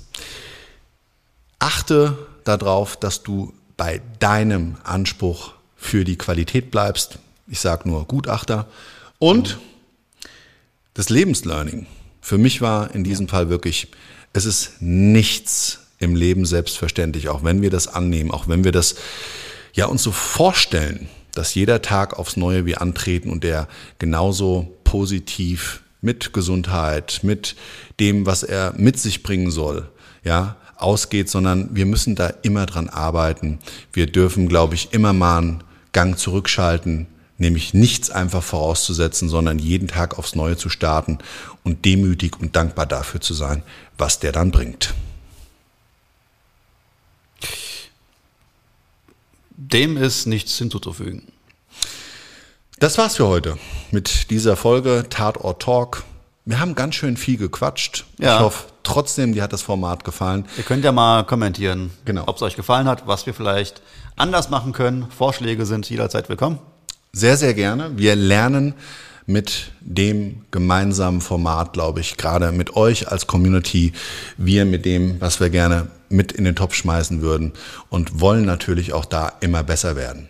achte 1.59 2.19
darauf, 2.45 2.97
dass 2.97 3.23
du 3.23 3.53
bei 3.77 4.01
deinem 4.19 4.77
Anspruch 4.85 5.53
für 5.77 6.05
die 6.05 6.17
Qualität 6.17 6.71
bleibst. 6.71 7.19
Ich 7.47 7.61
sage 7.61 7.89
nur 7.89 8.07
Gutachter. 8.07 8.67
Und 9.19 9.57
mhm. 9.57 9.61
das 10.95 11.11
Lebenslearning. 11.11 11.87
Für 12.21 12.39
mich 12.39 12.63
war 12.63 12.95
in 12.95 13.05
diesem 13.05 13.29
Fall 13.29 13.51
wirklich, 13.51 13.89
es 14.33 14.47
ist 14.47 14.81
nichts 14.81 15.81
im 15.99 16.17
Leben 16.17 16.47
selbstverständlich, 16.47 17.29
auch 17.29 17.45
wenn 17.45 17.63
wir 17.63 17.71
das 17.71 17.87
annehmen, 17.87 18.31
auch 18.31 18.49
wenn 18.49 18.65
wir 18.65 18.73
das 18.73 18.97
ja 19.75 19.87
uns 19.87 20.03
so 20.03 20.13
vorstellen 20.13 21.09
dass 21.35 21.55
jeder 21.55 21.83
Tag 21.83 22.19
aufs 22.19 22.37
Neue 22.37 22.67
wir 22.67 22.81
antreten 22.81 23.31
und 23.31 23.45
der 23.45 23.69
genauso 23.99 24.77
positiv 24.85 25.83
mit 26.01 26.33
Gesundheit, 26.33 27.21
mit 27.23 27.57
dem, 27.99 28.27
was 28.27 28.43
er 28.43 28.75
mit 28.77 28.99
sich 28.99 29.23
bringen 29.23 29.51
soll, 29.51 29.89
ja, 30.23 30.57
ausgeht, 30.77 31.31
sondern 31.31 31.75
wir 31.75 31.87
müssen 31.87 32.15
da 32.15 32.29
immer 32.43 32.67
dran 32.67 32.89
arbeiten. 32.89 33.59
Wir 33.93 34.07
dürfen, 34.07 34.49
glaube 34.49 34.75
ich, 34.75 34.93
immer 34.93 35.13
mal 35.13 35.39
einen 35.39 35.65
Gang 35.93 36.19
zurückschalten, 36.19 37.07
nämlich 37.39 37.75
nichts 37.75 38.11
einfach 38.11 38.43
vorauszusetzen, 38.43 39.29
sondern 39.29 39.59
jeden 39.59 39.89
Tag 39.89 40.19
aufs 40.19 40.35
Neue 40.35 40.57
zu 40.57 40.69
starten 40.69 41.19
und 41.63 41.85
demütig 41.85 42.39
und 42.41 42.55
dankbar 42.57 42.87
dafür 42.87 43.21
zu 43.21 43.35
sein, 43.35 43.63
was 43.97 44.19
der 44.21 44.33
dann 44.33 44.51
bringt. 44.51 44.95
Dem 49.57 49.97
ist 49.97 50.27
nichts 50.27 50.57
hinzuzufügen. 50.59 51.29
Das 52.81 52.99
war's 52.99 53.17
für 53.17 53.29
heute 53.29 53.57
mit 53.93 54.31
dieser 54.31 54.57
Folge 54.57 55.07
Tatort 55.09 55.63
Talk. 55.63 56.03
Wir 56.45 56.59
haben 56.61 56.75
ganz 56.75 56.97
schön 56.97 57.17
viel 57.17 57.37
gequatscht. 57.39 58.05
Ja. 58.19 58.37
Ich 58.37 58.41
hoffe 58.43 58.65
trotzdem, 58.83 59.33
dir 59.33 59.43
hat 59.43 59.53
das 59.53 59.63
Format 59.63 60.05
gefallen. 60.05 60.45
Ihr 60.59 60.65
könnt 60.65 60.85
ja 60.85 60.93
mal 60.93 61.25
kommentieren, 61.25 61.91
Genau. 62.05 62.25
ob 62.27 62.37
es 62.37 62.43
euch 62.43 62.57
gefallen 62.57 62.87
hat, 62.89 63.07
was 63.07 63.27
wir 63.27 63.33
vielleicht 63.33 63.81
anders 64.17 64.51
machen 64.51 64.73
können. 64.73 65.07
Vorschläge 65.17 65.65
sind 65.67 65.89
jederzeit 65.89 66.29
willkommen. 66.29 66.59
Sehr, 67.13 67.37
sehr 67.37 67.55
gerne. 67.55 67.97
Wir 67.97 68.17
lernen 68.17 68.75
mit 69.27 69.73
dem 69.81 70.45
gemeinsamen 70.51 71.21
Format, 71.21 71.73
glaube 71.73 72.01
ich, 72.01 72.17
gerade 72.17 72.53
mit 72.53 72.77
euch 72.77 73.11
als 73.11 73.27
Community, 73.27 73.93
wir 74.37 74.65
mit 74.65 74.85
dem, 74.85 75.21
was 75.21 75.41
wir 75.41 75.51
gerne 75.51 75.89
mit 76.09 76.33
in 76.33 76.45
den 76.45 76.55
Topf 76.57 76.75
schmeißen 76.75 77.23
würden 77.23 77.53
und 77.89 78.21
wollen 78.21 78.45
natürlich 78.45 78.93
auch 78.93 79.05
da 79.07 79.33
immer 79.41 79.63
besser 79.63 79.97
werden. 79.97 80.29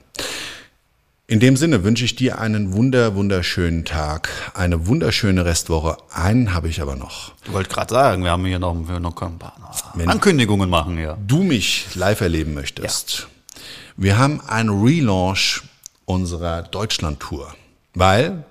In 1.26 1.40
dem 1.40 1.56
Sinne 1.56 1.84
wünsche 1.84 2.04
ich 2.04 2.16
dir 2.16 2.38
einen 2.38 2.74
wunder, 2.74 3.14
wunderschönen 3.14 3.86
Tag, 3.86 4.28
eine 4.52 4.86
wunderschöne 4.86 5.44
Restwoche. 5.46 5.96
Einen 6.12 6.52
habe 6.52 6.68
ich 6.68 6.82
aber 6.82 6.96
noch. 6.96 7.32
Ich 7.46 7.52
wollte 7.52 7.70
gerade 7.70 7.92
sagen, 7.92 8.24
wir 8.24 8.30
haben 8.30 8.44
hier 8.44 8.58
noch, 8.58 8.76
wir 8.86 9.00
noch 9.00 9.20
ein 9.22 9.38
paar 9.38 9.54
Wenn- 9.94 10.08
Ankündigungen 10.10 10.68
machen 10.68 10.98
hier. 10.98 11.16
du 11.26 11.42
mich 11.42 11.86
live 11.94 12.20
erleben 12.20 12.52
möchtest, 12.52 13.28
wir 13.96 14.18
haben 14.18 14.40
einen 14.46 14.68
Relaunch 14.68 15.62
unserer 16.04 16.62
Deutschland-Tour, 16.62 17.54
weil 17.94 18.44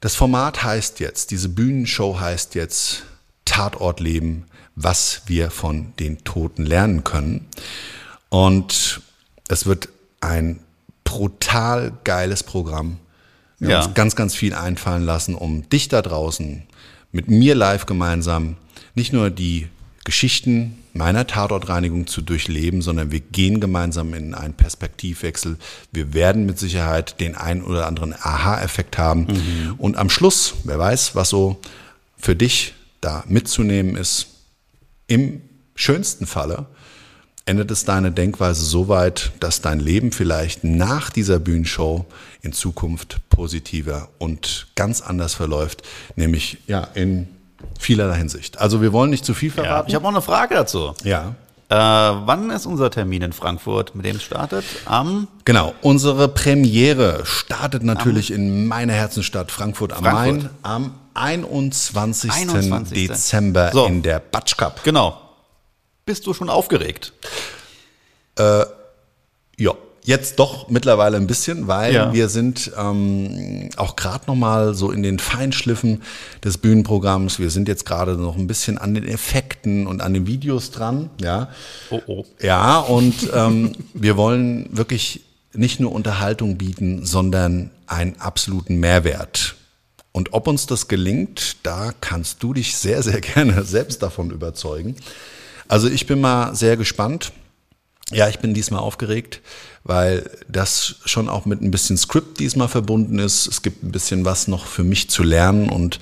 das 0.00 0.14
Format 0.16 0.62
heißt 0.62 1.00
jetzt, 1.00 1.30
diese 1.30 1.48
Bühnenshow 1.48 2.18
heißt 2.20 2.54
jetzt 2.54 3.04
Tatortleben, 3.44 4.44
was 4.76 5.22
wir 5.26 5.50
von 5.50 5.92
den 5.98 6.24
Toten 6.24 6.64
lernen 6.64 7.04
können. 7.04 7.46
Und 8.28 9.00
es 9.48 9.66
wird 9.66 9.88
ein 10.20 10.60
brutal 11.04 11.92
geiles 12.04 12.42
Programm. 12.42 12.98
Wir 13.58 13.70
Ja. 13.70 13.78
haben 13.80 13.86
uns 13.86 13.94
ganz, 13.94 14.16
ganz 14.16 14.34
viel 14.34 14.54
einfallen 14.54 15.04
lassen, 15.04 15.34
um 15.34 15.68
dich 15.68 15.88
da 15.88 16.00
draußen 16.02 16.62
mit 17.12 17.28
mir 17.28 17.54
live 17.54 17.86
gemeinsam 17.86 18.56
nicht 18.94 19.12
nur 19.12 19.30
die 19.30 19.68
Geschichten 20.04 20.78
meiner 20.92 21.26
Tatortreinigung 21.26 22.06
zu 22.06 22.22
durchleben, 22.22 22.82
sondern 22.82 23.12
wir 23.12 23.20
gehen 23.20 23.60
gemeinsam 23.60 24.14
in 24.14 24.34
einen 24.34 24.54
Perspektivwechsel. 24.54 25.56
Wir 25.92 26.14
werden 26.14 26.46
mit 26.46 26.58
Sicherheit 26.58 27.20
den 27.20 27.36
einen 27.36 27.62
oder 27.62 27.86
anderen 27.86 28.14
Aha-Effekt 28.14 28.98
haben. 28.98 29.26
Und 29.78 29.96
am 29.96 30.10
Schluss, 30.10 30.54
wer 30.64 30.78
weiß, 30.78 31.14
was 31.14 31.28
so 31.28 31.60
für 32.16 32.34
dich 32.34 32.74
da 33.00 33.24
mitzunehmen 33.28 33.96
ist, 33.96 34.26
im 35.06 35.42
schönsten 35.74 36.26
Falle 36.26 36.66
endet 37.46 37.70
es 37.70 37.84
deine 37.84 38.12
Denkweise 38.12 38.64
so 38.64 38.88
weit, 38.88 39.32
dass 39.40 39.60
dein 39.60 39.80
Leben 39.80 40.12
vielleicht 40.12 40.62
nach 40.64 41.10
dieser 41.10 41.38
Bühnenshow 41.38 42.06
in 42.42 42.52
Zukunft 42.52 43.20
positiver 43.28 44.08
und 44.18 44.68
ganz 44.76 45.00
anders 45.00 45.34
verläuft, 45.34 45.82
nämlich 46.16 46.58
ja 46.66 46.84
in 46.94 47.28
vielerlei 47.78 48.16
Hinsicht. 48.16 48.58
Also 48.58 48.82
wir 48.82 48.92
wollen 48.92 49.10
nicht 49.10 49.24
zu 49.24 49.34
viel 49.34 49.48
Ja, 49.50 49.54
verraten. 49.62 49.88
ich 49.88 49.94
habe 49.94 50.02
noch 50.04 50.10
eine 50.10 50.22
Frage 50.22 50.54
dazu. 50.54 50.94
ja. 51.04 51.34
Äh, 51.68 51.76
wann 51.76 52.50
ist 52.50 52.66
unser 52.66 52.90
Termin 52.90 53.22
in 53.22 53.32
Frankfurt, 53.32 53.94
mit 53.94 54.04
dem 54.04 54.16
es 54.16 54.24
startet? 54.24 54.64
Am 54.86 55.28
Genau, 55.44 55.72
unsere 55.82 56.26
Premiere 56.26 57.20
startet 57.24 57.84
natürlich 57.84 58.32
in 58.32 58.66
meiner 58.66 58.92
Herzensstadt 58.94 59.52
Frankfurt 59.52 59.92
am 59.92 60.02
Frankfurt. 60.02 60.42
Main 60.42 60.50
am 60.64 60.94
21. 61.14 62.28
21.. 62.32 63.06
Dezember 63.06 63.70
So. 63.72 63.86
in 63.86 64.02
der 64.02 64.18
Batsch 64.18 64.56
Cup. 64.56 64.82
Genau. 64.82 65.16
Bist 66.04 66.26
du 66.26 66.34
schon 66.34 66.50
aufgeregt? 66.50 67.12
Ja, 68.36 69.74
jetzt 70.04 70.38
doch 70.38 70.68
mittlerweile 70.68 71.16
ein 71.16 71.26
bisschen, 71.26 71.66
weil 71.66 71.92
Ja. 71.94 72.12
wir 72.12 72.28
sind 72.28 72.72
ähm, 72.78 73.68
auch 73.76 73.96
gerade 73.96 74.24
noch 74.26 74.34
mal 74.34 74.74
so 74.74 74.90
in 74.90 75.02
den 75.02 75.18
Feinschliffen 75.18 76.02
des 76.42 76.58
Bühnenprogramms. 76.58 77.38
Wir 77.38 77.50
sind 77.50 77.68
jetzt 77.68 77.84
gerade 77.86 78.12
noch 78.16 78.36
ein 78.36 78.46
bisschen 78.46 78.78
an 78.78 78.94
den 78.94 79.06
Effekten 79.06 79.86
und 79.86 80.00
an 80.00 80.14
den 80.14 80.26
Videos 80.26 80.70
dran. 80.70 81.10
Ja, 81.20 81.50
Oh, 81.90 82.00
oh. 82.06 82.24
ja 82.40 82.78
und 82.78 83.14
ähm, 83.34 83.72
wir 83.94 84.16
wollen 84.16 84.68
wirklich 84.72 85.20
nicht 85.52 85.80
nur 85.80 85.92
Unterhaltung 85.92 86.56
bieten, 86.56 87.04
sondern 87.04 87.70
einen 87.86 88.20
absoluten 88.20 88.76
Mehrwert. 88.78 89.56
Und 90.12 90.32
ob 90.32 90.48
uns 90.48 90.66
das 90.66 90.88
gelingt, 90.88 91.56
da 91.64 91.92
kannst 92.00 92.42
du 92.42 92.52
dich 92.54 92.76
sehr, 92.76 93.02
sehr 93.02 93.20
gerne 93.20 93.64
selbst 93.64 94.02
davon 94.02 94.30
überzeugen. 94.30 94.96
Also 95.68 95.88
ich 95.88 96.06
bin 96.06 96.20
mal 96.20 96.54
sehr 96.54 96.76
gespannt. 96.76 97.32
Ja, 98.12 98.28
ich 98.28 98.40
bin 98.40 98.54
diesmal 98.54 98.80
aufgeregt, 98.80 99.40
weil 99.84 100.28
das 100.48 100.96
schon 101.04 101.28
auch 101.28 101.46
mit 101.46 101.62
ein 101.62 101.70
bisschen 101.70 101.96
Skript 101.96 102.38
diesmal 102.38 102.68
verbunden 102.68 103.18
ist. 103.18 103.46
Es 103.46 103.62
gibt 103.62 103.82
ein 103.82 103.92
bisschen 103.92 104.24
was 104.24 104.46
noch 104.46 104.66
für 104.66 104.84
mich 104.84 105.08
zu 105.08 105.22
lernen 105.22 105.68
und 105.70 105.98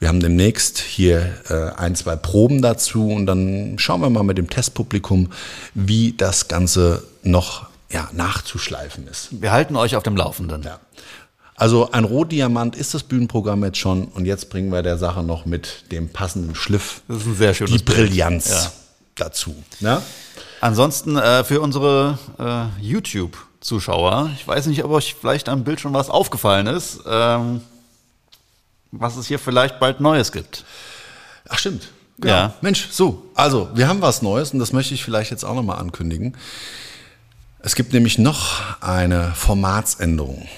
wir 0.00 0.08
haben 0.08 0.20
demnächst 0.20 0.78
hier 0.78 1.34
äh, 1.48 1.76
ein, 1.78 1.94
zwei 1.94 2.16
Proben 2.16 2.62
dazu 2.62 3.08
und 3.10 3.26
dann 3.26 3.74
schauen 3.78 4.00
wir 4.00 4.10
mal 4.10 4.22
mit 4.22 4.38
dem 4.38 4.48
Testpublikum, 4.48 5.30
wie 5.74 6.14
das 6.16 6.48
Ganze 6.48 7.04
noch 7.22 7.66
ja, 7.90 8.08
nachzuschleifen 8.12 9.06
ist. 9.08 9.28
Wir 9.30 9.52
halten 9.52 9.76
euch 9.76 9.96
auf 9.96 10.02
dem 10.02 10.16
Laufenden. 10.16 10.62
Ja. 10.62 10.80
Also 11.54 11.90
ein 11.90 12.04
Rohdiamant 12.04 12.76
ist 12.76 12.94
das 12.94 13.02
Bühnenprogramm 13.02 13.64
jetzt 13.64 13.78
schon 13.78 14.04
und 14.06 14.26
jetzt 14.26 14.48
bringen 14.48 14.70
wir 14.70 14.82
der 14.82 14.96
Sache 14.96 15.22
noch 15.22 15.44
mit 15.44 15.90
dem 15.90 16.08
passenden 16.08 16.54
Schliff 16.54 17.02
Das 17.08 17.18
ist 17.18 17.26
ein 17.26 17.36
sehr 17.36 17.52
schönes 17.54 17.72
die 17.72 17.82
Bild. 17.82 18.10
Brillanz 18.10 18.48
Ja. 18.48 18.72
dazu. 19.16 19.54
Ne? 19.80 20.00
Ansonsten 20.60 21.16
äh, 21.16 21.44
für 21.44 21.60
unsere 21.60 22.18
äh, 22.38 22.82
YouTube-Zuschauer, 22.82 24.30
ich 24.34 24.46
weiß 24.46 24.66
nicht, 24.66 24.84
ob 24.84 24.90
euch 24.90 25.14
vielleicht 25.20 25.48
am 25.48 25.64
Bild 25.64 25.80
schon 25.80 25.94
was 25.94 26.10
aufgefallen 26.10 26.66
ist, 26.66 27.00
ähm, 27.06 27.60
was 28.90 29.16
es 29.16 29.26
hier 29.26 29.38
vielleicht 29.38 29.78
bald 29.80 30.00
Neues 30.00 30.32
gibt. 30.32 30.64
Ach 31.48 31.58
stimmt. 31.58 31.88
Ja. 32.24 32.54
Mensch, 32.60 32.88
so, 32.90 33.30
also 33.34 33.68
wir 33.74 33.86
haben 33.88 34.02
was 34.02 34.22
Neues 34.22 34.52
und 34.52 34.58
das 34.58 34.72
möchte 34.72 34.94
ich 34.94 35.04
vielleicht 35.04 35.30
jetzt 35.30 35.44
auch 35.44 35.54
nochmal 35.54 35.78
ankündigen. 35.78 36.36
Es 37.60 37.74
gibt 37.74 37.92
nämlich 37.92 38.18
noch 38.18 38.80
eine 38.80 39.32
Formatsänderung. 39.34 40.48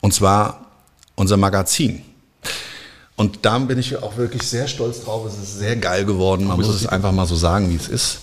Und 0.00 0.12
zwar 0.12 0.66
unser 1.14 1.36
Magazin. 1.36 2.02
Und 3.16 3.44
da 3.44 3.58
bin 3.58 3.78
ich 3.78 3.96
auch 3.96 4.16
wirklich 4.16 4.42
sehr 4.42 4.66
stolz 4.66 5.04
drauf. 5.04 5.26
Es 5.26 5.38
ist 5.38 5.58
sehr 5.58 5.76
geil 5.76 6.04
geworden. 6.04 6.46
Man 6.46 6.56
muss 6.56 6.68
es 6.68 6.86
einfach 6.86 7.12
mal 7.12 7.26
so 7.26 7.36
sagen, 7.36 7.70
wie 7.70 7.76
es 7.76 7.88
ist. 7.88 8.20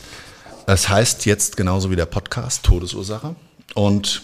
Es 0.67 0.89
heißt 0.89 1.25
jetzt 1.25 1.57
genauso 1.57 1.91
wie 1.91 1.95
der 1.95 2.05
Podcast 2.05 2.63
Todesursache. 2.63 3.35
Und 3.73 4.21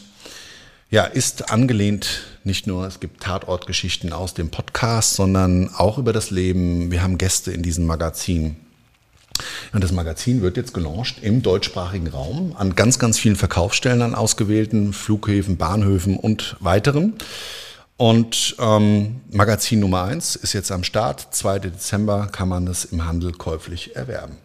ja, 0.90 1.04
ist 1.04 1.52
angelehnt 1.52 2.22
nicht 2.44 2.68
nur, 2.68 2.88
es 2.88 3.00
gibt 3.00 3.22
Tatortgeschichten 3.22 4.14
aus 4.14 4.34
dem 4.34 4.50
Podcast, 4.50 5.16
sondern 5.16 5.74
auch 5.74 5.98
über 5.98 6.14
das 6.14 6.32
Leben. 6.32 6.92
Wir 6.92 7.04
haben 7.04 7.18
Gäste 7.18 7.52
in 7.52 7.64
diesem 7.64 7.86
Magazin. 7.86 8.56
Und 9.74 9.84
das 9.84 9.92
Magazin 9.92 10.42
wird 10.42 10.58
jetzt 10.58 10.74
gelauncht 10.74 11.18
im 11.22 11.42
deutschsprachigen 11.42 12.08
Raum 12.08 12.56
an 12.58 12.76
ganz, 12.76 13.00
ganz 13.00 13.20
vielen 13.20 13.36
Verkaufsstellen 13.36 14.02
an 14.02 14.16
ausgewählten 14.16 14.94
Flughäfen, 14.94 15.58
Bahnhöfen 15.58 16.18
und 16.18 16.56
weiteren. 16.60 17.16
Und 17.98 18.56
ähm, 18.60 19.22
Magazin 19.32 19.80
Nummer 19.80 20.04
eins 20.04 20.36
ist 20.36 20.54
jetzt 20.54 20.72
am 20.72 20.84
Start. 20.84 21.28
2. 21.32 21.60
Dezember 21.60 22.28
kann 22.32 22.48
man 22.48 22.68
es 22.68 22.86
im 22.86 23.06
Handel 23.06 23.34
käuflich 23.34 23.96
erwerben. 23.96 24.38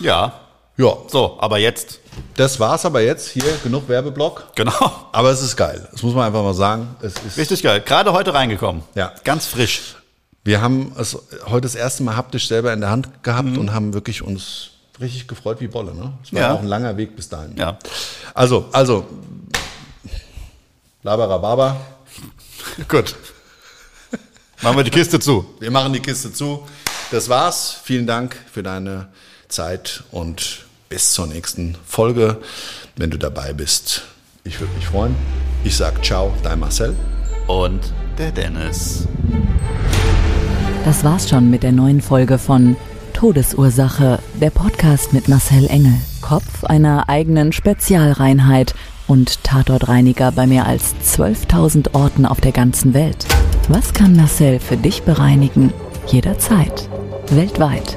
Ja. 0.00 0.40
Ja, 0.78 0.94
So, 1.08 1.38
aber 1.40 1.56
jetzt, 1.58 2.00
das 2.36 2.60
war's 2.60 2.84
aber 2.84 3.00
jetzt. 3.00 3.28
Hier 3.30 3.44
genug 3.62 3.88
Werbeblock. 3.88 4.54
genau. 4.54 5.08
Aber 5.12 5.30
es 5.30 5.40
ist 5.42 5.56
geil. 5.56 5.88
Das 5.90 6.02
muss 6.02 6.14
man 6.14 6.26
einfach 6.26 6.42
mal 6.42 6.52
sagen. 6.54 6.94
Es 7.00 7.14
ist 7.26 7.38
Richtig 7.38 7.62
geil. 7.62 7.80
Gerade 7.80 8.12
heute 8.12 8.34
reingekommen. 8.34 8.82
Ja. 8.94 9.12
Ganz 9.24 9.46
frisch. 9.46 9.96
Wir 10.44 10.60
haben 10.60 10.92
es 10.98 11.16
heute 11.46 11.62
das 11.62 11.74
erste 11.74 12.02
Mal 12.02 12.14
haptisch 12.16 12.46
selber 12.46 12.72
in 12.74 12.80
der 12.82 12.90
Hand 12.90 13.22
gehabt 13.24 13.56
und 13.56 13.72
haben 13.72 13.94
wirklich 13.94 14.20
uns 14.22 14.70
richtig 15.00 15.26
gefreut 15.28 15.60
wie 15.60 15.66
Bolle. 15.66 15.94
Ne? 15.94 16.12
Es 16.22 16.32
war 16.32 16.40
Ja. 16.40 16.52
auch 16.54 16.60
ein 16.60 16.66
langer 16.66 16.96
Weg 16.98 17.16
bis 17.16 17.28
dahin. 17.30 17.56
Ja. 17.56 17.78
Also, 18.34 18.66
also, 18.72 19.06
Labarababa, 21.02 21.76
Gut. 22.88 23.14
Machen 24.62 24.76
wir 24.76 24.84
die 24.84 24.90
Kiste 24.90 25.20
zu. 25.20 25.44
wir 25.60 25.70
machen 25.70 25.92
die 25.92 26.00
Kiste 26.00 26.32
zu. 26.32 26.66
Das 27.10 27.28
war's. 27.28 27.76
Vielen 27.84 28.06
Dank 28.06 28.36
für 28.52 28.62
deine 28.62 29.08
Zeit 29.48 30.04
und 30.10 30.64
bis 30.88 31.12
zur 31.12 31.26
nächsten 31.26 31.76
Folge, 31.86 32.38
wenn 32.96 33.10
du 33.10 33.18
dabei 33.18 33.52
bist. 33.52 34.02
Ich 34.44 34.60
würde 34.60 34.72
mich 34.74 34.86
freuen. 34.86 35.14
Ich 35.64 35.76
sag 35.76 36.04
ciao, 36.04 36.32
dein 36.42 36.60
Marcel. 36.60 36.94
Und 37.46 37.92
der 38.18 38.30
Dennis. 38.32 39.06
Das 40.84 41.02
war's 41.02 41.28
schon 41.28 41.50
mit 41.50 41.62
der 41.62 41.72
neuen 41.72 42.00
Folge 42.00 42.38
von 42.38 42.76
Todesursache, 43.12 44.18
der 44.40 44.50
Podcast 44.50 45.12
mit 45.12 45.26
Marcel 45.28 45.66
Engel. 45.68 45.94
Kopf 46.20 46.64
einer 46.64 47.08
eigenen 47.08 47.52
Spezialreinheit 47.52 48.74
und 49.06 49.42
Tatortreiniger 49.42 50.32
bei 50.32 50.46
mehr 50.46 50.66
als 50.66 50.94
12.000 51.02 51.94
Orten 51.94 52.26
auf 52.26 52.40
der 52.40 52.52
ganzen 52.52 52.94
Welt. 52.94 53.26
Was 53.68 53.92
kann 53.94 54.14
Marcel 54.14 54.60
für 54.60 54.76
dich 54.76 55.02
bereinigen? 55.02 55.72
Jederzeit. 56.06 56.88
Weltweit. 57.30 57.96